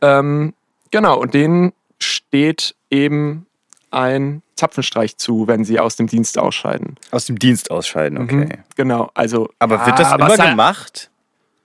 Ähm, 0.00 0.54
genau, 0.90 1.18
und 1.18 1.34
denen 1.34 1.72
steht 1.98 2.74
eben 2.90 3.46
ein 3.90 4.42
Zapfenstreich 4.56 5.16
zu, 5.16 5.48
wenn 5.48 5.64
sie 5.64 5.80
aus 5.80 5.96
dem 5.96 6.06
Dienst 6.06 6.38
ausscheiden. 6.38 6.96
Aus 7.10 7.26
dem 7.26 7.38
Dienst 7.38 7.70
ausscheiden, 7.70 8.18
okay. 8.18 8.34
Mhm, 8.46 8.50
genau, 8.76 9.10
also. 9.14 9.48
Aber 9.58 9.84
wird 9.86 9.98
das 9.98 10.12
Ah, 10.12 10.16
immer 10.16 10.36
gemacht? 10.36 11.10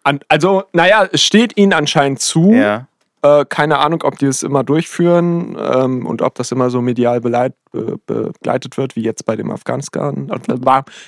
An, 0.04 0.20
also, 0.30 0.64
naja, 0.74 1.08
es 1.12 1.22
steht 1.22 1.58
ihnen 1.58 1.74
anscheinend 1.74 2.20
zu. 2.22 2.54
Ja. 2.54 2.88
Äh, 3.24 3.46
keine 3.50 3.80
Ahnung, 3.80 4.04
ob 4.04 4.20
die 4.20 4.28
es 4.28 4.44
immer 4.44 4.64
durchführen 4.64 5.58
ähm, 5.60 6.06
und 6.06 6.22
ob 6.22 6.36
das 6.36 6.52
immer 6.52 6.70
so 6.70 6.82
medial 6.82 7.20
beleit, 7.20 7.54
be, 7.72 7.98
begleitet 8.06 8.78
wird, 8.78 8.96
wie 8.96 9.02
jetzt 9.02 9.26
bei 9.26 9.36
dem 9.36 9.52
Afghanistan. 9.52 10.30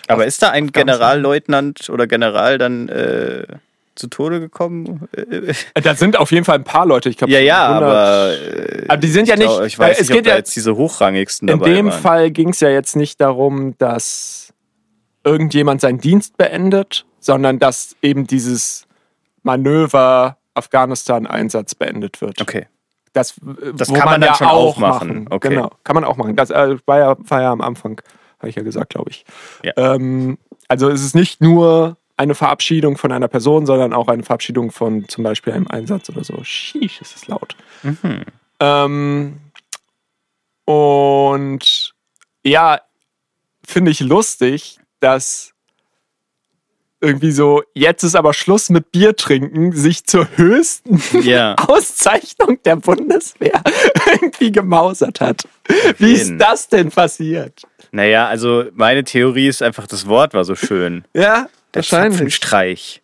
Aber 0.07 0.25
ist 0.25 0.41
da 0.41 0.49
ein. 0.49 0.71
Generalleutnant 0.71 1.89
oder 1.89 2.07
General 2.07 2.57
dann 2.57 2.89
äh, 2.89 3.43
zu 3.99 4.07
Tode 4.07 4.39
gekommen? 4.39 5.07
Äh, 5.15 5.53
Da 5.81 5.93
sind 5.93 6.17
auf 6.17 6.31
jeden 6.31 6.45
Fall 6.45 6.55
ein 6.55 6.63
paar 6.63 6.87
Leute. 6.87 7.09
Ich 7.09 7.17
glaube, 7.17 7.31
ja, 7.31 7.39
ja, 7.39 7.67
aber, 7.67 8.33
äh, 8.33 8.85
aber 8.87 8.97
die 8.97 9.07
sind 9.07 9.27
ja 9.27 9.35
ich 9.35 9.41
nicht. 9.41 9.49
glaub, 9.49 9.65
ich 9.65 9.77
weiß 9.77 9.97
äh, 9.97 10.01
es 10.01 10.09
nicht, 10.09 10.15
geht 10.15 10.19
ob 10.19 10.25
da 10.25 10.31
ja 10.31 10.37
jetzt 10.37 10.55
diese 10.55 10.75
hochrangigsten 10.75 11.47
in 11.47 11.59
dem 11.59 11.87
waren. 11.87 12.01
Fall 12.01 12.31
ging 12.31 12.49
es 12.49 12.59
ja 12.59 12.69
jetzt 12.69 12.95
nicht 12.95 13.21
darum, 13.21 13.77
dass 13.77 14.51
irgendjemand 15.23 15.81
seinen 15.81 15.99
Dienst 15.99 16.37
beendet, 16.37 17.05
sondern 17.19 17.59
dass 17.59 17.95
eben 18.01 18.25
dieses 18.25 18.87
Manöver 19.43 20.38
Afghanistan-Einsatz 20.53 21.75
beendet 21.75 22.21
wird. 22.21 22.41
Okay. 22.41 22.67
Das, 23.13 23.37
äh, 23.37 23.73
Das 23.73 23.87
kann 23.93 24.05
man 24.05 24.21
dann 24.21 24.29
ja 24.29 24.35
schon 24.35 24.47
auch 24.47 24.77
machen. 24.77 25.27
Okay. 25.29 25.49
Genau, 25.49 25.71
kann 25.83 25.95
man 25.95 26.03
auch 26.03 26.17
machen. 26.17 26.35
Das 26.35 26.49
äh, 26.49 26.77
war, 26.85 26.99
ja, 26.99 27.15
war 27.19 27.41
ja 27.41 27.51
am 27.51 27.61
Anfang, 27.61 28.01
habe 28.39 28.49
ich 28.49 28.55
ja 28.55 28.63
gesagt, 28.63 28.91
glaube 28.91 29.11
ich. 29.11 29.25
Ja. 29.63 29.73
Ähm, 29.77 30.37
also 30.67 30.89
es 30.89 31.03
ist 31.03 31.15
nicht 31.15 31.41
nur 31.41 31.97
eine 32.17 32.35
Verabschiedung 32.35 32.97
von 32.97 33.11
einer 33.11 33.27
Person, 33.29 33.65
sondern 33.65 33.93
auch 33.93 34.09
eine 34.09 34.23
Verabschiedung 34.23 34.71
von 34.71 35.07
zum 35.07 35.23
Beispiel 35.23 35.53
einem 35.53 35.67
Einsatz 35.67 36.09
oder 36.09 36.23
so. 36.23 36.43
Sheesh, 36.43 37.01
ist 37.01 37.15
es 37.15 37.27
laut. 37.27 37.55
Mhm. 37.81 38.25
Ähm, 38.59 39.37
und 40.65 41.95
ja, 42.43 42.81
finde 43.65 43.91
ich 43.91 44.01
lustig, 44.01 44.79
dass 44.99 45.53
irgendwie 47.01 47.31
so, 47.31 47.63
jetzt 47.73 48.03
ist 48.03 48.15
aber 48.15 48.33
Schluss 48.33 48.69
mit 48.69 48.91
Bier 48.91 49.15
trinken, 49.15 49.71
sich 49.71 50.05
zur 50.05 50.27
höchsten 50.37 50.99
Ja. 51.21 51.55
Auszeichnung 51.67 52.59
der 52.65 52.75
Bundeswehr 52.75 53.61
irgendwie 54.11 54.51
gemausert 54.51 55.21
hat. 55.21 55.47
Wie 55.97 56.13
ist 56.13 56.25
jeden. 56.25 56.39
das 56.39 56.67
denn 56.67 56.89
passiert? 56.91 57.61
Naja, 57.91 58.27
also 58.27 58.65
meine 58.73 59.03
Theorie 59.03 59.47
ist 59.47 59.61
einfach, 59.63 59.87
das 59.87 60.07
Wort 60.07 60.33
war 60.33 60.43
so 60.43 60.55
schön. 60.55 61.05
Ja, 61.13 61.47
Der 61.73 61.79
wahrscheinlich. 61.81 62.13
Zapfenstreich. 62.17 63.01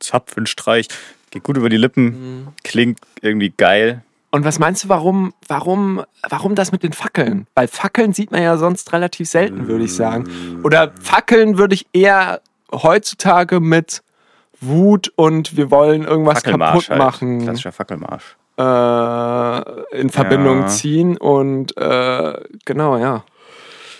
Zapfenstreich. 0.00 0.88
Geht 1.30 1.42
gut 1.42 1.56
über 1.56 1.68
die 1.68 1.76
Lippen. 1.76 2.04
Mhm. 2.04 2.48
Klingt 2.64 2.98
irgendwie 3.22 3.50
geil. 3.50 4.02
Und 4.30 4.44
was 4.44 4.58
meinst 4.58 4.84
du, 4.84 4.88
warum, 4.88 5.34
warum, 5.46 6.02
warum 6.28 6.54
das 6.54 6.72
mit 6.72 6.82
den 6.82 6.92
Fackeln? 6.94 7.46
Weil 7.54 7.68
Fackeln 7.68 8.14
sieht 8.14 8.30
man 8.30 8.42
ja 8.42 8.56
sonst 8.56 8.92
relativ 8.92 9.28
selten, 9.28 9.68
würde 9.68 9.84
ich 9.84 9.94
sagen. 9.94 10.60
Oder 10.64 10.92
Fackeln 11.02 11.58
würde 11.58 11.74
ich 11.74 11.86
eher 11.92 12.40
heutzutage 12.72 13.60
mit 13.60 14.02
Wut 14.60 15.12
und 15.16 15.56
wir 15.56 15.70
wollen 15.70 16.04
irgendwas 16.04 16.42
kaputt 16.42 16.88
halt. 16.88 16.98
machen 16.98 17.42
Klassischer 17.42 17.72
Fackelmarsch. 17.72 18.36
äh, 18.58 19.98
in 20.00 20.10
Verbindung 20.10 20.60
Ja. 20.62 20.66
ziehen. 20.68 21.16
Und 21.16 21.76
äh, 21.76 22.34
genau, 22.64 22.96
ja. 22.96 23.24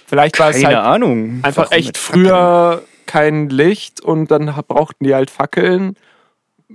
Vielleicht 0.06 0.38
war 0.38 0.50
es 0.50 0.56
Keine 0.62 0.76
halt 0.76 0.86
Ahnung. 0.86 1.40
einfach 1.42 1.72
echt 1.72 1.96
früher 1.98 2.82
kein 3.06 3.48
Licht 3.48 4.00
und 4.00 4.30
dann 4.30 4.46
brauchten 4.68 5.04
die 5.04 5.14
halt 5.14 5.30
Fackeln, 5.30 5.96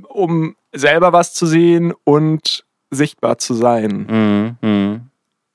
um 0.09 0.55
selber 0.73 1.13
was 1.13 1.33
zu 1.33 1.45
sehen 1.45 1.93
und 2.03 2.65
sichtbar 2.89 3.37
zu 3.37 3.53
sein. 3.53 4.57
Mhm, 4.61 4.67
mhm. 4.69 5.01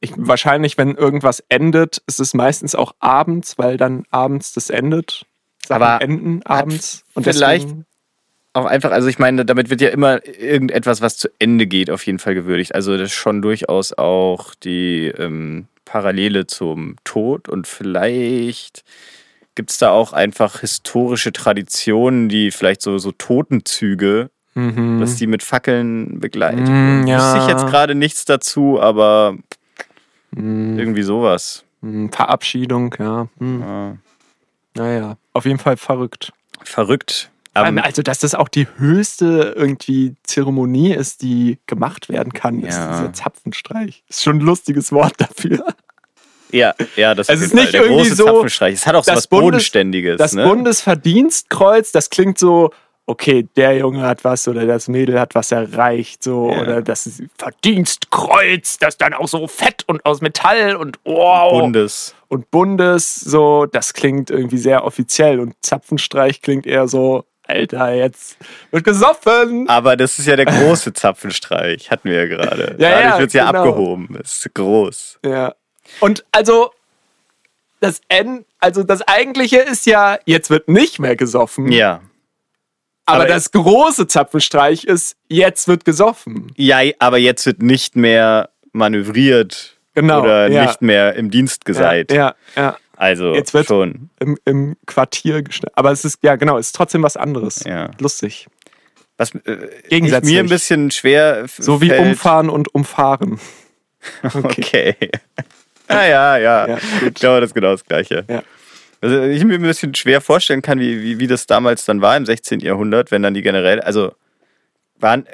Ich, 0.00 0.12
wahrscheinlich, 0.16 0.78
wenn 0.78 0.94
irgendwas 0.96 1.44
endet, 1.48 2.02
ist 2.06 2.18
es 2.18 2.34
meistens 2.34 2.74
auch 2.74 2.92
abends, 2.98 3.56
weil 3.58 3.76
dann 3.76 4.04
abends 4.10 4.52
das 4.52 4.68
endet. 4.70 5.26
Sachen 5.66 5.82
Aber 5.82 6.02
enden 6.02 6.42
abends. 6.44 7.04
Und 7.14 7.24
vielleicht- 7.24 7.68
Auch 8.54 8.66
einfach, 8.66 8.90
also 8.90 9.08
ich 9.08 9.18
meine, 9.18 9.46
damit 9.46 9.70
wird 9.70 9.80
ja 9.80 9.88
immer 9.88 10.20
irgendetwas, 10.26 11.00
was 11.00 11.16
zu 11.16 11.28
Ende 11.38 11.66
geht, 11.66 11.88
auf 11.90 12.04
jeden 12.04 12.18
Fall 12.18 12.34
gewürdigt. 12.34 12.74
Also 12.74 12.92
das 12.98 13.08
ist 13.08 13.14
schon 13.14 13.40
durchaus 13.40 13.94
auch 13.96 14.54
die 14.54 15.06
ähm, 15.06 15.68
Parallele 15.86 16.46
zum 16.46 16.96
Tod 17.04 17.48
und 17.48 17.66
vielleicht 17.66 18.84
gibt 19.54 19.70
es 19.70 19.78
da 19.78 19.90
auch 19.90 20.12
einfach 20.12 20.60
historische 20.60 21.32
Traditionen, 21.32 22.28
die 22.28 22.50
vielleicht 22.50 22.82
so, 22.82 22.98
so 22.98 23.12
Totenzüge 23.12 24.30
Mhm. 24.54 25.00
dass 25.00 25.16
die 25.16 25.26
mit 25.26 25.42
Fackeln 25.42 26.20
begleitet 26.20 26.68
Mm, 26.68 26.72
wurden. 26.98 27.06
ja. 27.06 27.16
Wüsste 27.16 27.38
ich 27.38 27.46
jetzt 27.58 27.70
gerade 27.70 27.94
nichts 27.94 28.26
dazu, 28.26 28.78
aber 28.78 29.38
Hm, 30.34 30.78
irgendwie 30.78 31.02
sowas. 31.02 31.64
hm, 31.80 32.12
Verabschiedung, 32.12 32.94
ja. 32.98 33.28
Hm. 33.38 33.60
Ja. 33.62 33.96
Naja, 34.74 35.16
auf 35.32 35.44
jeden 35.44 35.58
Fall 35.58 35.76
verrückt. 35.76 36.32
Verrückt. 36.64 37.30
Aber, 37.54 37.66
allem, 37.66 37.78
also, 37.78 38.00
dass 38.02 38.20
das 38.20 38.34
auch 38.34 38.48
die 38.48 38.66
höchste 38.78 39.52
irgendwie 39.56 40.14
Zeremonie 40.22 40.94
ist, 40.94 41.20
die 41.20 41.58
gemacht 41.66 42.08
werden 42.08 42.32
kann, 42.32 42.60
ist 42.60 42.76
Ja. 42.76 42.90
dieser 42.92 43.12
Zapfenstreich. 43.12 44.02
Ist 44.08 44.22
schon 44.22 44.36
ein 44.38 44.40
lustiges 44.40 44.90
Wort 44.92 45.12
dafür. 45.18 45.66
ja, 46.50 46.74
ja, 46.96 47.14
das 47.14 47.28
Es 47.28 47.36
auf 47.38 47.44
ist 47.46 47.54
nicht 47.54 47.74
der 47.74 47.82
irgendwie 47.82 48.04
große 48.04 48.14
so, 48.16 48.24
Zapfenstreich. 48.24 48.74
Es 48.74 48.86
hat 48.86 48.94
auch 48.94 49.04
so 49.04 49.10
das 49.10 49.18
was 49.18 49.26
Bundes- 49.26 49.44
Bodenständiges. 49.50 50.16
Das 50.16 50.32
ne? 50.32 50.44
Bundesverdienstkreuz, 50.46 51.92
das 51.92 52.08
klingt 52.08 52.38
so, 52.38 52.70
okay, 53.06 53.48
der 53.56 53.76
Junge 53.76 54.02
hat 54.02 54.24
was 54.24 54.46
oder 54.48 54.64
das 54.66 54.88
Mädel 54.88 55.18
hat 55.18 55.34
was 55.34 55.50
erreicht, 55.52 56.22
so, 56.22 56.50
Ja. 56.50 56.60
oder 56.62 56.82
das 56.82 57.22
Verdienstkreuz, 57.36 58.78
das 58.78 58.96
dann 58.96 59.12
auch 59.14 59.28
so 59.28 59.46
fett 59.48 59.84
und 59.86 60.04
aus 60.04 60.20
Metall 60.20 60.76
und 60.76 60.98
wow. 61.04 61.60
Bundes. 61.60 62.14
Und 62.28 62.50
Bundes, 62.50 63.16
so, 63.16 63.66
das 63.66 63.92
klingt 63.92 64.30
irgendwie 64.30 64.58
sehr 64.58 64.84
offiziell 64.84 65.40
und 65.40 65.54
Zapfenstreich 65.60 66.40
klingt 66.40 66.66
eher 66.66 66.88
so, 66.88 67.24
Alter, 67.46 67.92
jetzt 67.92 68.36
wird 68.70 68.84
gesoffen. 68.84 69.68
Aber 69.68 69.96
das 69.96 70.18
ist 70.18 70.26
ja 70.26 70.36
der 70.36 70.46
große 70.46 70.92
Zapfenstreich, 70.94 71.90
hatten 71.90 72.08
wir 72.08 72.24
ja 72.24 72.26
gerade. 72.26 72.76
Ja, 72.78 72.90
Dadurch 72.90 73.04
ja, 73.04 73.18
wird 73.18 73.28
es 73.28 73.34
ja 73.34 73.50
genau. 73.50 73.58
abgehoben. 73.64 74.18
Es 74.22 74.46
ist 74.46 74.54
groß. 74.54 75.18
Ja. 75.26 75.54
Und 76.00 76.24
also 76.30 76.70
das 77.80 78.00
N, 78.08 78.44
also 78.60 78.84
das 78.84 79.02
eigentliche 79.02 79.58
ist 79.58 79.86
ja, 79.86 80.18
jetzt 80.24 80.50
wird 80.50 80.68
nicht 80.68 81.00
mehr 81.00 81.16
gesoffen. 81.16 81.70
Ja. 81.72 82.00
Aber, 83.06 83.20
aber- 83.24 83.26
das 83.26 83.50
große 83.52 84.06
Zapfenstreich 84.06 84.84
ist, 84.84 85.16
jetzt 85.28 85.68
wird 85.68 85.84
gesoffen. 85.84 86.52
Ja, 86.56 86.80
aber 86.98 87.18
jetzt 87.18 87.44
wird 87.46 87.62
nicht 87.62 87.96
mehr 87.96 88.50
manövriert 88.72 89.76
Genau, 89.94 90.22
oder 90.22 90.48
ja. 90.48 90.66
nicht 90.66 90.80
mehr 90.82 91.14
im 91.16 91.30
Dienst 91.30 91.64
geseit. 91.64 92.10
Ja, 92.12 92.34
ja. 92.56 92.76
Also 92.96 93.34
Jetzt 93.34 93.52
wird- 93.52 93.66
schon. 93.66 94.10
Im, 94.20 94.38
Im 94.44 94.76
Quartier 94.86 95.42
geschnitten. 95.42 95.72
Aber 95.76 95.90
es 95.90 96.04
ist, 96.04 96.18
ja 96.22 96.36
genau, 96.36 96.56
es 96.56 96.66
ist 96.68 96.76
trotzdem 96.76 97.02
was 97.02 97.16
anderes. 97.16 97.64
Ja. 97.64 97.90
Lustig. 97.98 98.46
Was 99.18 99.34
äh, 99.34 100.20
mir 100.22 100.40
ein 100.40 100.48
bisschen 100.48 100.90
schwer 100.90 101.46
So 101.58 101.80
wie 101.80 101.88
fällt. 101.88 102.00
umfahren 102.00 102.48
und 102.48 102.74
umfahren. 102.74 103.38
Okay. 104.34 104.96
ah, 105.88 106.04
ja, 106.04 106.36
ja. 106.38 106.66
Ja, 106.68 106.78
ich 107.06 107.14
glaube, 107.14 107.40
das 107.40 107.50
ist 107.50 107.54
genau 107.54 107.70
das 107.72 107.84
Gleiche. 107.84 108.24
Ja. 108.28 108.42
Also 109.02 109.20
ich 109.22 109.44
mir 109.44 109.54
ein 109.54 109.62
bisschen 109.62 109.94
schwer 109.94 110.20
vorstellen 110.20 110.62
kann, 110.62 110.78
wie, 110.78 111.02
wie, 111.02 111.18
wie 111.18 111.26
das 111.26 111.46
damals 111.46 111.84
dann 111.84 112.00
war 112.00 112.16
im 112.16 112.24
16. 112.24 112.60
Jahrhundert, 112.60 113.10
wenn 113.10 113.22
dann 113.22 113.34
die 113.34 113.42
generell, 113.42 113.80
also 113.80 114.14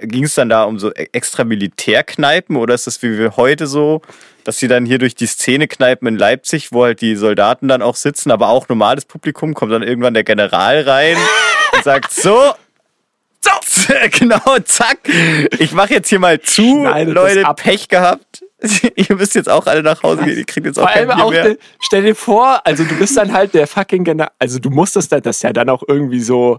ging 0.00 0.24
es 0.24 0.34
dann 0.34 0.48
da 0.48 0.64
um 0.64 0.78
so 0.78 0.90
e- 0.94 1.08
extra 1.12 1.44
Militärkneipen 1.44 2.56
oder 2.56 2.74
ist 2.74 2.86
das 2.86 3.02
wie 3.02 3.18
wir 3.18 3.36
heute 3.36 3.66
so, 3.66 4.00
dass 4.44 4.58
sie 4.58 4.66
dann 4.66 4.86
hier 4.86 4.98
durch 4.98 5.14
die 5.14 5.26
Szenekneipen 5.26 6.08
in 6.08 6.16
Leipzig, 6.16 6.72
wo 6.72 6.84
halt 6.84 7.02
die 7.02 7.16
Soldaten 7.16 7.68
dann 7.68 7.82
auch 7.82 7.96
sitzen, 7.96 8.30
aber 8.30 8.48
auch 8.48 8.70
normales 8.70 9.04
Publikum, 9.04 9.52
kommt 9.52 9.72
dann 9.72 9.82
irgendwann 9.82 10.14
der 10.14 10.24
General 10.24 10.80
rein 10.80 11.18
und 11.74 11.84
sagt 11.84 12.10
so, 12.10 12.54
so, 13.42 13.50
genau, 14.18 14.58
zack, 14.64 14.98
ich 15.58 15.72
mache 15.72 15.94
jetzt 15.94 16.08
hier 16.08 16.18
mal 16.18 16.40
zu, 16.40 16.86
Leute. 17.12 17.44
Pech 17.56 17.88
gehabt. 17.88 18.44
Ihr 18.96 19.14
müsst 19.16 19.34
jetzt 19.36 19.48
auch 19.48 19.66
alle 19.66 19.82
nach 19.82 20.02
Hause 20.02 20.24
gehen, 20.24 20.36
ihr 20.38 20.44
kriegt 20.44 20.66
jetzt 20.66 20.78
auch 20.78 20.82
Vor 20.82 20.90
allem 20.90 21.10
auch, 21.10 21.30
mehr. 21.30 21.44
de- 21.44 21.58
stell 21.80 22.02
dir 22.02 22.14
vor, 22.16 22.60
also 22.66 22.82
du 22.84 22.96
bist 22.96 23.16
dann 23.16 23.32
halt 23.32 23.54
der 23.54 23.66
fucking 23.68 24.02
General, 24.02 24.30
also 24.38 24.58
du 24.58 24.70
musstest 24.70 25.12
dann, 25.12 25.22
das 25.22 25.42
ja 25.42 25.52
dann 25.52 25.68
auch 25.68 25.82
irgendwie 25.86 26.20
so, 26.20 26.58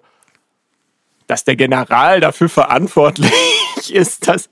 dass 1.28 1.44
der 1.44 1.56
General 1.58 2.22
dafür 2.22 2.48
verantwortlich 2.50 3.30
ist, 3.90 4.28
dass, 4.28 4.50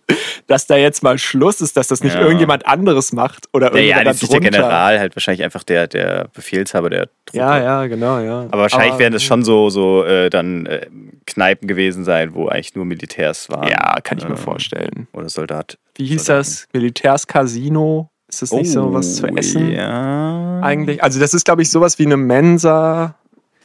dass 0.48 0.68
da 0.68 0.76
jetzt 0.78 1.04
mal 1.04 1.18
Schluss 1.18 1.62
ist, 1.62 1.76
dass 1.78 1.88
das 1.88 2.04
nicht 2.04 2.16
Ja. 2.16 2.22
irgendjemand 2.22 2.66
anderes 2.68 3.12
macht 3.14 3.48
oder 3.54 3.68
Ja, 3.68 3.74
ja, 3.74 3.80
irgendjemand 3.80 4.08
das 4.08 4.24
ist 4.24 4.32
der. 4.34 4.40
General, 4.40 5.00
halt 5.00 5.16
wahrscheinlich 5.16 5.44
einfach 5.44 5.64
der, 5.64 5.88
der 5.88 6.30
Befehlshaber 6.34 6.90
der 6.90 7.06
Truppe. 7.26 7.38
Ja, 7.38 7.58
ja, 7.62 7.88
genau, 7.88 8.20
ja. 8.20 8.42
Aber 8.52 8.62
wahrscheinlich 8.64 8.92
Aber- 8.92 9.00
werden 9.00 9.14
das 9.14 9.24
schon 9.24 9.44
so, 9.44 9.70
so 9.70 10.04
äh, 10.04 10.30
dann 10.30 10.66
äh, 10.66 10.88
Kneipen 11.26 11.68
gewesen 11.68 12.04
sein, 12.06 12.34
wo 12.34 12.48
eigentlich 12.48 12.76
nur 12.76 12.86
Militärs 12.86 13.50
waren. 13.50 13.68
Ja, 13.70 14.00
kann 14.02 14.18
ich 14.18 14.24
mir 14.24 14.32
Ähm, 14.32 14.38
vorstellen. 14.38 15.08
Oder 15.14 15.30
Soldat. 15.30 15.78
Wie 15.96 16.06
hieß 16.06 16.26
Soldaten. 16.26 16.40
das? 16.50 16.68
Militärscasino? 16.74 18.10
Ist 18.30 18.42
das 18.42 18.52
nicht 18.52 18.72
so 18.72 18.94
was 18.94 19.16
zu 19.16 19.28
essen? 19.28 19.70
Oh, 19.70 19.72
Ja. 19.74 20.60
Eigentlich. 20.62 21.02
Also 21.04 21.20
das 21.20 21.34
ist, 21.34 21.46
glaube 21.46 21.62
ich, 21.62 21.70
sowas 21.70 21.98
wie 22.00 22.06
eine 22.06 22.18
Mensa 22.18 23.16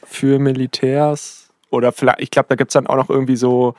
für 0.05 0.39
Militärs. 0.39 1.49
Oder 1.69 1.91
vielleicht, 1.91 2.21
ich 2.21 2.31
glaube, 2.31 2.47
da 2.49 2.55
gibt 2.55 2.69
es 2.69 2.73
dann 2.73 2.87
auch 2.87 2.95
noch 2.95 3.09
irgendwie 3.09 3.35
so 3.35 3.73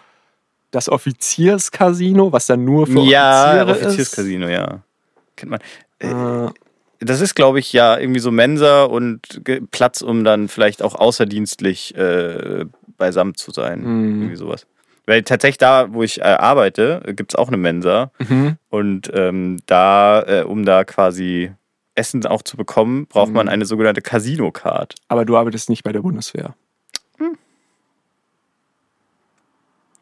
das 0.75 0.89
Offizierscasino, 0.89 2.33
was 2.33 2.47
dann 2.47 2.65
nur 2.65 2.87
für 2.87 3.01
Ja, 3.01 3.63
Offiziere 3.65 3.71
ist. 3.79 3.87
Offizierscasino, 3.87 4.49
ja. 4.49 4.83
Kennt 5.37 5.51
man. 5.51 5.61
Äh, 5.99 6.51
Das 7.01 7.21
ist, 7.21 7.35
glaube 7.35 7.59
ich, 7.59 7.73
ja 7.73 7.99
irgendwie 7.99 8.21
so 8.21 8.31
Mensa 8.31 8.85
und 8.85 9.43
Platz, 9.71 10.01
um 10.03 10.25
dann 10.25 10.49
vielleicht 10.49 10.83
auch 10.83 10.95
außerdienstlich 10.95 11.95
äh, 11.97 12.65
beisammen 12.97 13.35
zu 13.35 13.51
sein. 13.51 13.81
Mhm. 13.81 14.21
Irgendwie 14.23 14.37
sowas. 14.37 14.67
Weil 15.07 15.23
tatsächlich 15.23 15.59
da, 15.59 15.93
wo 15.93 16.03
ich 16.03 16.21
äh, 16.21 16.25
arbeite, 16.25 17.03
gibt 17.15 17.33
es 17.33 17.37
auch 17.37 17.49
eine 17.49 17.59
Mensa. 17.59 18.11
mhm. 18.19 18.57
Und 18.71 19.11
ähm, 19.15 19.59
da, 19.67 20.23
äh, 20.23 20.43
um 20.45 20.65
da 20.65 20.85
quasi 20.85 21.53
Essen 21.95 22.25
auch 22.27 22.43
zu 22.43 22.57
bekommen, 22.57 23.07
braucht 23.07 23.33
man 23.33 23.47
Mhm. 23.47 23.53
eine 23.53 23.65
sogenannte 23.67 24.01
Casino-Card. 24.01 24.95
Aber 25.09 25.25
du 25.25 25.37
arbeitest 25.37 25.69
nicht 25.69 25.85
bei 25.85 25.93
der 25.93 26.01
Bundeswehr. 26.01 26.55
Hm. 27.19 27.37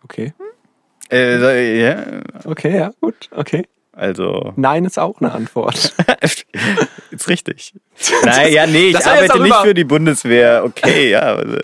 Okay. 0.04 0.32
Äh, 1.12 1.80
ja, 1.82 1.96
Okay, 2.44 2.76
ja, 2.78 2.90
gut. 3.00 3.14
Okay. 3.30 3.66
also, 3.92 4.52
Nein 4.56 4.84
ist 4.84 4.98
auch 4.98 5.20
eine 5.20 5.32
Antwort. 5.32 5.94
ist 7.10 7.28
richtig. 7.28 7.74
Nein, 8.24 8.52
ja, 8.52 8.66
nee, 8.66 8.88
ich 8.88 8.94
Das 8.94 9.06
arbeite 9.06 9.40
nicht 9.42 9.54
für 9.56 9.74
die 9.74 9.84
Bundeswehr. 9.84 10.62
Okay, 10.64 11.10
ja. 11.10 11.20
Also, 11.36 11.58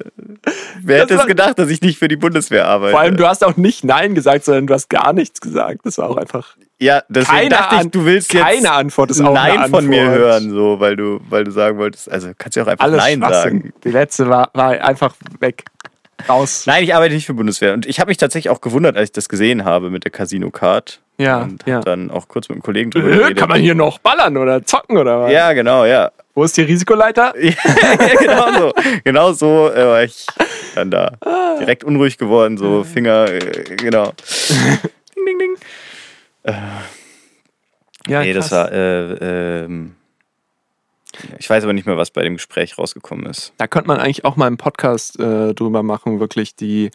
wer 0.83 1.01
hätte 1.01 1.15
war- 1.17 1.23
es 1.23 1.27
gedacht, 1.27 1.59
dass 1.59 1.71
ich 1.71 1.81
nicht 1.81 1.99
für 1.99 2.09
die 2.09 2.17
Bundeswehr 2.17 2.67
arbeite? 2.67 2.93
Vor 2.93 3.01
allem, 3.01 3.17
du 3.17 3.27
hast 3.27 3.43
auch 3.45 3.57
nicht 3.57 3.83
Nein 3.85 4.15
gesagt, 4.15 4.45
sondern 4.45 4.67
du 4.67 4.75
hast 4.75 4.89
gar 4.91 5.13
nichts 5.15 5.41
gesagt. 5.41 5.81
Das 5.85 5.97
war 5.99 6.11
auch 6.11 6.17
einfach. 6.19 6.57
ja, 6.79 7.03
deswegen 7.09 7.37
Keine, 7.39 7.49
dachte 7.51 7.77
ich, 7.85 7.91
du 7.91 8.05
willst 8.05 8.33
jetzt 8.35 8.45
keine 8.45 8.73
Antwort 8.73 9.11
ist 9.11 9.21
auch 9.23 9.33
Nein 9.33 9.59
eine 9.59 9.69
von 9.71 9.87
mir 9.87 10.03
Antwort. 10.03 10.19
hören, 10.19 10.51
so, 10.51 10.79
weil 10.81 10.97
du, 10.97 11.21
weil 11.31 11.45
du 11.45 11.51
sagen 11.51 11.79
wolltest, 11.79 12.11
also 12.13 12.31
kannst 12.37 12.57
du 12.57 12.63
auch 12.63 12.67
einfach 12.67 12.85
Alles 12.85 12.99
Nein 12.99 13.21
sagen. 13.21 13.73
Die 13.83 13.91
letzte 13.91 14.29
war, 14.29 14.51
war 14.53 14.71
einfach 14.85 15.15
weg. 15.41 15.65
Raus. 16.29 16.65
Nein, 16.67 16.85
ich 16.85 16.95
arbeite 16.95 17.15
nicht 17.15 17.27
für 17.27 17.35
Bundeswehr. 17.35 17.75
Und 17.75 17.87
ich 17.87 18.01
habe 18.01 18.09
mich 18.11 18.17
tatsächlich 18.17 18.51
auch 18.51 18.61
gewundert, 18.61 18.97
als 18.97 19.11
ich 19.11 19.13
das 19.13 19.29
gesehen 19.29 19.65
habe 19.65 19.91
mit 19.91 20.05
der 20.05 20.11
Casino-Card. 20.11 21.01
Ja, 21.19 21.43
Und 21.43 21.67
ja. 21.67 21.81
dann 21.81 22.11
auch 22.11 22.29
kurz 22.29 22.49
mit 22.49 22.57
einem 22.57 22.63
Kollegen 22.63 22.91
drüber 22.91 23.09
Äh, 23.09 23.17
geredet. 23.17 23.39
Kann 23.39 23.49
man 23.49 23.61
hier 23.61 23.75
noch 23.75 23.99
ballern 23.99 24.37
oder 24.37 24.65
zocken 24.65 24.97
oder 24.99 25.21
was? 25.23 25.33
Ja, 25.33 25.53
genau, 25.53 25.85
ja. 25.85 26.11
Wo 26.35 26.45
ist 26.45 26.57
die 26.57 26.63
Risikoleiter? 26.63 27.35
ja 27.43 27.53
genau 28.21 28.53
so. 28.53 28.73
Genau 29.05 29.33
so 29.33 29.71
äh, 29.73 29.85
war 29.85 30.03
ich 30.05 30.27
dann 30.77 30.91
da. 30.91 31.13
Direkt 31.59 31.83
unruhig 31.83 32.19
geworden, 32.19 32.57
so 32.57 32.85
Finger, 32.85 33.29
äh, 33.29 33.41
genau. 33.77 34.13
ding, 35.17 35.25
ding, 35.27 35.39
ding. 35.39 35.57
Ja, 38.07 38.21
nee, 38.21 38.33
das 38.33 38.49
krass. 38.51 38.71
war, 38.71 38.73
äh, 38.73 39.65
ähm, 39.65 39.97
ich 41.39 41.49
weiß 41.49 41.65
aber 41.65 41.73
nicht 41.73 41.87
mehr, 41.87 41.97
was 41.97 42.11
bei 42.11 42.23
dem 42.23 42.35
Gespräch 42.35 42.79
rausgekommen 42.79 43.27
ist. 43.27 43.53
Da 43.57 43.67
könnte 43.67 43.89
man 43.89 43.99
eigentlich 43.99 44.25
auch 44.25 44.37
mal 44.37 44.47
einen 44.47 44.57
Podcast 44.57 45.19
äh, 45.19 45.55
drüber 45.55 45.83
machen, 45.83 46.21
wirklich 46.21 46.55
die 46.55 46.91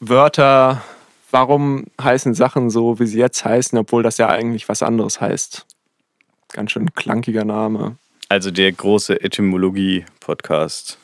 Wörter, 0.00 0.82
warum 1.30 1.84
heißen 2.00 2.34
Sachen 2.34 2.70
so, 2.70 2.98
wie 2.98 3.06
sie 3.06 3.18
jetzt 3.18 3.44
heißen, 3.44 3.78
obwohl 3.78 4.02
das 4.02 4.18
ja 4.18 4.28
eigentlich 4.28 4.68
was 4.68 4.82
anderes 4.82 5.20
heißt. 5.20 5.66
Ganz 6.52 6.72
schön 6.72 6.94
klankiger 6.94 7.44
Name. 7.44 7.96
Also 8.28 8.50
der 8.50 8.72
große 8.72 9.20
Etymologie-Podcast. 9.20 10.98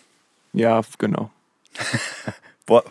Ja, 0.53 0.83
genau. 0.99 1.31
Wo 2.66 2.83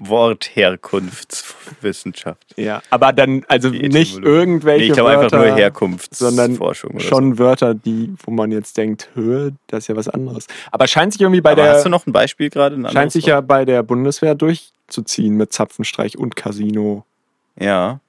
Wortherkunftswissenschaft. 0.00 2.54
Ja, 2.56 2.82
aber 2.90 3.12
dann, 3.12 3.44
also 3.48 3.70
Die 3.70 3.88
nicht 3.88 4.18
irgendwelche 4.18 4.82
Nee, 4.84 4.88
ich 4.88 4.92
glaube 4.94 5.10
einfach 5.10 5.32
Wörter, 5.32 5.46
nur 5.46 5.56
Herkunftsforschung. 5.56 6.36
sondern 6.36 7.00
schon 7.00 7.38
Wörter, 7.38 7.74
die, 7.74 8.14
wo 8.24 8.30
man 8.30 8.52
jetzt 8.52 8.76
denkt, 8.76 9.08
hö, 9.14 9.50
das 9.66 9.84
ist 9.84 9.88
ja 9.88 9.96
was 9.96 10.08
anderes. 10.08 10.46
Aber 10.70 10.86
scheint 10.86 11.12
sich 11.12 11.22
irgendwie 11.22 11.40
bei 11.40 11.52
Aber 11.52 11.62
der 11.62 11.72
hast 11.74 11.84
du 11.84 11.88
noch 11.88 12.06
ein 12.06 12.12
Beispiel 12.12 12.50
gerade? 12.50 12.76
ein 12.76 12.88
scheint 12.90 13.12
sich 13.12 13.26
ja 13.26 13.40
bei 13.40 13.64
der 13.64 13.82
Bundeswehr 13.82 14.34
durchzuziehen 14.34 15.36
mit 15.36 15.52
Zapfenstreich 15.52 16.18
und 16.18 16.36
Casino. 16.36 17.04
Ja. 17.58 18.00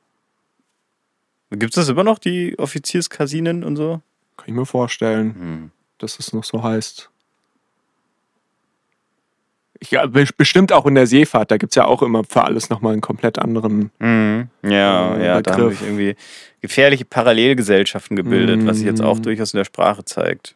Gibt 1.51 1.71
es 1.71 1.75
das 1.75 1.89
immer 1.89 2.03
noch, 2.03 2.19
die 2.19 2.57
Offizierskasinen 2.59 3.63
und 3.63 3.75
so? 3.75 4.01
Kann 4.37 4.47
ich 4.49 4.53
mir 4.53 4.65
vorstellen, 4.67 5.33
Hm. 5.33 5.71
dass 5.97 6.19
es 6.19 6.31
noch 6.33 6.43
so 6.43 6.61
heißt. 6.63 7.09
Ich, 9.81 9.91
ja, 9.91 10.05
be- 10.05 10.27
bestimmt 10.35 10.73
auch 10.73 10.85
in 10.85 10.95
der 10.95 11.07
Seefahrt, 11.07 11.51
da 11.51 11.57
gibt 11.57 11.71
es 11.71 11.75
ja 11.75 11.85
auch 11.85 12.01
immer 12.01 12.23
für 12.25 12.43
alles 12.43 12.69
nochmal 12.69 12.91
einen 12.93 13.01
komplett 13.01 13.39
anderen. 13.39 13.91
Mhm. 13.99 14.49
Ja, 14.63 15.15
Äh, 15.15 15.25
ja, 15.25 15.41
da 15.41 15.51
haben 15.53 15.57
Begriff. 15.61 15.79
sich 15.79 15.87
irgendwie 15.87 16.15
gefährliche 16.61 17.05
Parallelgesellschaften 17.05 18.17
gebildet, 18.17 18.65
was 18.67 18.77
sich 18.77 18.85
jetzt 18.85 19.01
auch 19.01 19.17
Mhm. 19.17 19.23
durchaus 19.23 19.53
in 19.53 19.57
der 19.59 19.63
Sprache 19.65 20.03
zeigt. 20.03 20.55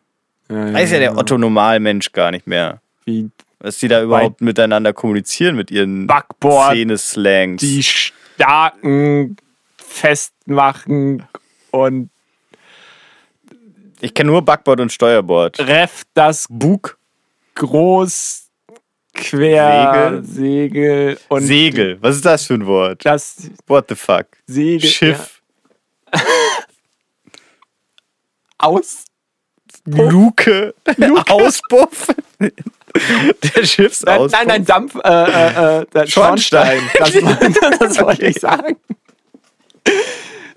Ja, 0.50 0.74
Weiß 0.74 0.92
ja 0.92 1.00
der 1.00 1.18
Otto 1.18 1.38
Normalmensch 1.38 2.12
gar 2.12 2.32
nicht 2.32 2.48
mehr. 2.48 2.82
Wie, 3.06 3.30
Was 3.60 3.78
die 3.78 3.88
da 3.88 4.04
überhaupt 4.04 4.42
miteinander 4.42 4.92
kommunizieren 4.92 5.56
mit 5.56 5.72
ihren 5.72 6.06
Szene-Slangs. 6.44 7.62
die 7.62 7.82
starken 7.82 9.38
festmachen 9.78 11.24
und 11.72 12.10
Ich 14.02 14.14
kenne 14.14 14.32
nur 14.32 14.42
Backboard 14.42 14.82
und 14.82 14.92
Steuerbord. 14.92 15.60
Ref 15.62 16.04
das 16.14 16.46
Bug, 16.50 16.98
groß 17.56 18.43
quer 19.14 20.22
Segel, 20.24 21.18
und 21.30 21.42
Segel. 21.44 21.98
Was 22.02 22.16
ist 22.18 22.26
das 22.26 22.46
für 22.46 22.56
ein 22.56 22.66
Wort? 22.66 23.06
das 23.06 23.50
What 23.68 23.86
the 23.90 23.96
fuck? 23.96 24.26
Segel 24.48 24.90
Schiff, 24.90 25.42
ja, 26.14 26.20
aus 28.60 29.06
Luke, 29.86 30.74
Auspuff. 31.30 32.08
Der 32.40 33.66
Schiffsauspuff. 33.66 34.32
Nein, 34.32 34.48
nein, 34.48 34.48
nein, 34.48 34.66
Dampf, 34.66 34.96
äh, 35.04 35.10
äh, 35.10 35.82
äh, 35.82 36.08
Schornstein. 36.08 36.80
Schornstein. 36.98 37.56
Das, 37.62 37.80
das 37.80 38.00
wollte 38.02 38.26
ich 38.28 38.40
sagen. 38.40 38.78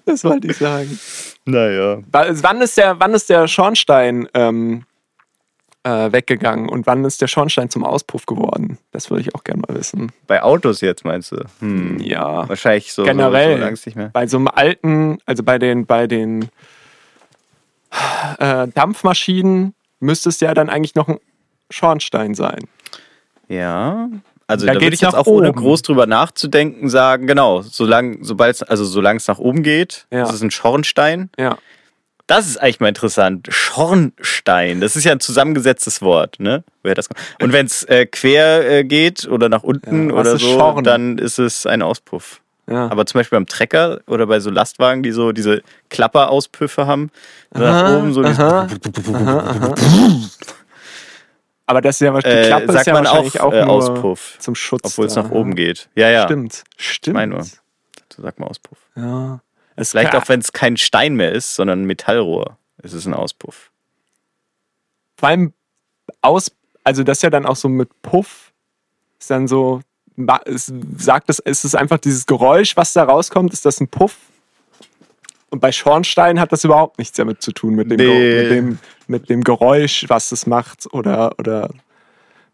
Das 0.05 0.23
wollte 0.23 0.49
ich 0.49 0.57
sagen. 0.57 0.99
Naja. 1.47 1.99
Wa- 2.13 2.27
Wann 2.31 2.61
ist 2.61 2.77
der, 2.77 3.01
wann 3.01 3.15
ist 3.15 3.29
der 3.31 3.49
Schornstein 3.49 4.29
ähm, 4.35 4.85
äh, 5.87 6.13
weggegangen 6.13 6.69
und 6.69 6.87
wann 6.87 7.05
ist 7.05 7.21
der 7.23 7.29
Schornstein 7.29 7.71
zum 7.71 7.85
Auspuff 7.85 8.27
geworden? 8.27 8.79
Das 8.91 9.09
würde 9.11 9.21
ich 9.21 9.35
auch 9.35 9.45
gerne 9.45 9.63
mal 9.69 9.77
wissen. 9.77 10.11
Bei 10.27 10.43
Autos 10.43 10.81
jetzt 10.81 11.05
meinst 11.05 11.31
du? 11.33 11.45
Hm. 11.61 11.99
Ja. 12.01 12.49
Wahrscheinlich 12.49 12.93
so. 12.93 13.05
Generell. 13.05 13.57
So, 13.57 13.61
lang's 13.65 13.87
nicht 13.87 13.95
mehr. 13.95 14.11
Bei 14.13 14.27
so 14.27 14.37
einem 14.39 14.49
alten, 14.49 15.19
also 15.27 15.43
bei 15.45 15.59
den, 15.59 15.87
bei 15.87 16.07
den 16.07 16.49
äh, 18.39 18.69
Dampfmaschinen 18.69 19.75
müsste 20.01 20.29
es 20.29 20.41
ja 20.41 20.55
dann 20.55 20.69
eigentlich 20.69 20.95
noch 20.95 21.09
ein 21.09 21.19
Schornstein 21.71 22.35
sein. 22.35 22.61
Ja. 23.49 24.09
Also 24.49 24.67
Da 24.67 24.75
da, 24.75 24.81
würde 24.81 24.95
ich 24.95 25.01
jetzt 25.01 25.15
auch 25.15 25.27
ohne 25.27 25.49
oben. 25.51 25.59
groß 25.61 25.83
drüber 25.83 26.07
nachzudenken 26.07 26.89
sagen, 26.89 27.27
genau, 27.27 27.63
solange 27.63 28.19
sobald 28.21 28.69
also 28.69 28.85
solange 28.85 29.17
es 29.17 29.27
nach 29.27 29.39
oben 29.39 29.63
geht, 29.63 30.07
Ja. 30.13 30.29
ist 30.31 30.41
ein 30.43 30.51
Schornstein. 30.53 31.31
Ja. 31.39 31.59
Das 32.27 32.47
ist 32.49 32.57
eigentlich 32.61 32.81
mal 32.81 32.89
interessant. 32.89 33.47
Schornstein, 33.51 34.81
das 34.81 34.97
ist 34.97 35.05
ja 35.05 35.13
ein 35.13 35.21
zusammengesetztes 35.21 36.03
Wort, 36.03 36.41
ne? 36.41 36.65
Woher 36.83 36.97
das 36.97 37.09
kommt. 37.09 37.21
Und 37.41 37.53
wenn 37.53 37.67
es 37.67 37.85
äh, 37.85 38.05
quer 38.07 38.69
äh, 38.69 38.85
geht 38.85 39.29
oder 39.29 39.49
nach 39.49 39.63
unten 39.63 40.11
Ja, 40.11 40.17
oder 40.17 40.33
so, 40.39 40.39
Schorn? 40.39 40.83
dann 40.83 41.19
ist 41.19 41.39
es 41.39 41.67
ein 41.67 41.83
Auspuff. 41.83 42.41
ja. 42.69 42.89
Aber 42.91 43.07
zum 43.07 43.21
Beispiel 43.21 43.37
beim 43.37 43.47
Trecker 43.47 44.01
oder 44.09 44.27
bei 44.27 44.41
so 44.41 44.51
Lastwagen, 44.51 45.05
die 45.05 45.13
so 45.13 45.31
diese 45.31 45.63
Klapperauspüffe 45.89 46.87
haben, 46.87 47.11
nach 47.53 47.97
oben 47.97 48.13
so 48.13 48.23
dieses 48.25 48.39
Aber 51.69 51.81
das 51.81 51.97
ist 51.97 52.01
ja 52.01 52.15
wahrscheinlich, 52.15 52.41
die 52.41 52.45
äh, 52.47 52.49
Klappe 52.49 52.65
ist 52.65 52.73
sagt 52.73 52.87
ja 52.87 52.93
man 52.93 53.07
auch, 53.07 53.37
auch, 53.37 53.53
äh, 53.53 53.63
Auspuff, 53.63 54.37
zum 54.39 54.55
Schutz. 54.55 54.83
obwohl 54.85 55.07
es 55.07 55.17
nach 55.17 55.31
oben 55.31 55.55
geht. 55.57 55.89
Ja, 55.97 56.11
ja. 56.11 56.25
Stimmt, 56.25 56.63
stimmt. 56.77 57.15
meine 57.15 57.35
nur. 57.35 57.43
So 57.45 58.23
sagt 58.23 58.39
man 58.39 58.49
Auspuff. 58.49 58.79
Ja. 58.97 59.41
Es 59.77 59.91
Vielleicht 59.91 60.13
kann- 60.13 60.23
auch, 60.23 60.29
wenn 60.29 60.41
es 60.41 60.53
kein 60.53 60.77
Stein 60.77 61.15
mehr 61.15 61.33
ist, 61.33 61.55
sondern 61.55 61.83
ein 61.83 61.87
Metallrohr, 61.87 62.57
ist 62.83 62.93
es 62.95 63.07
ein 63.07 63.15
Auspuff. 63.15 63.71
vor 65.19 65.29
allem 65.31 65.53
aus, 66.21 66.51
also 66.85 67.03
das 67.03 67.19
ist 67.19 67.23
ja 67.23 67.31
dann 67.31 67.47
auch 67.47 67.57
so 67.57 67.69
mit 67.69 67.89
Puff, 68.03 68.53
ist 69.19 69.31
dann 69.31 69.49
so, 69.49 69.81
es 70.45 70.73
sagt 70.99 71.31
es, 71.31 71.39
ist 71.39 71.65
es 71.65 71.75
einfach 71.75 71.99
dieses 71.99 72.27
Geräusch, 72.27 72.77
was 72.77 72.93
da 72.93 73.05
rauskommt, 73.05 73.53
ist 73.53 73.65
das 73.65 73.81
ein 73.81 73.89
Puff? 73.89 74.17
Und 75.51 75.61
bei 75.61 75.73
Schornstein 75.73 76.39
hat 76.41 76.53
das 76.53 76.65
überhaupt 76.65 76.99
nichts 76.99 77.17
damit 77.17 77.41
zu 77.41 77.53
tun, 77.53 77.75
mit 77.77 77.91
dem, 77.91 77.97
Nee. 77.99 78.43
mit 78.43 78.51
dem, 78.51 78.79
mit 79.07 79.29
dem 79.31 79.43
Geräusch, 79.45 80.05
was 80.09 80.33
es 80.33 80.47
macht 80.47 80.87
oder, 80.93 81.39
oder 81.39 81.71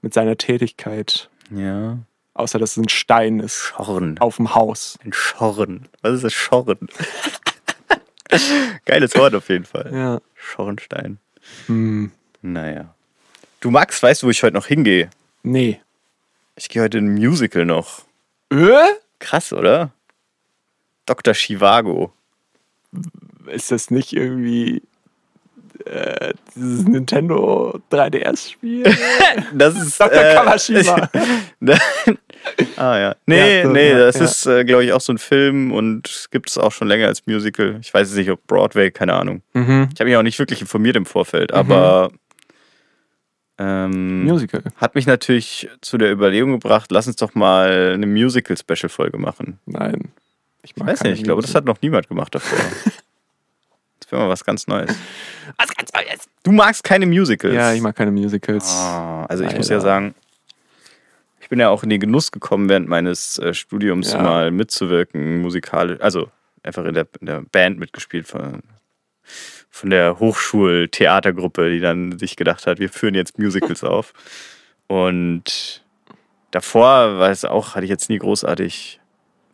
mit 0.03 0.13
seiner 0.15 0.37
Tätigkeit. 0.37 1.31
Ja. 1.51 1.99
Außer 2.35 2.59
dass 2.59 2.73
es 2.73 2.77
ein 2.79 2.89
Stein 2.89 3.41
ist 3.41 3.57
Schorn. 3.59 4.19
auf 4.19 4.37
dem 4.37 4.55
Haus. 4.55 4.99
Ein 5.05 5.13
Schorn. 5.13 5.89
Was 6.01 6.15
ist 6.15 6.25
das 6.25 6.33
Schorn? 6.33 6.79
Geiles 8.87 9.15
Wort 9.17 9.35
auf 9.35 9.49
jeden 9.49 9.65
Fall. 9.67 9.91
Ja. 9.93 10.21
Schornstein. 10.35 11.19
Hm. 11.67 12.11
Naja. 12.41 12.95
Du 13.61 13.71
Max, 13.71 14.03
weißt 14.03 14.23
du, 14.23 14.27
wo 14.27 14.31
ich 14.31 14.43
heute 14.43 14.57
noch 14.57 14.67
hingehe? 14.67 15.11
Nee. 15.43 15.81
Ich 16.57 16.69
gehe 16.69 16.83
heute 16.83 16.99
in 16.99 17.07
ein 17.07 17.15
Musical 17.15 17.65
noch. 17.65 18.03
Äh? 18.51 18.95
Krass, 19.19 19.53
oder? 19.53 19.93
Dr. 21.07 21.35
Chivago. 21.35 22.13
Ist 23.47 23.71
das 23.71 23.91
nicht 23.91 24.13
irgendwie 24.13 24.83
äh, 25.85 26.33
dieses 26.55 26.85
Nintendo 26.85 27.79
3DS-Spiel? 27.91 28.85
Das 29.55 29.75
ist. 29.75 29.99
Dr. 30.01 30.23
Kawashima. 30.23 31.09
ah 32.77 32.99
ja. 32.99 33.17
Nee, 33.27 33.59
Ja, 33.59 33.63
so, 33.65 33.71
nee, 33.71 33.93
das 33.95 34.19
ja. 34.19 34.25
ist, 34.25 34.47
äh, 34.47 34.65
glaube 34.65 34.85
ich, 34.85 34.93
auch 34.93 35.01
so 35.01 35.13
ein 35.13 35.19
Film 35.19 35.73
und 35.73 36.29
gibt 36.31 36.51
es 36.51 36.59
auch 36.59 36.73
schon 36.73 36.89
länger 36.89 37.07
als 37.07 37.27
Musical. 37.27 37.79
Ich 37.81 37.93
weiß 37.93 38.09
jetzt 38.09 38.17
nicht, 38.19 38.31
ob 38.31 38.47
Broadway, 38.47 38.91
keine 38.91 39.15
Ahnung. 39.15 39.43
mhm. 39.55 39.89
Ich 39.93 40.01
habe 40.01 40.09
mich 40.11 40.17
auch 40.17 40.23
nicht 40.23 40.39
wirklich 40.39 40.61
informiert 40.61 40.97
im 40.97 41.07
Vorfeld, 41.07 41.53
aber 41.53 42.11
ähm, 43.59 44.25
Musical. 44.25 44.63
hat 44.77 44.95
mich 44.95 45.07
natürlich 45.07 45.69
zu 45.81 45.99
der 45.99 46.11
Überlegung 46.13 46.53
gebracht, 46.53 46.91
lass 46.91 47.07
uns 47.07 47.17
doch 47.17 47.35
mal 47.35 47.93
eine 47.95 48.07
Musical-Special-Folge 48.07 49.19
machen. 49.19 49.59
Nein. 49.67 50.11
Ich, 50.63 50.73
Ich 50.77 50.85
weiß 50.85 51.03
nicht, 51.05 51.19
ich 51.19 51.25
glaube, 51.25 51.43
das 51.43 51.55
hat 51.55 51.65
noch 51.65 51.81
niemand 51.83 52.09
gemacht 52.09 52.35
davor. 52.35 52.59
wäre 54.13 54.23
mal 54.23 54.29
was 54.29 54.45
ganz 54.45 54.67
Neues. 54.67 54.91
was 55.57 55.75
ganz 55.75 55.93
Neues. 55.93 56.29
Du 56.45 56.53
magst 56.53 56.85
keine 56.85 57.07
Musicals? 57.07 57.55
Ja, 57.55 57.73
ich 57.73 57.81
mag 57.81 57.97
keine 57.97 58.11
Musicals. 58.11 58.69
Ah, 58.69 59.25
also 59.27 59.43
ich 59.43 59.49
Leider. 59.49 59.59
muss 59.59 59.69
ja 59.69 59.81
sagen, 59.81 60.15
ich 61.41 61.49
bin 61.49 61.59
ja 61.59 61.69
auch 61.71 61.83
in 61.83 61.91
den 61.91 62.01
Genuss 62.01 62.31
gekommen, 62.33 62.69
während 62.69 62.89
meines 62.89 63.39
äh, 63.39 63.53
Studiums 63.55 64.13
Ja. 64.13 64.23
mal 64.23 64.51
mitzuwirken, 64.51 65.41
musikalisch, 65.43 66.01
also 66.01 66.31
einfach 66.63 66.85
in 66.85 66.95
der, 66.95 67.07
in 67.21 67.27
der 67.27 67.43
Band 67.43 67.79
mitgespielt 67.79 68.27
von, 68.29 68.63
von 69.71 69.91
der 69.91 70.19
Hochschultheatergruppe, 70.19 71.71
die 71.71 71.81
dann 71.81 72.19
sich 72.19 72.37
gedacht 72.37 72.67
hat, 72.67 72.79
wir 72.79 72.89
führen 72.89 73.15
jetzt 73.15 73.39
Musicals 73.39 73.83
auf. 73.85 74.13
Und 74.87 75.83
davor 76.51 77.19
war 77.19 77.31
es 77.31 77.45
auch, 77.45 77.75
hatte 77.75 77.85
ich 77.85 77.91
jetzt 77.91 78.09
nie 78.09 78.19
großartig 78.19 79.01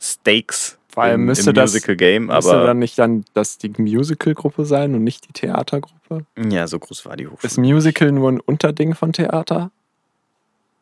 Stakes 0.01 0.78
Vor 0.99 1.05
allem 1.05 1.21
im, 1.21 1.27
müsste 1.27 1.51
im 1.51 1.55
das- 1.55 1.73
Musical 1.73 1.97
Game, 1.97 2.27
Müsste 2.27 2.53
aber 2.57 2.67
dann 2.67 2.79
nicht 2.81 2.99
dann 2.99 3.25
das 3.35 3.57
die 3.59 3.71
Musical-Gruppe 3.77 4.65
sein 4.65 4.95
und 4.95 5.05
nicht 5.05 5.29
die 5.29 5.33
Theatergruppe? 5.33 6.27
ja, 6.51 6.67
so 6.67 6.79
groß 6.81 7.07
war 7.07 7.17
die 7.17 7.27
Hochschule. 7.29 7.47
Ist 7.51 7.57
Musical 7.59 8.11
nur 8.13 8.31
ein 8.33 8.41
Unterding 8.41 8.95
von 8.95 9.13
Theater? 9.13 9.71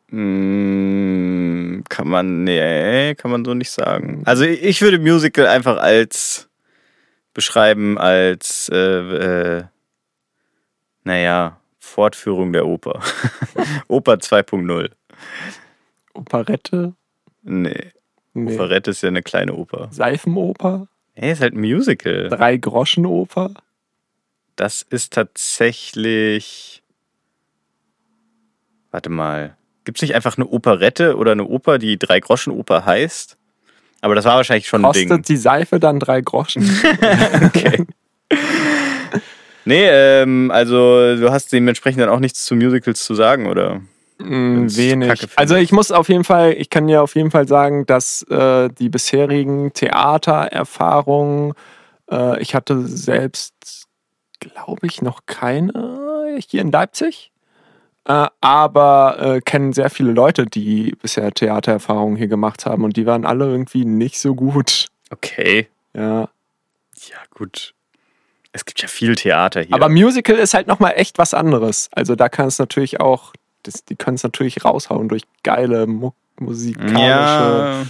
Mm, 0.09 1.83
Kann 1.89 2.07
man, 2.07 2.43
nee, 2.43 3.13
kann 3.15 3.29
man 3.31 3.45
so 3.45 3.53
nicht 3.53 3.69
sagen. 3.71 4.23
Also 4.25 4.43
ich 4.45 4.81
würde 4.81 4.99
Musical 4.99 5.45
einfach 5.47 5.77
als 5.77 6.49
beschreiben 7.33 7.97
als, 7.99 8.69
äh, 8.73 8.77
äh, 9.57 9.63
naja, 11.03 11.59
Fortführung 11.79 12.51
der 12.53 12.65
Oper. 12.65 13.01
Oper 13.87 14.13
2.0. 14.13 14.89
Operette? 16.13 16.93
Nee, 17.43 17.91
Nee. 18.45 18.53
Operette 18.55 18.91
ist 18.91 19.01
ja 19.03 19.09
eine 19.09 19.23
kleine 19.23 19.53
Oper. 19.53 19.89
Seifenoper? 19.91 20.87
Nee, 21.15 21.31
ist 21.31 21.41
halt 21.41 21.53
ein 21.53 21.61
Musical. 21.61 22.29
Drei 22.29 22.57
Groschenoper? 22.57 23.53
Das 24.55 24.83
ist 24.89 25.13
tatsächlich. 25.13 26.83
Warte 28.91 29.09
mal. 29.09 29.55
Gibt 29.83 29.99
es 29.99 30.01
nicht 30.01 30.15
einfach 30.15 30.37
eine 30.37 30.47
Operette 30.47 31.15
oder 31.15 31.31
eine 31.31 31.45
Oper, 31.45 31.77
die 31.77 31.97
Drei-Groschen-Oper 31.97 32.85
heißt? 32.85 33.37
Aber 34.01 34.15
das 34.15 34.25
war 34.25 34.35
wahrscheinlich 34.35 34.67
schon 34.67 34.83
ein 34.83 34.91
Ding. 34.91 35.07
Kostet 35.07 35.29
die 35.29 35.37
Seife 35.37 35.79
dann 35.79 35.99
drei 35.99 36.21
Groschen? 36.21 36.63
Okay. 37.45 37.85
Nee, 39.65 39.85
ähm, 39.89 40.49
also 40.49 41.15
du 41.17 41.29
hast 41.31 41.51
dementsprechend 41.51 42.01
dann 42.01 42.09
auch 42.09 42.19
nichts 42.19 42.45
zu 42.45 42.55
Musicals 42.55 43.03
zu 43.03 43.15
sagen, 43.15 43.47
oder? 43.47 43.81
Mm, 44.19 44.67
wenig. 44.67 45.27
Also 45.35 45.55
ich 45.55 45.71
muss 45.71 45.91
auf 45.91 46.09
jeden 46.09 46.23
Fall, 46.23 46.53
ich 46.53 46.69
kann 46.69 46.87
dir 46.87 47.03
auf 47.03 47.15
jeden 47.15 47.31
Fall 47.31 47.47
sagen, 47.47 47.85
dass 47.85 48.23
äh, 48.23 48.69
die 48.69 48.89
bisherigen 48.89 49.73
Theatererfahrungen, 49.73 51.53
äh, 52.09 52.41
ich 52.41 52.55
hatte 52.55 52.87
selbst, 52.87 53.53
glaube 54.39 54.87
ich, 54.87 55.01
noch 55.01 55.21
keine 55.25 56.37
hier 56.39 56.61
in 56.61 56.71
Leipzig. 56.71 57.31
Äh, 58.05 58.27
aber 58.39 59.17
äh, 59.19 59.41
kennen 59.41 59.73
sehr 59.73 59.89
viele 59.89 60.11
Leute, 60.11 60.45
die 60.45 60.95
bisher 61.01 61.31
Theatererfahrungen 61.31 62.15
hier 62.15 62.27
gemacht 62.27 62.65
haben 62.65 62.85
und 62.85 62.95
die 62.95 63.05
waren 63.05 63.25
alle 63.25 63.45
irgendwie 63.45 63.83
nicht 63.83 64.19
so 64.19 64.33
gut. 64.33 64.87
Okay. 65.09 65.67
Ja. 65.93 66.29
Ja, 67.09 67.17
gut. 67.31 67.73
Es 68.53 68.63
gibt 68.65 68.81
ja 68.81 68.87
viel 68.87 69.15
Theater 69.15 69.61
hier. 69.61 69.75
Aber 69.75 69.89
Musical 69.89 70.37
ist 70.37 70.53
halt 70.53 70.67
nochmal 70.67 70.93
echt 70.95 71.17
was 71.17 71.33
anderes. 71.33 71.89
Also 71.91 72.15
da 72.15 72.29
kann 72.29 72.47
es 72.47 72.59
natürlich 72.59 73.01
auch, 73.01 73.33
das, 73.67 73.85
die 73.85 73.95
können 73.95 74.15
es 74.15 74.23
natürlich 74.23 74.63
raushauen 74.63 75.09
durch 75.09 75.23
geile 75.43 75.87
Mu 75.87 76.11
musikalische 76.39 77.01
ja, 77.01 77.85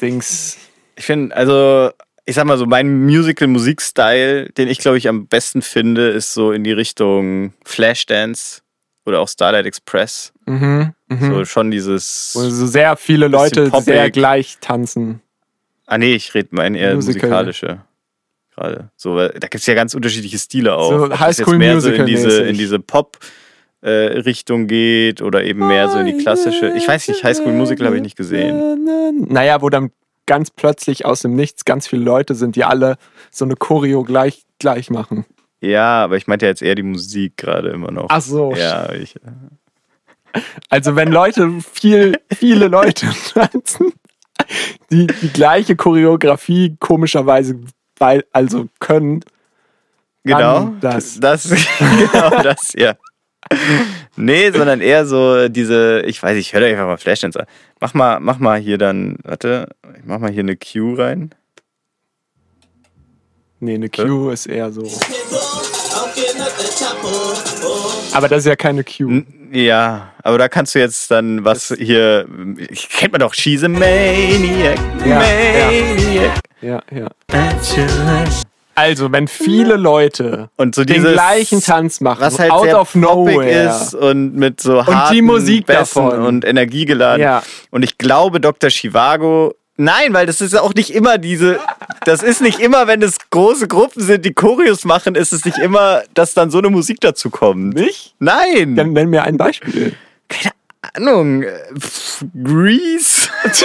Dings. 0.00 0.58
ich 0.96 1.04
finde, 1.04 1.36
also, 1.36 1.90
ich 2.26 2.34
sag 2.34 2.44
mal 2.44 2.58
so, 2.58 2.66
mein 2.66 3.04
Musical-Musikstyle, 3.04 4.50
den 4.50 4.68
ich 4.68 4.78
glaube 4.78 4.98
ich 4.98 5.08
am 5.08 5.26
besten 5.26 5.62
finde, 5.62 6.08
ist 6.08 6.34
so 6.34 6.52
in 6.52 6.64
die 6.64 6.72
Richtung 6.72 7.54
Flashdance. 7.64 8.62
oder 9.06 9.20
auch 9.20 9.28
Starlight 9.28 9.66
Express. 9.66 10.32
Mhm. 10.46 10.94
Mhm. 11.08 11.32
So 11.32 11.44
schon 11.44 11.70
dieses. 11.70 12.32
Wo 12.34 12.40
so 12.40 12.66
sehr 12.66 12.96
viele 12.96 13.28
Leute 13.28 13.70
sehr 13.80 14.10
gleich 14.10 14.58
tanzen. 14.60 15.20
Ah 15.86 15.98
nee, 15.98 16.14
ich 16.14 16.34
rede 16.34 16.48
mal 16.52 16.64
eher 16.74 16.94
Musical. 16.94 17.28
musikalische. 17.28 17.80
Gerade. 18.54 18.90
So, 18.96 19.16
da 19.16 19.28
gibt 19.28 19.54
es 19.54 19.66
ja 19.66 19.74
ganz 19.74 19.94
unterschiedliche 19.94 20.38
Stile 20.38 20.74
auch. 20.74 20.90
So 20.90 21.04
Ob 21.04 21.10
das 21.10 21.20
High 21.20 21.28
jetzt 21.28 21.46
School 21.46 21.58
mehr 21.58 21.80
so 21.80 21.88
in 21.88 22.02
Musical 22.02 22.06
diese, 22.06 22.42
in 22.42 22.56
mäßig. 22.56 22.80
Diese 23.82 24.10
Pop-Richtung 24.10 24.66
geht 24.66 25.22
oder 25.22 25.44
eben 25.44 25.66
mehr 25.66 25.88
so 25.88 25.98
in 25.98 26.06
die 26.06 26.16
klassische. 26.18 26.72
Ich 26.76 26.86
weiß 26.86 27.08
nicht, 27.08 27.24
High 27.24 27.36
School 27.36 27.52
Musical 27.52 27.86
habe 27.86 27.96
ich 27.96 28.02
nicht 28.02 28.16
gesehen. 28.16 29.26
Naja, 29.28 29.62
wo 29.62 29.68
dann 29.68 29.90
ganz 30.26 30.50
plötzlich 30.50 31.04
aus 31.04 31.22
dem 31.22 31.34
Nichts 31.34 31.64
ganz 31.64 31.86
viele 31.88 32.04
Leute 32.04 32.34
sind, 32.34 32.56
die 32.56 32.64
alle 32.64 32.96
so 33.30 33.44
eine 33.44 33.56
Choreo 33.56 34.04
gleich, 34.04 34.44
gleich 34.58 34.90
machen. 34.90 35.24
Ja, 35.60 36.04
aber 36.04 36.16
ich 36.16 36.26
meinte 36.26 36.46
jetzt 36.46 36.62
eher 36.62 36.74
die 36.74 36.82
Musik 36.82 37.36
gerade 37.36 37.70
immer 37.70 37.90
noch. 37.90 38.06
Ach 38.08 38.20
so. 38.20 38.54
Ja, 38.54 38.92
ich, 38.92 39.14
Also 40.68 40.96
wenn 40.96 41.10
Leute, 41.10 41.50
viel, 41.60 42.18
viele 42.32 42.68
Leute 42.68 43.06
tanzen, 43.34 43.92
die 44.90 45.06
die 45.06 45.28
gleiche 45.32 45.76
Choreografie 45.76 46.76
komischerweise 46.78 47.60
weil, 48.00 48.24
also 48.32 48.66
können, 48.80 49.20
genau. 50.24 50.72
das. 50.80 51.20
Das, 51.20 51.50
genau 51.78 52.42
das, 52.42 52.72
ja. 52.74 52.94
Nee, 54.16 54.50
sondern 54.50 54.80
eher 54.80 55.06
so 55.06 55.48
diese, 55.48 56.02
ich 56.02 56.22
weiß, 56.22 56.36
ich 56.36 56.52
höre 56.52 56.66
einfach 56.66 56.86
mal 56.86 56.98
Flashdance 56.98 57.38
an. 57.40 57.46
Mach 57.80 57.94
mal, 57.94 58.20
mach 58.20 58.38
mal 58.38 58.58
hier 58.60 58.76
dann, 58.78 59.16
warte, 59.22 59.68
ich 59.96 60.04
mach 60.04 60.18
mal 60.18 60.30
hier 60.30 60.40
eine 60.42 60.56
Cue 60.56 60.98
rein. 60.98 61.30
nee, 63.60 63.74
eine 63.74 63.88
Cue 63.88 64.32
ist 64.32 64.46
eher 64.46 64.70
so. 64.72 64.82
Aber 68.12 68.28
das 68.28 68.40
ist 68.40 68.46
ja 68.46 68.56
keine 68.56 68.84
Cue. 68.84 69.08
N- 69.10 69.26
Ja, 69.52 70.12
aber 70.22 70.38
da 70.38 70.48
kannst 70.48 70.74
du 70.74 70.78
jetzt 70.78 71.10
dann 71.10 71.44
was 71.44 71.74
hier, 71.78 72.26
ich 72.70 72.88
kennt 72.88 73.12
man 73.12 73.20
doch, 73.20 73.34
She's 73.34 73.64
a 73.64 73.68
Maniac, 73.68 74.78
Ja, 75.04 75.18
Maniac. 75.18 76.40
Ja, 76.60 76.82
ja. 76.92 77.08
Also, 78.80 79.12
wenn 79.12 79.28
viele 79.28 79.76
Leute 79.76 80.48
Und 80.56 80.74
so 80.74 80.84
den 80.84 80.96
dieses, 80.96 81.12
gleichen 81.12 81.62
Tanz 81.62 82.00
machen, 82.00 82.20
was 82.22 82.38
halt 82.38 82.50
out 82.50 82.64
sehr 82.64 82.80
of 82.80 82.94
nowhere. 82.94 83.68
ist 83.82 83.94
und 83.94 84.34
mit 84.36 84.60
so 84.60 84.80
die 84.82 84.86
harten 84.94 85.24
Musik 85.24 85.66
Bässen 85.66 86.04
davon. 86.04 86.22
und 86.24 86.44
Energie 86.44 86.84
geladen. 86.86 87.22
Ja. 87.22 87.42
Und 87.70 87.82
ich 87.82 87.98
glaube, 87.98 88.40
Dr. 88.40 88.70
Chivago, 88.70 89.54
nein, 89.76 90.12
weil 90.14 90.26
das 90.26 90.40
ist 90.40 90.54
ja 90.54 90.62
auch 90.62 90.72
nicht 90.74 90.90
immer 90.94 91.18
diese, 91.18 91.58
das 92.04 92.22
ist 92.22 92.40
nicht 92.40 92.58
immer, 92.58 92.86
wenn 92.86 93.02
es 93.02 93.16
große 93.30 93.68
Gruppen 93.68 94.02
sind, 94.02 94.24
die 94.24 94.32
Choreos 94.32 94.84
machen, 94.84 95.14
ist 95.14 95.32
es 95.32 95.44
nicht 95.44 95.58
immer, 95.58 96.02
dass 96.14 96.32
dann 96.34 96.50
so 96.50 96.58
eine 96.58 96.70
Musik 96.70 97.00
dazu 97.00 97.28
kommt. 97.30 97.74
Nicht? 97.74 98.14
Nein, 98.18 98.76
Dann 98.76 98.92
nenn 98.94 99.10
mir 99.10 99.24
ein 99.24 99.36
Beispiel. 99.36 99.94
keine 100.28 100.54
Ahnung. 100.94 101.42
äh, 101.42 101.52
Grease. 102.42 103.28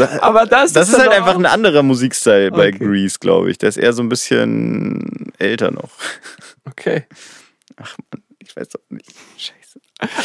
Aber 0.20 0.46
das, 0.46 0.72
Das 0.72 0.88
ist 0.88 0.94
dann 0.98 1.08
halt 1.08 1.12
einfach 1.18 1.36
ein 1.36 1.46
anderer 1.46 1.82
Musikstyle 1.82 2.50
bei 2.50 2.68
Okay. 2.68 2.78
Grease, 2.84 3.18
glaube 3.18 3.50
ich. 3.50 3.58
Der 3.58 3.68
ist 3.68 3.76
eher 3.76 3.92
so 3.92 4.02
ein 4.02 4.08
bisschen 4.08 5.32
älter 5.38 5.70
noch. 5.70 5.90
Okay. 6.64 7.04
Ich 8.38 8.54
weiß 8.56 8.68
doch 8.68 8.80
nicht. 8.90 9.10
Scheiße. 9.36 9.80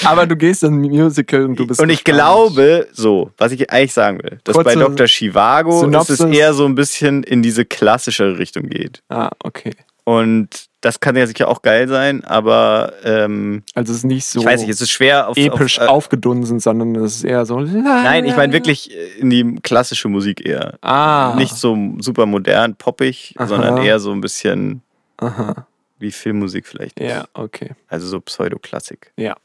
Aber 0.07 0.25
du 0.25 0.35
gehst 0.35 0.63
in 0.63 0.73
ein 0.73 0.89
Musical 0.89 1.45
und 1.45 1.59
du 1.59 1.67
bist. 1.67 1.79
Und 1.81 1.89
ich 1.89 2.03
glaube, 2.03 2.87
so, 2.93 3.31
was 3.37 3.51
ich 3.51 3.69
eigentlich 3.71 3.93
sagen 3.93 4.21
will, 4.23 4.39
dass 4.43 4.55
bei 4.55 4.63
Kurze 4.63 4.79
Dr. 4.79 5.07
Chivago 5.07 5.85
ist 5.85 6.09
es 6.09 6.19
eher 6.21 6.53
so 6.53 6.65
ein 6.65 6.75
bisschen 6.75 7.23
in 7.23 7.41
diese 7.41 7.65
klassischere 7.65 8.37
Richtung 8.37 8.63
geht. 8.69 9.03
Ah, 9.09 9.31
okay. 9.43 9.71
Und 10.07 10.67
das 10.81 10.99
kann 10.99 11.15
ja 11.15 11.25
sicher 11.25 11.47
auch 11.47 11.63
geil 11.63 11.87
sein, 11.87 12.23
aber 12.23 12.93
ähm, 13.03 13.63
Also 13.73 13.91
es 13.91 13.99
ist 13.99 14.03
nicht 14.03 14.25
so 14.25 14.39
ich 14.39 14.45
weiß 14.45 14.61
nicht, 14.61 14.69
es 14.69 14.79
ist 14.79 14.91
schwer 14.91 15.27
auf. 15.29 15.35
episch 15.35 15.79
auf, 15.79 15.85
äh, 15.87 15.89
aufgedunsen, 15.89 16.59
sondern 16.59 16.95
es 17.03 17.15
ist 17.15 17.23
eher 17.23 17.43
so. 17.47 17.59
Nein, 17.59 18.23
ich 18.25 18.35
meine 18.35 18.53
wirklich 18.53 18.95
in 19.19 19.31
die 19.31 19.55
klassische 19.63 20.07
Musik 20.07 20.45
eher. 20.45 20.77
Ah. 20.83 21.33
Nicht 21.35 21.55
so 21.55 21.75
super 21.99 22.27
modern, 22.27 22.75
poppig, 22.75 23.33
Aha. 23.37 23.47
sondern 23.47 23.77
eher 23.77 23.99
so 23.99 24.11
ein 24.11 24.21
bisschen 24.21 24.83
Aha. 25.17 25.65
wie 25.97 26.11
Filmmusik 26.11 26.67
vielleicht. 26.67 26.99
ist. 26.99 27.09
Ja, 27.09 27.25
okay. 27.33 27.71
Also 27.87 28.05
so 28.05 28.21
Pseudoklassik. 28.21 29.11
Ja. 29.17 29.35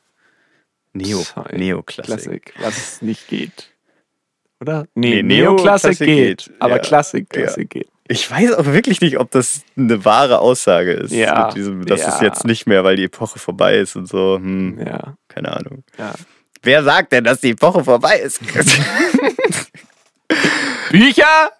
Neo. 0.93 1.25
Neoklassik. 1.53 2.07
Klassik, 2.07 2.55
was 2.61 3.01
nicht 3.01 3.29
geht. 3.29 3.71
Oder? 4.61 4.87
Nee, 4.95 5.23
Nee, 5.23 5.41
Neoklassik 5.41 5.97
geht, 6.01 6.07
geht. 6.45 6.51
aber 6.59 6.77
Ja. 6.77 6.79
Klassik, 6.81 7.31
Klassik 7.31 7.71
geht. 7.71 7.89
Ich 8.11 8.29
weiß 8.29 8.55
auch 8.55 8.67
wirklich 8.67 9.01
nicht, 9.01 9.19
ob 9.21 9.31
das 9.31 9.63
eine 9.77 10.05
wahre 10.05 10.41
Aussage 10.41 10.95
ist. 10.95 11.13
Ja, 11.13 11.53
diesem, 11.53 11.87
das 11.87 12.01
ist 12.01 12.21
ja. 12.21 12.27
jetzt 12.27 12.45
nicht 12.45 12.67
mehr, 12.67 12.83
weil 12.83 12.97
die 12.97 13.05
Epoche 13.05 13.39
vorbei 13.39 13.77
ist 13.79 13.95
und 13.95 14.09
so. 14.09 14.35
Hm, 14.35 14.85
Ja, 14.85 15.17
keine 15.29 15.53
Ahnung. 15.57 15.85
ja. 15.97 16.13
Wer 16.63 16.83
sagt 16.83 17.13
denn, 17.13 17.23
dass 17.23 17.41
die 17.41 17.51
Epoche 17.51 17.85
vorbei 17.85 18.19
ist? 18.19 18.41
Bücher, 20.91 21.53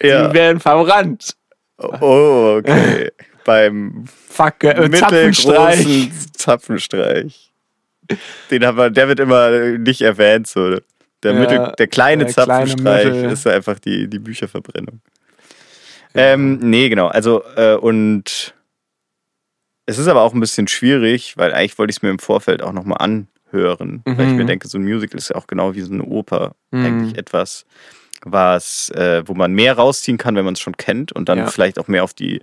ja. 0.00 0.28
die 0.28 0.34
werden 0.34 0.60
verrannt. 0.60 1.34
Oh, 1.78 2.58
okay. 2.60 3.10
Beim 3.44 4.04
Fuck, 4.28 4.62
äh, 4.62 4.90
Zapfenstreich. 4.92 5.78
mittelgroßen 5.78 6.32
Zapfenstreich. 6.36 7.52
Den 8.52 8.64
haben 8.64 8.78
wir, 8.78 8.90
der 8.90 9.08
wird 9.08 9.18
immer 9.18 9.50
nicht 9.76 10.02
erwähnt. 10.02 10.46
So. 10.46 10.78
Der, 11.22 11.32
Ja, 11.32 11.40
Mittel, 11.40 11.72
der 11.78 11.86
kleine 11.88 12.24
der 12.26 12.32
kleine 12.32 12.32
Zapfenstreich 12.32 13.06
Mittel. 13.06 13.32
ist 13.32 13.46
einfach 13.46 13.80
die, 13.80 14.08
die 14.08 14.20
Bücherverbrennung. 14.20 15.00
Ähm, 16.16 16.58
nee, 16.60 16.88
genau. 16.88 17.06
Also, 17.08 17.42
äh, 17.56 17.74
und 17.74 18.54
es 19.86 19.98
ist 19.98 20.08
aber 20.08 20.22
auch 20.22 20.34
ein 20.34 20.40
bisschen 20.40 20.66
schwierig, 20.68 21.36
weil 21.36 21.52
eigentlich 21.52 21.78
wollte 21.78 21.90
ich 21.90 21.98
es 21.98 22.02
mir 22.02 22.10
im 22.10 22.18
Vorfeld 22.18 22.62
auch 22.62 22.72
nochmal 22.72 22.98
anhören. 22.98 24.02
Weil 24.04 24.26
ich 24.26 24.32
Mhm. 24.32 24.36
mir 24.38 24.44
denke, 24.46 24.66
so 24.68 24.78
ein 24.78 24.84
Musical 24.84 25.18
ist 25.18 25.28
ja 25.30 25.36
auch 25.36 25.46
genau 25.46 25.74
wie 25.74 25.80
so 25.82 25.92
eine 25.92 26.02
Oper. 26.04 26.54
Mhm. 26.72 26.84
Eigentlich 26.84 27.18
etwas, 27.18 27.64
was, 28.24 28.90
äh, 28.90 29.22
wo 29.26 29.34
man 29.34 29.52
mehr 29.52 29.74
rausziehen 29.76 30.18
kann, 30.18 30.34
wenn 30.34 30.44
man 30.44 30.54
es 30.54 30.60
schon 30.60 30.76
kennt 30.76 31.12
und 31.12 31.28
dann 31.28 31.38
Ja. 31.38 31.46
vielleicht 31.46 31.78
auch 31.78 31.86
mehr 31.88 32.02
auf 32.02 32.14
die 32.14 32.40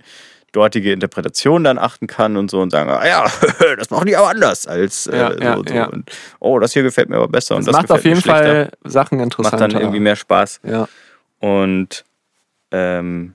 dortige 0.52 0.92
Interpretation 0.92 1.64
dann 1.64 1.78
achten 1.78 2.06
kann 2.06 2.36
und 2.36 2.48
so 2.50 2.60
und 2.60 2.70
sagen, 2.70 2.88
ah 2.88 3.04
ja, 3.06 3.24
das 3.76 3.90
machen 3.90 4.06
die 4.06 4.16
aber 4.16 4.28
anders 4.30 4.66
als 4.68 5.08
äh, 5.08 5.16
Ja, 5.18 5.32
ja, 5.38 5.56
so, 5.56 5.64
so. 5.66 5.74
ja. 5.74 5.86
Und, 5.86 6.10
oh, 6.38 6.60
das 6.60 6.72
hier 6.72 6.84
gefällt 6.84 7.08
mir 7.10 7.16
aber 7.16 7.26
besser 7.28 7.56
und 7.56 7.66
Das 7.66 7.72
das 7.74 7.82
macht 7.82 7.90
auf 7.92 8.04
jeden. 8.04 8.20
Fall 8.22 8.70
Sachen 8.84 9.18
Macht 9.18 9.24
interessanter. 9.24 9.68
dann 9.68 9.80
irgendwie 9.80 9.98
mehr 10.00 10.14
Spaß. 10.16 10.60
Ja. 10.62 10.88
Und 11.40 12.04
ähm, 12.70 13.34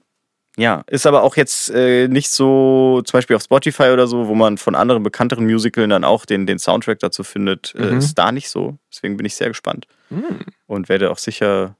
ja, 0.60 0.84
ist 0.88 1.06
aber 1.08 1.24
auch 1.24 1.36
jetzt 1.38 1.70
äh, 1.72 2.08
nicht 2.08 2.30
so, 2.30 3.02
zum 3.06 3.18
Beispiel 3.18 3.36
auf 3.36 3.44
Spotify 3.44 3.90
oder 3.92 4.08
so, 4.08 4.28
wo 4.28 4.36
man 4.36 4.58
von 4.58 4.76
anderen 4.76 5.04
bekannteren 5.04 5.46
Musicalen 5.46 5.90
dann 5.90 6.04
auch 6.04 6.26
den, 6.26 6.46
den 6.46 6.60
Soundtrack 6.60 7.00
dazu 7.00 7.24
findet, 7.24 7.74
äh, 7.76 7.92
Mhm. 7.92 7.98
ist 8.00 8.16
da 8.16 8.32
nicht 8.32 8.50
so. 8.50 8.78
Deswegen 8.92 9.16
bin 9.18 9.26
ich 9.26 9.36
sehr 9.36 9.48
gespannt 9.48 9.88
Hm. 10.10 10.40
und 10.68 10.90
werde 10.90 11.12
auch 11.12 11.18
sicher 11.18 11.76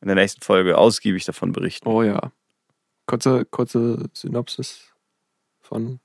in 0.00 0.08
der 0.08 0.14
nächsten 0.16 0.42
Folge 0.42 0.76
ausgiebig 0.78 1.24
davon 1.24 1.52
berichten. 1.52 1.88
Oh 1.88 2.02
ja. 2.02 2.30
Kurze, 3.06 3.44
kurze 3.46 4.08
Synopsis 4.12 4.92
von 5.60 5.98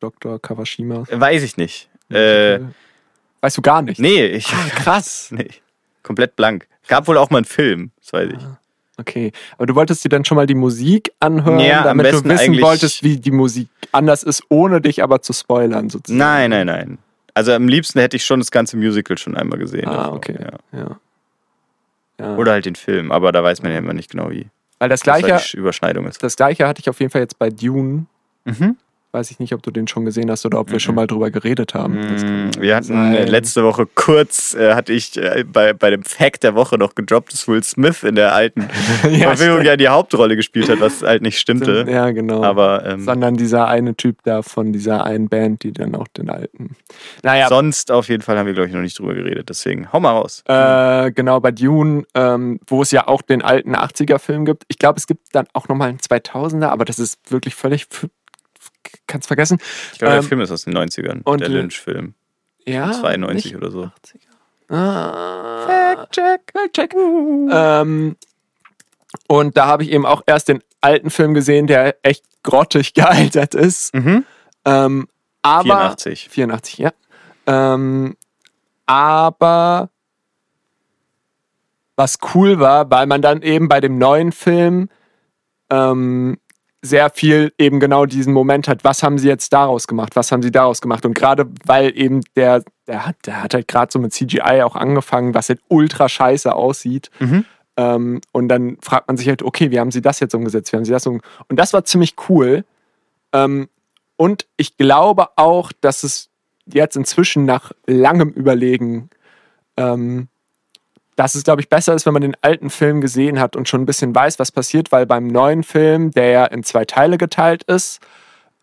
Dr. 0.00 0.40
Kawashima. 0.40 1.04
Weiß 1.10 1.42
ich 1.42 1.56
nicht. 1.56 1.88
Äh, 2.08 2.60
weißt 3.40 3.56
du 3.58 3.62
gar 3.62 3.82
nicht? 3.82 3.98
nee, 4.00 4.24
ich. 4.26 4.52
Ah, 4.52 4.68
krass. 4.74 5.28
Nee, 5.32 5.50
komplett 6.02 6.34
blank. 6.36 6.66
Gab 6.88 7.06
wohl 7.08 7.16
auch 7.18 7.30
mal 7.30 7.38
einen 7.38 7.44
Film, 7.44 7.90
das 8.00 8.12
weiß 8.12 8.30
ich. 8.32 8.42
Okay, 9.02 9.32
aber 9.56 9.66
du 9.66 9.74
wolltest 9.74 10.04
dir 10.04 10.08
dann 10.08 10.24
schon 10.24 10.36
mal 10.36 10.46
die 10.46 10.54
Musik 10.54 11.12
anhören, 11.20 11.58
Ja, 11.58 11.80
am 11.80 11.98
damit 11.98 12.12
du 12.12 12.24
wissen 12.24 12.60
wolltest, 12.60 13.02
wie 13.02 13.16
die 13.16 13.32
Musik 13.32 13.68
anders 13.90 14.22
ist, 14.22 14.44
ohne 14.48 14.80
dich 14.80 15.02
aber 15.02 15.20
zu 15.22 15.32
spoilern 15.32 15.90
sozusagen. 15.90 16.18
Nein, 16.18 16.50
nein, 16.50 16.66
nein. 16.66 16.98
Also 17.34 17.52
am 17.52 17.66
liebsten 17.66 17.98
hätte 17.98 18.16
ich 18.16 18.24
schon 18.24 18.40
das 18.40 18.50
ganze 18.50 18.76
Musical 18.76 19.18
schon 19.18 19.36
einmal 19.36 19.58
gesehen. 19.58 19.88
Ah, 19.88 19.96
davor, 19.96 20.14
okay. 20.14 20.36
Ja. 20.40 20.78
Ja. 20.78 21.00
ja. 22.20 22.36
Oder 22.36 22.52
halt 22.52 22.66
den 22.66 22.76
Film, 22.76 23.10
aber 23.10 23.32
da 23.32 23.42
weiß 23.42 23.62
man 23.62 23.72
ja 23.72 23.78
immer 23.78 23.94
nicht 23.94 24.10
genau 24.10 24.30
wie. 24.30 24.46
Weil 24.78 24.88
das 24.88 25.02
gleiche, 25.02 25.40
die 25.52 25.56
Überschneidung 25.56 26.06
ist. 26.06 26.22
das 26.22 26.36
gleiche 26.36 26.66
hatte 26.66 26.80
ich 26.80 26.88
auf 26.88 27.00
jeden 27.00 27.10
Fall 27.10 27.22
jetzt 27.22 27.38
bei 27.38 27.50
Dune. 27.50 28.06
Mhm. 28.44 28.76
Weiß 29.14 29.30
ich 29.30 29.38
nicht, 29.38 29.52
ob 29.52 29.62
du 29.62 29.70
den 29.70 29.86
schon 29.88 30.06
gesehen 30.06 30.30
hast 30.30 30.46
oder 30.46 30.58
ob 30.58 30.70
wir 30.72 30.80
schon 30.80 30.94
mal 30.94 31.06
drüber 31.06 31.30
geredet 31.30 31.74
haben. 31.74 31.96
Mm, 32.00 32.50
Wir 32.58 32.76
hatten 32.76 33.12
äh, 33.12 33.16
sein. 33.18 33.26
letzte 33.28 33.62
Woche 33.62 33.86
kurz, 33.94 34.54
äh, 34.54 34.72
hatte 34.74 34.94
ich 34.94 35.18
äh, 35.18 35.44
bei, 35.46 35.74
bei 35.74 35.90
dem 35.90 36.02
Fact 36.02 36.42
der 36.42 36.54
Woche 36.54 36.78
noch 36.78 36.94
gedroppt, 36.94 37.30
dass 37.34 37.46
Will 37.46 37.62
Smith 37.62 38.04
in 38.04 38.14
der 38.14 38.34
alten 38.34 38.62
Ja, 39.10 39.28
Verfilmung 39.28 39.66
ja 39.66 39.76
die 39.76 39.88
Hauptrolle 39.88 40.34
gespielt 40.34 40.70
hat, 40.70 40.80
was 40.80 41.02
halt 41.02 41.20
nicht 41.20 41.38
stimmte. 41.38 41.84
Ja, 41.86 42.10
genau. 42.10 42.42
Aber 42.42 42.86
ähm, 42.86 43.04
Sondern 43.04 43.36
dieser 43.36 43.68
eine 43.68 43.94
Typ 43.96 44.16
da 44.24 44.40
von 44.40 44.72
dieser 44.72 45.04
einen 45.04 45.28
Band, 45.28 45.62
die 45.62 45.72
dann 45.72 45.94
auch 45.94 46.08
den 46.08 46.30
alten. 46.30 46.74
Naja, 47.22 47.48
sonst 47.48 47.90
auf 47.92 48.08
jeden 48.08 48.22
Fall 48.22 48.38
haben 48.38 48.46
wir, 48.46 48.54
glaube 48.54 48.68
ich, 48.68 48.74
noch 48.74 48.80
nicht 48.80 48.98
drüber 48.98 49.12
geredet. 49.12 49.50
Deswegen 49.50 49.92
hau 49.92 50.00
mal 50.00 50.12
raus. 50.12 50.42
Äh, 50.48 51.12
genau, 51.12 51.38
bei 51.38 51.50
Dune, 51.50 52.04
ähm, 52.14 52.60
wo 52.66 52.80
es 52.80 52.90
ja 52.92 53.08
auch 53.08 53.20
den 53.20 53.42
alten 53.42 53.76
80er-Film 53.76 54.46
gibt. 54.46 54.64
Ich 54.68 54.78
glaube, 54.78 54.96
es 54.98 55.06
gibt 55.06 55.34
dann 55.34 55.46
auch 55.52 55.68
nochmal 55.68 55.90
einen 55.90 55.98
2000er, 55.98 56.68
aber 56.68 56.86
das 56.86 56.98
ist 56.98 57.18
wirklich 57.30 57.54
völlig. 57.54 57.86
Kannst 59.06 59.26
vergessen. 59.28 59.58
Ich 59.92 59.98
glaube, 59.98 60.12
der 60.12 60.22
ähm, 60.22 60.28
Film 60.28 60.40
ist 60.40 60.50
aus 60.50 60.64
den 60.64 60.76
90ern. 60.76 61.22
und, 61.24 61.40
der 61.40 61.48
Lynch-Film. 61.48 62.14
Ja. 62.66 62.92
92 62.92 63.44
nicht 63.44 63.56
oder 63.56 63.70
so. 63.70 63.82
80er. 63.82 64.74
Ah, 64.74 65.66
Fact-check. 65.66 66.40
Fact-check. 66.52 66.94
Ähm, 66.94 68.16
und 69.28 69.56
da 69.56 69.66
habe 69.66 69.82
ich 69.82 69.90
eben 69.90 70.06
auch 70.06 70.22
erst 70.26 70.48
den 70.48 70.62
alten 70.80 71.10
Film 71.10 71.34
gesehen, 71.34 71.66
der 71.66 71.96
echt 72.02 72.24
grottig 72.42 72.94
gealtert 72.94 73.54
ist. 73.54 73.94
Mhm. 73.94 74.24
Ähm, 74.64 75.08
aber 75.42 75.64
84. 75.64 76.28
84, 76.30 76.78
ja. 76.78 76.92
Ähm, 77.46 78.16
aber 78.86 79.90
was 81.96 82.18
cool 82.34 82.58
war, 82.58 82.90
weil 82.90 83.06
man 83.06 83.22
dann 83.22 83.42
eben 83.42 83.68
bei 83.68 83.80
dem 83.80 83.98
neuen 83.98 84.32
Film 84.32 84.88
ähm, 85.70 86.38
sehr 86.82 87.10
viel 87.10 87.52
eben 87.58 87.78
genau 87.78 88.06
diesen 88.06 88.32
Moment 88.32 88.66
hat, 88.66 88.82
was 88.82 89.04
haben 89.04 89.16
sie 89.16 89.28
jetzt 89.28 89.52
daraus 89.52 89.86
gemacht, 89.86 90.16
was 90.16 90.32
haben 90.32 90.42
sie 90.42 90.50
daraus 90.50 90.80
gemacht? 90.80 91.06
Und 91.06 91.14
gerade 91.14 91.48
weil 91.64 91.96
eben 91.96 92.22
der, 92.34 92.64
der 92.88 93.06
hat, 93.06 93.16
der 93.24 93.42
hat 93.42 93.54
halt 93.54 93.68
gerade 93.68 93.92
so 93.92 94.00
mit 94.00 94.12
CGI 94.12 94.62
auch 94.62 94.74
angefangen, 94.74 95.32
was 95.32 95.48
halt 95.48 95.60
ultra 95.68 96.08
scheiße 96.08 96.52
aussieht. 96.52 97.10
Mhm. 97.20 97.44
ähm, 97.76 98.20
und 98.32 98.48
dann 98.48 98.78
fragt 98.80 99.06
man 99.06 99.16
sich 99.16 99.28
halt, 99.28 99.42
okay, 99.42 99.70
wie 99.70 99.78
haben 99.78 99.92
sie 99.92 100.02
das 100.02 100.18
jetzt 100.18 100.34
umgesetzt, 100.34 100.72
wie 100.72 100.76
haben 100.76 100.84
sie 100.84 100.92
das 100.92 101.06
umgesetzt 101.06 101.30
und 101.48 101.56
das 101.58 101.72
war 101.72 101.84
ziemlich 101.84 102.16
cool. 102.28 102.64
Ähm, 103.32 103.68
und 104.16 104.46
ich 104.56 104.76
glaube 104.76 105.28
auch, 105.36 105.72
dass 105.80 106.02
es 106.02 106.30
jetzt 106.66 106.96
inzwischen 106.96 107.44
nach 107.44 107.72
langem 107.86 108.30
Überlegen 108.30 109.08
ähm, 109.76 110.28
dass 111.16 111.34
es, 111.34 111.44
glaube 111.44 111.60
ich, 111.60 111.68
besser 111.68 111.94
ist, 111.94 112.06
wenn 112.06 112.14
man 112.14 112.22
den 112.22 112.36
alten 112.40 112.70
Film 112.70 113.00
gesehen 113.00 113.38
hat 113.38 113.56
und 113.56 113.68
schon 113.68 113.82
ein 113.82 113.86
bisschen 113.86 114.14
weiß, 114.14 114.38
was 114.38 114.50
passiert, 114.50 114.92
weil 114.92 115.06
beim 115.06 115.26
neuen 115.26 115.62
Film, 115.62 116.10
der 116.10 116.30
ja 116.30 116.44
in 116.46 116.62
zwei 116.62 116.84
Teile 116.84 117.18
geteilt 117.18 117.64
ist, 117.64 118.00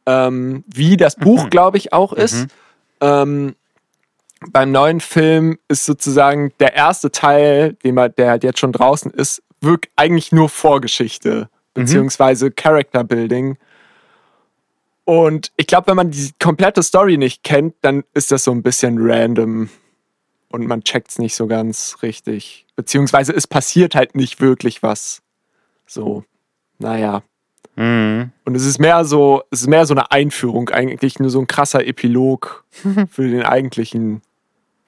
ähm, 0.06 0.64
wie 0.68 0.98
das 0.98 1.16
Buch, 1.16 1.50
glaube 1.50 1.78
ich, 1.78 1.94
auch 1.94 2.14
ist, 2.14 2.48
ähm, 3.02 3.56
beim 4.52 4.72
neuen 4.72 5.02
Film 5.02 5.60
ist 5.68 5.86
sozusagen 5.86 6.52
der 6.60 6.74
erste 6.74 7.12
Teil, 7.12 7.74
den 7.84 7.96
man, 7.96 8.14
der 8.18 8.30
halt 8.30 8.44
jetzt 8.44 8.60
schon 8.60 8.72
draußen 8.72 9.12
ist, 9.12 9.44
wirklich 9.62 9.92
eigentlich 9.96 10.32
nur 10.32 10.50
Vorgeschichte, 10.50 11.50
beziehungsweise 11.74 12.50
Character 12.50 13.04
Building. 13.04 13.58
Und 15.04 15.52
ich 15.58 15.68
glaube, 15.68 15.88
wenn 15.88 15.98
man 15.98 16.12
die 16.12 16.32
komplette 16.42 16.84
Story 16.84 17.18
nicht 17.18 17.44
kennt, 17.44 17.76
dann 17.82 18.04
ist 18.14 18.32
das 18.32 18.44
so 18.44 18.52
ein 18.52 18.64
bisschen 18.64 18.98
random 19.00 19.70
und 20.52 20.68
man 20.68 20.84
checkt 20.84 21.10
es 21.10 21.20
nicht 21.20 21.36
so 21.36 21.48
ganz 21.48 21.98
richtig. 22.02 22.66
Beziehungsweise 22.76 23.34
es 23.34 23.48
passiert 23.48 23.96
halt 23.96 24.16
nicht 24.16 24.42
wirklich 24.42 24.82
was. 24.84 25.22
So, 25.86 26.24
naja. 26.80 27.24
Mhm. 27.76 28.32
Und 28.46 28.56
es 28.56 28.66
ist 28.66 28.80
mehr 28.80 29.06
so, 29.06 29.44
es 29.52 29.62
ist 29.62 29.68
mehr 29.68 29.86
so 29.86 29.94
eine 29.94 30.12
Einführung, 30.12 30.70
eigentlich 30.70 31.20
nur 31.20 31.30
so 31.30 31.40
ein 31.40 31.48
krasser 31.48 31.86
Epilog 31.86 32.66
für 33.10 33.28
den 33.30 33.44
eigentlichen, 33.44 34.22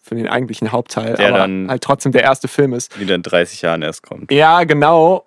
für 0.01 0.16
den 0.16 0.28
eigentlichen 0.28 0.72
Hauptteil, 0.72 1.16
Der 1.16 1.30
aber 1.30 1.38
dann- 1.39 1.70
halt 1.70 1.84
trotzdem 1.84 2.12
der 2.12 2.24
erste 2.24 2.47
Film 2.47 2.74
ist. 2.74 2.99
Wieder 2.99 3.16
in 3.16 3.24
30 3.24 3.62
Jahren 3.62 3.82
erst 3.82 4.03
kommt. 4.03 4.32
Ja, 4.32 4.64
genau. 4.64 5.26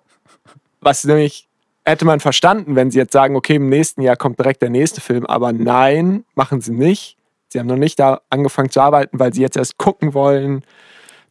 Was 0.81 1.03
nämlich 1.05 1.47
hätte 1.85 2.05
man 2.05 2.19
verstanden, 2.19 2.75
wenn 2.75 2.91
sie 2.91 2.97
jetzt 2.99 3.13
sagen, 3.13 3.35
okay, 3.35 3.55
im 3.55 3.69
nächsten 3.69 4.01
Jahr 4.01 4.15
kommt 4.15 4.39
direkt 4.39 4.61
der 4.61 4.69
nächste 4.69 5.01
Film, 5.01 5.25
aber 5.25 5.53
nein, 5.53 6.25
machen 6.35 6.61
sie 6.61 6.71
nicht. 6.73 7.14
Sie 7.55 7.59
haben 7.61 7.67
noch 7.67 7.77
nicht 7.77 7.97
da 7.99 8.19
angefangen 8.29 8.69
zu 8.69 8.81
arbeiten, 8.81 9.17
weil 9.17 9.33
sie 9.33 9.39
jetzt 9.41 9.55
erst 9.55 9.77
gucken 9.77 10.13
wollen, 10.13 10.65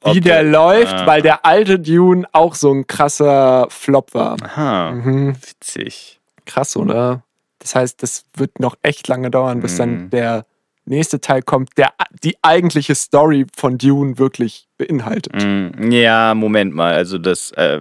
wie 0.05 0.18
Ob 0.18 0.22
der 0.22 0.43
läuft, 0.43 0.95
ah. 0.95 1.07
weil 1.07 1.20
der 1.20 1.45
alte 1.45 1.79
Dune 1.79 2.27
auch 2.33 2.55
so 2.55 2.72
ein 2.72 2.87
krasser 2.87 3.66
Flop 3.68 4.14
war. 4.14 4.39
Aha, 4.43 4.93
Mhm. 4.93 5.37
witzig. 5.37 6.18
Krass, 6.47 6.79
oder? 6.79 7.22
Das 7.59 7.75
heißt, 7.75 8.03
das 8.03 8.25
wird 8.35 8.59
noch 8.59 8.77
echt 8.81 9.07
lange 9.09 9.31
dauern, 9.31 9.61
bis 9.61 9.77
dann 9.77 10.05
Mhm. 10.05 10.11
der 10.11 10.47
nächste 10.87 11.20
Teil 11.20 11.43
kommt, 11.43 11.77
der 11.77 11.93
die 12.22 12.39
eigentliche 12.41 12.95
Story 12.95 13.45
von 13.55 13.77
Dune 13.77 14.16
wirklich 14.16 14.66
beinhaltet. 14.79 15.35
Mm, 15.35 15.91
Ja, 15.93 16.35
Moment 16.35 16.75
mal. 16.75 16.95
Also, 16.95 17.18
das 17.18 17.51
äh, 17.53 17.81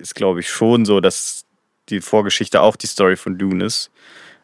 ist, 0.00 0.16
glaube 0.16 0.40
ich, 0.40 0.50
schon 0.50 0.84
so, 0.84 1.00
dass 1.00 1.44
die 1.88 2.00
Vorgeschichte 2.00 2.62
auch 2.62 2.74
die 2.74 2.88
Story 2.88 3.14
von 3.14 3.38
Dune 3.38 3.64
ist. 3.64 3.92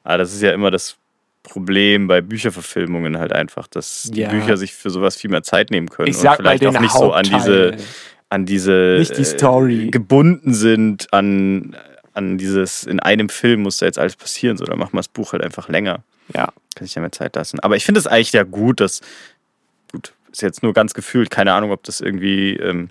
Aber 0.05 0.19
das 0.19 0.33
ist 0.33 0.43
ja 0.43 0.53
immer 0.53 0.71
das 0.71 0.97
Problem 1.43 2.07
bei 2.07 2.21
Bücherverfilmungen 2.21 3.19
halt 3.19 3.33
einfach, 3.33 3.67
dass 3.67 4.05
die 4.13 4.21
Ja. 4.21 4.31
Bücher 4.31 4.57
sich 4.57 4.73
für 4.75 4.91
sowas 4.91 5.17
viel 5.17 5.31
mehr 5.31 5.43
Zeit 5.43 5.71
nehmen 5.71 5.89
können 5.89 6.09
Ich 6.09 6.17
sag 6.19 6.39
und 6.39 6.45
vielleicht 6.45 6.65
auch 6.67 6.81
nicht 6.81 6.93
so 6.93 7.13
an 7.13 7.25
diese, 7.25 7.65
Hauptteil. 7.73 7.87
an 8.29 8.47
diese 8.47 8.97
Nicht 8.99 9.17
die 9.17 9.23
äh, 9.23 9.25
Story. 9.25 9.89
gebunden 9.91 10.55
sind 10.55 11.13
an, 11.13 11.77
an 12.15 12.39
dieses, 12.39 12.85
in 12.85 13.01
einem 13.01 13.29
Film 13.29 13.63
muss 13.63 13.79
da 13.79 13.87
jetzt 13.87 13.99
alles 13.99 14.17
passieren, 14.17 14.57
so, 14.57 14.65
dann 14.65 14.79
macht 14.79 14.93
man 14.95 15.01
das 15.01 15.09
Buch 15.09 15.33
halt 15.33 15.43
einfach 15.43 15.69
länger. 15.69 16.05
Ja. 16.35 16.53
Kann 16.77 16.87
sich 16.87 16.95
ja 16.95 17.01
mehr 17.03 17.13
Zeit 17.13 17.35
lassen. 17.35 17.59
Aber 17.61 17.77
ich 17.77 17.85
finde 17.85 17.99
es 17.99 18.07
eigentlich 18.07 18.33
ja 18.33 18.45
gut, 18.45 18.81
dass, 18.81 19.01
gut, 19.91 20.13
ist 20.31 20.43
jetzt 20.43 20.63
nur 20.63 20.73
ganz 20.73 20.95
gefühlt, 20.95 21.31
keine 21.31 21.53
Ahnung, 21.53 21.73
ob 21.73 21.83
das 21.83 22.01
irgendwie 22.01 22.55
ähm, 22.57 22.91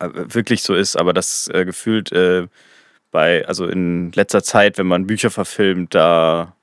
äh, 0.00 0.08
wirklich 0.12 0.62
so 0.62 0.74
ist, 0.74 0.96
aber 0.96 1.12
das 1.12 1.48
äh, 1.54 1.64
gefühlt 1.64 2.10
äh, 2.12 2.46
bei, 3.12 3.46
also 3.46 3.66
in 3.66 4.12
letzter 4.12 4.42
Zeit, 4.42 4.76
wenn 4.78 4.86
man 4.86 5.06
Bücher 5.06 5.30
verfilmt, 5.30 5.94
da 5.94 6.54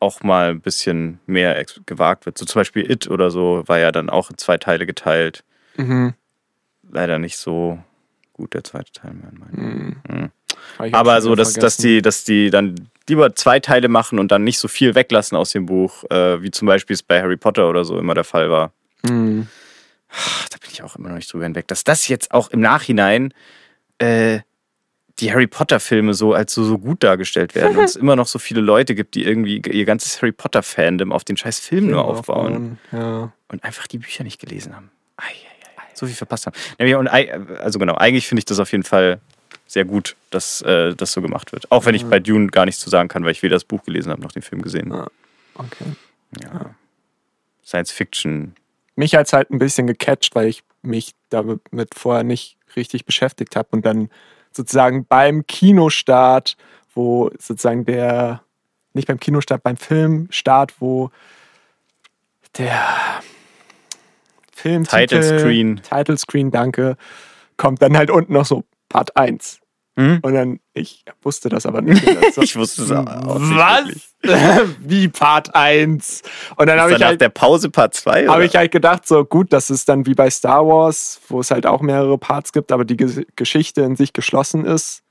auch 0.00 0.22
mal 0.22 0.50
ein 0.50 0.60
bisschen 0.60 1.20
mehr 1.26 1.64
gewagt 1.86 2.26
wird. 2.26 2.38
So 2.38 2.44
zum 2.44 2.60
Beispiel 2.60 2.90
It 2.90 3.08
oder 3.08 3.30
so 3.30 3.62
war 3.66 3.78
ja 3.78 3.92
dann 3.92 4.10
auch 4.10 4.30
in 4.30 4.38
zwei 4.38 4.58
Teile 4.58 4.86
geteilt. 4.86 5.44
Mhm. 5.76 6.14
Leider 6.90 7.18
nicht 7.18 7.36
so 7.36 7.78
gut, 8.32 8.54
der 8.54 8.64
zweite 8.64 8.92
Teil. 8.92 9.12
Mhm. 9.12 9.96
Auch 10.78 10.92
Aber 10.92 11.20
so, 11.20 11.34
dass, 11.34 11.54
dass, 11.54 11.76
die, 11.76 12.02
dass 12.02 12.24
die 12.24 12.50
dann 12.50 12.88
lieber 13.08 13.34
zwei 13.34 13.60
Teile 13.60 13.88
machen 13.88 14.18
und 14.18 14.30
dann 14.30 14.44
nicht 14.44 14.58
so 14.58 14.68
viel 14.68 14.94
weglassen 14.94 15.36
aus 15.36 15.50
dem 15.50 15.66
Buch, 15.66 16.04
äh, 16.10 16.42
wie 16.42 16.50
zum 16.50 16.66
Beispiel 16.66 16.94
es 16.94 17.02
bei 17.02 17.20
Harry 17.20 17.36
Potter 17.36 17.68
oder 17.68 17.84
so 17.84 17.98
immer 17.98 18.14
der 18.14 18.24
Fall 18.24 18.50
war. 18.50 18.72
Mhm. 19.02 19.48
Ach, 20.10 20.48
da 20.48 20.58
bin 20.58 20.70
ich 20.72 20.82
auch 20.82 20.96
immer 20.96 21.08
noch 21.08 21.16
nicht 21.16 21.32
drüber 21.32 21.44
hinweg. 21.44 21.68
Dass 21.68 21.84
das 21.84 22.08
jetzt 22.08 22.32
auch 22.32 22.50
im 22.50 22.60
Nachhinein 22.60 23.34
äh, 23.98 24.40
die 25.20 25.32
Harry 25.32 25.46
Potter-Filme 25.46 26.14
so 26.14 26.32
als 26.32 26.54
so, 26.54 26.64
so 26.64 26.78
gut 26.78 27.02
dargestellt 27.02 27.54
werden 27.54 27.76
und 27.76 27.84
es 27.84 27.96
immer 27.96 28.16
noch 28.16 28.26
so 28.26 28.38
viele 28.38 28.60
Leute 28.60 28.94
gibt, 28.94 29.14
die 29.14 29.24
irgendwie 29.24 29.58
ihr 29.60 29.84
ganzes 29.84 30.20
Harry 30.22 30.32
Potter-Fandom 30.32 31.12
auf 31.12 31.24
den 31.24 31.36
scheiß 31.36 31.58
Film 31.60 31.88
nur 31.90 32.04
aufbauen 32.04 32.78
Ja. 32.92 33.32
und 33.48 33.64
einfach 33.64 33.86
die 33.86 33.98
Bücher 33.98 34.24
nicht 34.24 34.40
gelesen 34.40 34.76
haben. 34.76 34.90
Ei, 35.16 35.24
ei, 35.24 35.80
ei, 35.80 35.82
so 35.94 36.06
viel 36.06 36.14
verpasst 36.14 36.46
haben. 36.46 36.56
Nämlich, 36.78 36.96
und, 36.96 37.08
also 37.08 37.78
genau, 37.78 37.94
eigentlich 37.94 38.28
finde 38.28 38.40
ich 38.40 38.44
das 38.44 38.58
auf 38.60 38.70
jeden 38.72 38.84
Fall 38.84 39.20
sehr 39.66 39.84
gut, 39.84 40.16
dass 40.30 40.62
äh, 40.62 40.94
das 40.94 41.12
so 41.12 41.20
gemacht 41.20 41.52
wird. 41.52 41.70
Auch 41.70 41.84
wenn 41.84 41.94
ich 41.94 42.06
bei 42.06 42.20
Dune 42.20 42.46
gar 42.46 42.64
nichts 42.64 42.80
zu 42.80 42.88
sagen 42.88 43.08
kann, 43.08 43.24
weil 43.24 43.32
ich 43.32 43.42
weder 43.42 43.56
das 43.56 43.64
Buch 43.64 43.82
gelesen 43.84 44.10
habe 44.10 44.22
noch 44.22 44.32
den 44.32 44.42
Film 44.42 44.62
gesehen. 44.62 44.90
Ja. 44.92 45.06
Okay. 45.54 45.84
Ja. 46.42 46.74
Science 47.64 47.90
Fiction. 47.90 48.54
Mich 48.96 49.14
hat 49.14 49.26
es 49.26 49.32
halt 49.32 49.50
ein 49.50 49.58
bisschen 49.58 49.86
gecatcht, 49.86 50.34
weil 50.34 50.48
ich 50.48 50.62
mich 50.82 51.12
damit 51.28 51.60
vorher 51.94 52.24
nicht 52.24 52.56
richtig 52.76 53.04
beschäftigt 53.04 53.56
habe 53.56 53.68
und 53.72 53.84
dann 53.84 54.08
sozusagen 54.52 55.04
beim 55.06 55.46
Kinostart, 55.46 56.56
wo 56.94 57.30
sozusagen 57.38 57.84
der, 57.84 58.42
nicht 58.92 59.08
beim 59.08 59.20
Kinostart, 59.20 59.62
beim 59.62 59.76
Filmstart, 59.76 60.74
wo 60.80 61.10
der 62.56 62.84
Filmtitel, 64.52 65.06
Title 65.06 65.38
Screen. 65.38 65.80
Title 65.82 66.18
Screen, 66.18 66.50
danke, 66.50 66.96
kommt 67.56 67.80
dann 67.82 67.96
halt 67.96 68.10
unten 68.10 68.32
noch 68.32 68.46
so 68.46 68.64
Part 68.88 69.16
1. 69.16 69.60
Hm? 69.98 70.20
Und 70.22 70.32
dann, 70.32 70.60
ich 70.74 71.04
wusste 71.22 71.48
das 71.48 71.66
aber 71.66 71.82
nicht. 71.82 72.04
So, 72.32 72.42
Ich 72.42 72.54
wusste 72.54 72.82
es 72.84 72.92
auch 72.92 73.38
nicht. 73.40 73.56
Was? 73.56 74.68
Wie 74.80 75.08
Part 75.08 75.56
1? 75.56 76.22
Und 76.54 76.68
dann 76.68 76.78
habe 76.78 76.92
ich 76.92 76.94
dann 76.94 77.00
nach 77.00 77.08
halt 77.08 77.20
der 77.20 77.30
Pause 77.30 77.68
Part 77.68 77.94
2? 77.94 78.28
habe 78.28 78.44
ich 78.44 78.54
halt 78.54 78.70
gedacht, 78.70 79.08
so 79.08 79.24
gut, 79.24 79.52
das 79.52 79.70
ist 79.70 79.88
dann 79.88 80.06
wie 80.06 80.14
bei 80.14 80.30
Star 80.30 80.64
Wars, 80.64 81.20
wo 81.26 81.40
es 81.40 81.50
halt 81.50 81.66
auch 81.66 81.80
mehrere 81.80 82.16
Parts 82.16 82.52
gibt, 82.52 82.70
aber 82.70 82.84
die 82.84 82.96
Ge 82.96 83.26
Geschichte 83.34 83.80
in 83.82 83.96
sich 83.96 84.12
geschlossen 84.12 84.64
ist. 84.64 85.02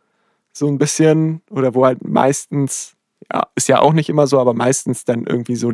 So 0.54 0.70
ein 0.70 0.78
bisschen. 0.78 1.42
Oder 1.50 1.76
wo 1.76 1.86
halt 1.86 2.08
meistens, 2.08 2.94
ja, 3.30 3.46
ist 3.56 3.68
ja 3.68 3.80
auch 3.80 3.92
nicht 3.92 4.08
immer 4.08 4.26
so, 4.26 4.40
aber 4.40 4.54
meistens 4.54 5.04
dann 5.04 5.26
irgendwie 5.26 5.58
so 5.58 5.74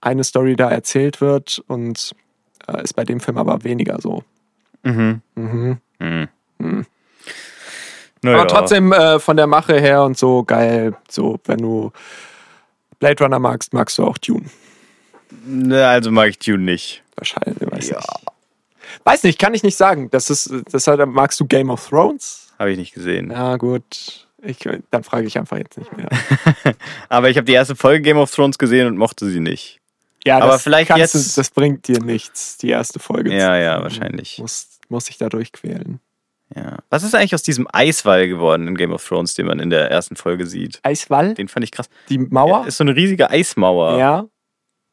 eine 0.00 0.24
Story 0.24 0.56
da 0.56 0.70
erzählt 0.70 1.20
wird 1.20 1.62
und 1.66 2.14
äh, 2.66 2.82
ist 2.82 2.94
bei 2.94 3.04
dem 3.04 3.20
Film 3.20 3.36
aber 3.36 3.62
weniger 3.62 4.00
so. 4.00 4.24
Mhm. 4.84 5.20
Mhm. 5.34 5.78
Mhm. 5.98 6.28
Mhm. 6.58 6.86
Naja. 8.22 8.38
Aber 8.38 8.48
trotzdem 8.48 8.92
äh, 8.92 9.18
von 9.18 9.36
der 9.36 9.46
Mache 9.46 9.78
her 9.80 10.02
und 10.02 10.16
so 10.18 10.42
geil. 10.44 10.94
So, 11.10 11.38
wenn 11.44 11.58
du 11.58 11.92
Blade 12.98 13.22
Runner 13.24 13.38
magst, 13.38 13.72
magst 13.72 13.98
du 13.98 14.04
auch 14.04 14.18
Dune. 14.18 14.46
Ne, 15.44 15.86
Also 15.86 16.10
mag 16.10 16.28
ich 16.30 16.38
Dune 16.38 16.62
nicht. 16.64 17.02
Wahrscheinlich, 17.16 17.70
weiß 17.70 17.88
Ja. 17.90 17.96
nicht. 17.98 18.08
Weiß 19.04 19.22
nicht, 19.24 19.38
kann 19.38 19.54
ich 19.54 19.62
nicht 19.62 19.76
sagen. 19.76 20.10
Das 20.10 20.30
ist, 20.30 20.50
das 20.70 20.86
hat, 20.86 20.98
magst 21.06 21.38
du 21.40 21.46
Game 21.46 21.70
of 21.70 21.86
Thrones? 21.88 22.48
Habe 22.58 22.72
ich 22.72 22.78
nicht 22.78 22.94
gesehen. 22.94 23.30
Ja, 23.30 23.56
gut. 23.56 24.26
Ich, 24.42 24.58
dann 24.90 25.02
frage 25.04 25.26
ich 25.26 25.36
einfach 25.36 25.58
jetzt 25.58 25.76
nicht 25.78 25.94
mehr. 25.96 26.08
Aber 27.08 27.28
ich 27.28 27.36
habe 27.36 27.44
die 27.44 27.52
erste 27.52 27.76
Folge 27.76 28.02
Game 28.02 28.16
of 28.18 28.32
Thrones 28.34 28.56
gesehen 28.58 28.86
und 28.86 28.96
mochte 28.96 29.26
sie 29.28 29.40
nicht. 29.40 29.80
Ja, 30.24 30.38
Aber 30.38 30.52
das 30.52 30.62
vielleicht 30.62 30.96
jetzt- 30.96 31.14
Du, 31.14 31.40
das 31.40 31.50
bringt 31.50 31.86
dir 31.88 32.00
nichts, 32.00 32.56
die 32.58 32.70
erste 32.70 32.98
Folge. 32.98 33.32
Ja, 33.32 33.52
zu- 33.54 33.60
ja, 33.62 33.82
wahrscheinlich. 33.82 34.38
Muss, 34.38 34.68
muss 34.88 35.06
sich 35.06 35.18
da 35.18 35.28
durchquälen. 35.28 36.00
Ja. 36.56 36.78
Was 36.90 37.02
ist 37.02 37.14
eigentlich 37.14 37.34
aus 37.34 37.42
diesem 37.42 37.68
Eiswall 37.72 38.26
geworden 38.28 38.66
in 38.68 38.74
Game 38.76 38.92
of 38.92 39.06
Thrones, 39.06 39.34
den 39.34 39.46
man 39.46 39.58
in 39.60 39.68
der 39.70 39.90
ersten 39.90 40.16
Folge 40.16 40.46
sieht? 40.46 40.80
Eiswall? 40.82 41.34
Den 41.34 41.48
fand 41.48 41.64
ich 41.64 41.70
krass. 41.72 41.88
Die 42.08 42.18
Mauer? 42.18 42.66
Ist 42.66 42.78
so 42.78 42.84
eine 42.84 42.96
riesige 42.96 43.30
Eismauer. 43.30 43.98
Ja, 43.98 44.24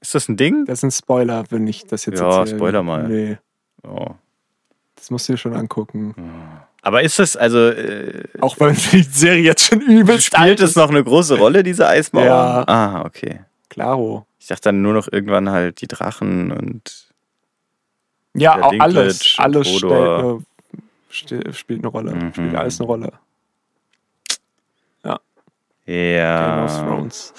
Ist 0.01 0.13
das 0.15 0.27
ein 0.27 0.35
Ding? 0.37 0.65
das 0.65 0.79
ist 0.79 0.83
ein 0.83 0.91
Spoiler, 0.91 1.45
wenn 1.49 1.65
ich 1.67 1.85
das 1.85 2.05
jetzt 2.05 2.19
Ja, 2.19 2.39
erzähle. 2.39 2.57
Spoiler 2.57 2.83
mal. 2.83 3.07
Nee, 3.07 3.37
Oh. 3.87 4.07
das 4.95 5.09
musst 5.11 5.29
du 5.29 5.33
dir 5.33 5.37
schon 5.37 5.53
angucken. 5.55 6.13
Aber 6.81 7.01
ist 7.03 7.17
das, 7.19 7.37
also, 7.37 7.69
äh, 7.69 8.23
Auch 8.41 8.59
wenn 8.59 8.75
die 8.91 9.03
Serie 9.03 9.41
jetzt 9.43 9.65
schon 9.65 9.79
übelst 9.81 10.35
alt 10.37 10.59
spielt 10.59 10.69
es 10.69 10.75
noch 10.75 10.89
eine 10.89 11.03
große 11.03 11.37
Rolle, 11.37 11.63
diese 11.63 11.87
Eismauer? 11.87 12.25
Ja. 12.25 12.63
Ah, 12.67 13.03
okay. 13.05 13.39
Klaro. 13.69 14.25
Ich 14.39 14.47
dachte 14.47 14.63
dann 14.63 14.81
nur 14.81 14.93
noch 14.93 15.07
irgendwann 15.11 15.49
halt 15.49 15.81
die 15.81 15.87
Drachen 15.87 16.51
und 16.51 17.07
Ja, 18.35 18.61
auch 18.61 18.73
alles. 18.79 19.35
Alles 19.37 19.67
stellt, 19.69 19.91
äh, 19.91 19.95
sti- 19.95 20.41
spielt 21.15 21.81
eine 21.81 21.87
Rolle. 21.87 22.15
Mhm. 22.15 22.33
Spielt 22.33 22.55
alles 22.55 22.79
eine 22.79 22.87
Rolle. 22.87 23.13
Game 25.85 26.15
ja. 26.17 26.65
of 26.65 26.79
Thrones. 26.79 27.33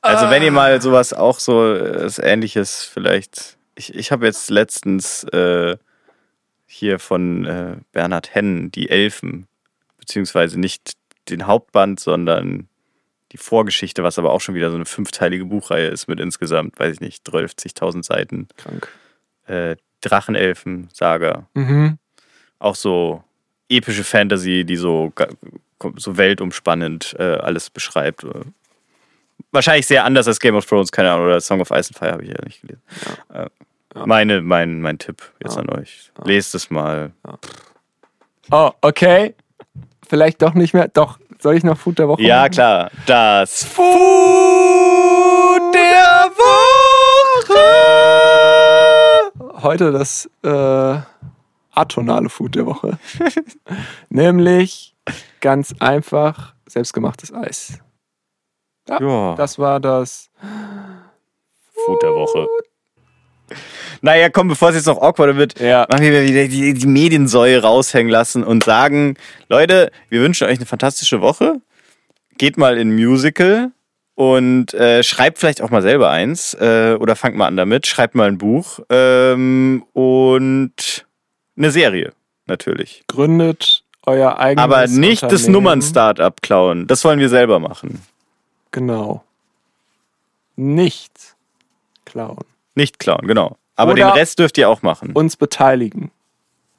Also 0.00 0.30
wenn 0.30 0.42
ihr 0.42 0.52
mal 0.52 0.80
sowas 0.80 1.12
auch 1.12 1.38
so 1.38 1.74
äh, 1.74 2.04
was 2.04 2.18
ähnliches 2.18 2.84
vielleicht. 2.84 3.58
Ich, 3.74 3.94
ich 3.94 4.10
habe 4.10 4.26
jetzt 4.26 4.50
letztens 4.50 5.24
äh, 5.24 5.76
hier 6.66 6.98
von 6.98 7.44
äh, 7.44 7.76
Bernhard 7.92 8.34
Hennen 8.34 8.70
die 8.70 8.90
Elfen, 8.90 9.46
beziehungsweise 9.98 10.58
nicht 10.58 10.92
den 11.28 11.46
Hauptband, 11.46 12.00
sondern 12.00 12.68
die 13.32 13.36
Vorgeschichte, 13.38 14.02
was 14.02 14.18
aber 14.18 14.32
auch 14.32 14.40
schon 14.40 14.54
wieder 14.54 14.70
so 14.70 14.76
eine 14.76 14.86
fünfteilige 14.86 15.44
Buchreihe 15.44 15.88
ist 15.88 16.08
mit 16.08 16.18
insgesamt, 16.18 16.78
weiß 16.78 16.94
ich 16.94 17.00
nicht, 17.00 17.28
30.000 17.28 18.04
Seiten. 18.04 18.48
Krank. 18.56 18.88
Äh, 19.46 19.76
Drachenelfen-Saga. 20.00 21.48
Mhm. 21.54 21.98
Auch 22.58 22.74
so 22.74 23.22
epische 23.68 24.02
Fantasy, 24.04 24.64
die 24.64 24.76
so, 24.76 25.12
so 25.96 26.16
weltumspannend 26.16 27.14
äh, 27.18 27.22
alles 27.36 27.70
beschreibt. 27.70 28.26
Wahrscheinlich 29.52 29.86
sehr 29.86 30.04
anders 30.04 30.26
als 30.26 30.40
Game 30.40 30.56
of 30.56 30.66
Thrones, 30.66 30.90
keine 30.90 31.10
Ahnung, 31.12 31.26
oder 31.26 31.40
Song 31.40 31.60
of 31.60 31.70
Ice 31.70 31.90
and 31.90 31.98
Fire 31.98 32.12
habe 32.12 32.22
ich 32.24 32.30
ja 32.30 32.36
nicht 32.44 32.60
gelesen. 32.62 32.82
Äh, 33.32 33.46
Meine, 34.04 34.40
mein, 34.42 34.80
mein 34.80 34.98
Tipp 34.98 35.22
jetzt 35.42 35.54
Ja. 35.56 35.62
an 35.62 35.70
euch. 35.70 36.10
Lest 36.24 36.54
es 36.54 36.68
mal. 36.70 37.12
Oh, 38.50 38.70
okay. 38.80 39.34
Vielleicht 40.08 40.40
doch 40.42 40.54
nicht 40.54 40.74
mehr. 40.74 40.88
Doch, 40.88 41.18
soll 41.38 41.56
ich 41.56 41.64
noch 41.64 41.78
Food 41.78 41.98
der 41.98 42.08
Woche 42.08 42.22
Ja, 42.22 42.40
machen? 42.40 42.50
klar. 42.52 42.90
Das 43.06 43.64
Food 43.64 43.86
der 45.74 46.30
Woche! 48.58 49.62
Heute 49.62 49.92
das 49.92 50.28
äh, 50.42 50.98
atonale 51.78 52.28
Food 52.28 52.54
der 52.54 52.66
Woche. 52.66 52.98
Nämlich 54.08 54.94
ganz 55.40 55.74
einfach 55.78 56.54
selbstgemachtes 56.66 57.32
Eis. 57.32 57.78
ja, 58.88 59.34
Das 59.36 59.58
war 59.58 59.80
das. 59.80 60.30
Food 61.86 62.02
der 62.02 62.10
Woche. 62.14 62.46
Naja, 64.02 64.28
komm, 64.28 64.48
bevor 64.48 64.68
es 64.70 64.76
jetzt 64.76 64.86
noch 64.86 65.00
awkward 65.00 65.36
wird, 65.36 65.58
Ja. 65.58 65.86
machen 65.90 66.02
wir 66.02 66.22
wieder 66.22 66.46
die, 66.48 66.74
die 66.74 66.86
Mediensäue 66.86 67.62
raushängen 67.62 68.10
lassen 68.12 68.44
und 68.44 68.62
sagen, 68.64 69.16
Leute, 69.48 69.90
wir 70.08 70.20
wünschen 70.20 70.46
euch 70.46 70.58
eine 70.58 70.66
fantastische 70.66 71.20
Woche. 71.20 71.60
Geht 72.36 72.58
mal 72.58 72.78
in 72.78 72.90
ein 72.90 72.94
Musical 72.94 73.72
und 74.14 74.74
äh, 74.74 75.02
schreibt 75.02 75.38
vielleicht 75.38 75.62
auch 75.62 75.70
mal 75.70 75.82
selber 75.82 76.10
eins 76.10 76.54
äh, 76.54 76.96
oder 77.00 77.16
fangt 77.16 77.36
mal 77.36 77.46
an 77.46 77.56
damit. 77.56 77.86
Schreibt 77.86 78.14
mal 78.14 78.28
ein 78.28 78.38
Buch 78.38 78.80
ähm, 78.90 79.84
und 79.92 81.06
eine 81.58 81.70
Serie 81.70 82.12
natürlich. 82.46 83.04
Gründet 83.08 83.84
euer 84.06 84.38
eigenes. 84.38 84.64
Aber 84.64 84.86
nicht 84.86 85.22
das. 85.22 85.48
Nummern-Startup 85.48 86.40
klauen. 86.40 86.86
Das 86.86 87.04
wollen 87.04 87.20
wir 87.20 87.28
selber 87.28 87.58
machen. 87.58 88.02
Genau. 88.70 89.24
Nicht 90.56 91.36
klauen. 92.04 92.44
Nicht 92.74 92.98
klauen, 92.98 93.26
genau. 93.26 93.56
Aber 93.76 93.92
Oder- 93.92 94.06
den 94.06 94.12
Rest 94.12 94.38
dürft 94.38 94.58
ihr 94.58 94.68
auch 94.68 94.82
machen. 94.82 95.12
Uns 95.12 95.36
beteiligen. 95.36 96.10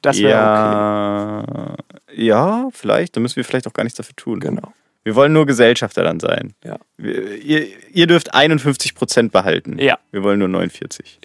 Das 0.02 0.18
wäre 0.18 0.30
ja, 0.30 1.76
ja, 2.14 2.68
vielleicht. 2.72 3.16
Da 3.16 3.20
müssen 3.20 3.36
wir 3.36 3.44
vielleicht 3.44 3.66
auch 3.66 3.72
gar 3.74 3.84
nichts 3.84 3.98
dafür 3.98 4.16
tun. 4.16 4.38
okay. 4.38 4.48
Genau. 4.48 4.72
Wir 5.02 5.14
wollen 5.14 5.32
nur 5.32 5.46
Gesellschafter 5.46 6.02
dann 6.04 6.20
sein. 6.20 6.54
Ja. 6.64 6.78
Wir, 6.96 7.36
ihr, 7.36 7.66
ihr 7.92 8.06
dürft 8.06 8.34
51% 8.34 9.30
behalten. 9.30 9.78
Ja. 9.78 9.98
Wir 10.10 10.22
wollen 10.22 10.38
nur 10.38 10.48
49. 10.48 11.18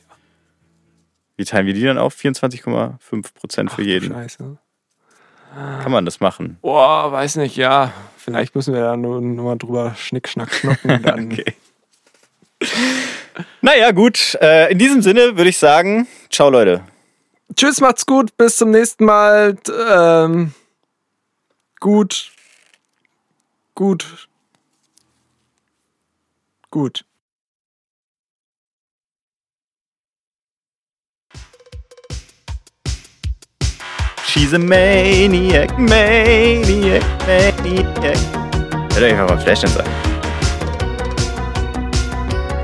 Wie 1.38 1.46
teilen 1.46 1.68
wir 1.68 1.74
die 1.74 1.84
dann 1.84 1.98
auf? 1.98 2.16
24,5% 2.16 3.70
für 3.70 3.84
jeden. 3.84 4.12
Scheiße. 4.12 4.58
Kann 5.56 5.92
man 5.92 6.04
das 6.04 6.20
machen? 6.20 6.58
Boah, 6.62 7.12
weiß 7.12 7.38
nicht, 7.38 7.56
ja. 7.56 7.94
Vielleicht 8.18 8.56
müssen 8.56 8.74
wir 8.74 8.82
da 8.82 8.98
nur, 8.98 9.22
nur 9.22 9.46
mal 9.46 9.58
drüber 9.58 9.96
schnick, 9.96 10.28
schnack, 10.28 10.54
schnucken. 10.54 11.02
Dann. 11.04 11.32
Okay. 11.32 11.54
Naja, 13.62 13.92
gut. 13.92 14.38
Äh, 14.42 14.72
in 14.72 14.80
diesem 14.80 15.02
Sinne 15.02 15.38
würde 15.38 15.50
ich 15.50 15.58
sagen, 15.58 16.08
ciao 16.30 16.50
Leute. 16.50 16.84
Tschüss, 17.56 17.80
macht's 17.80 18.06
gut. 18.06 18.36
Bis 18.38 18.58
zum 18.58 18.72
nächsten 18.72 19.06
Mal. 19.06 19.58
Ähm, 19.88 20.54
gut. 21.80 22.32
Gut. 23.76 24.28
Gut. 26.70 27.06
She's 34.38 34.52
a 34.52 34.60
maniac, 34.60 35.80
maniac, 35.80 37.02
maniac. 37.26 38.18
Hört 38.94 39.02
euch 39.02 39.14
einfach 39.14 39.30
mal 39.30 39.40
Flashdance 39.40 39.80
an. 39.80 39.86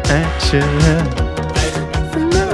Action. 0.09 1.30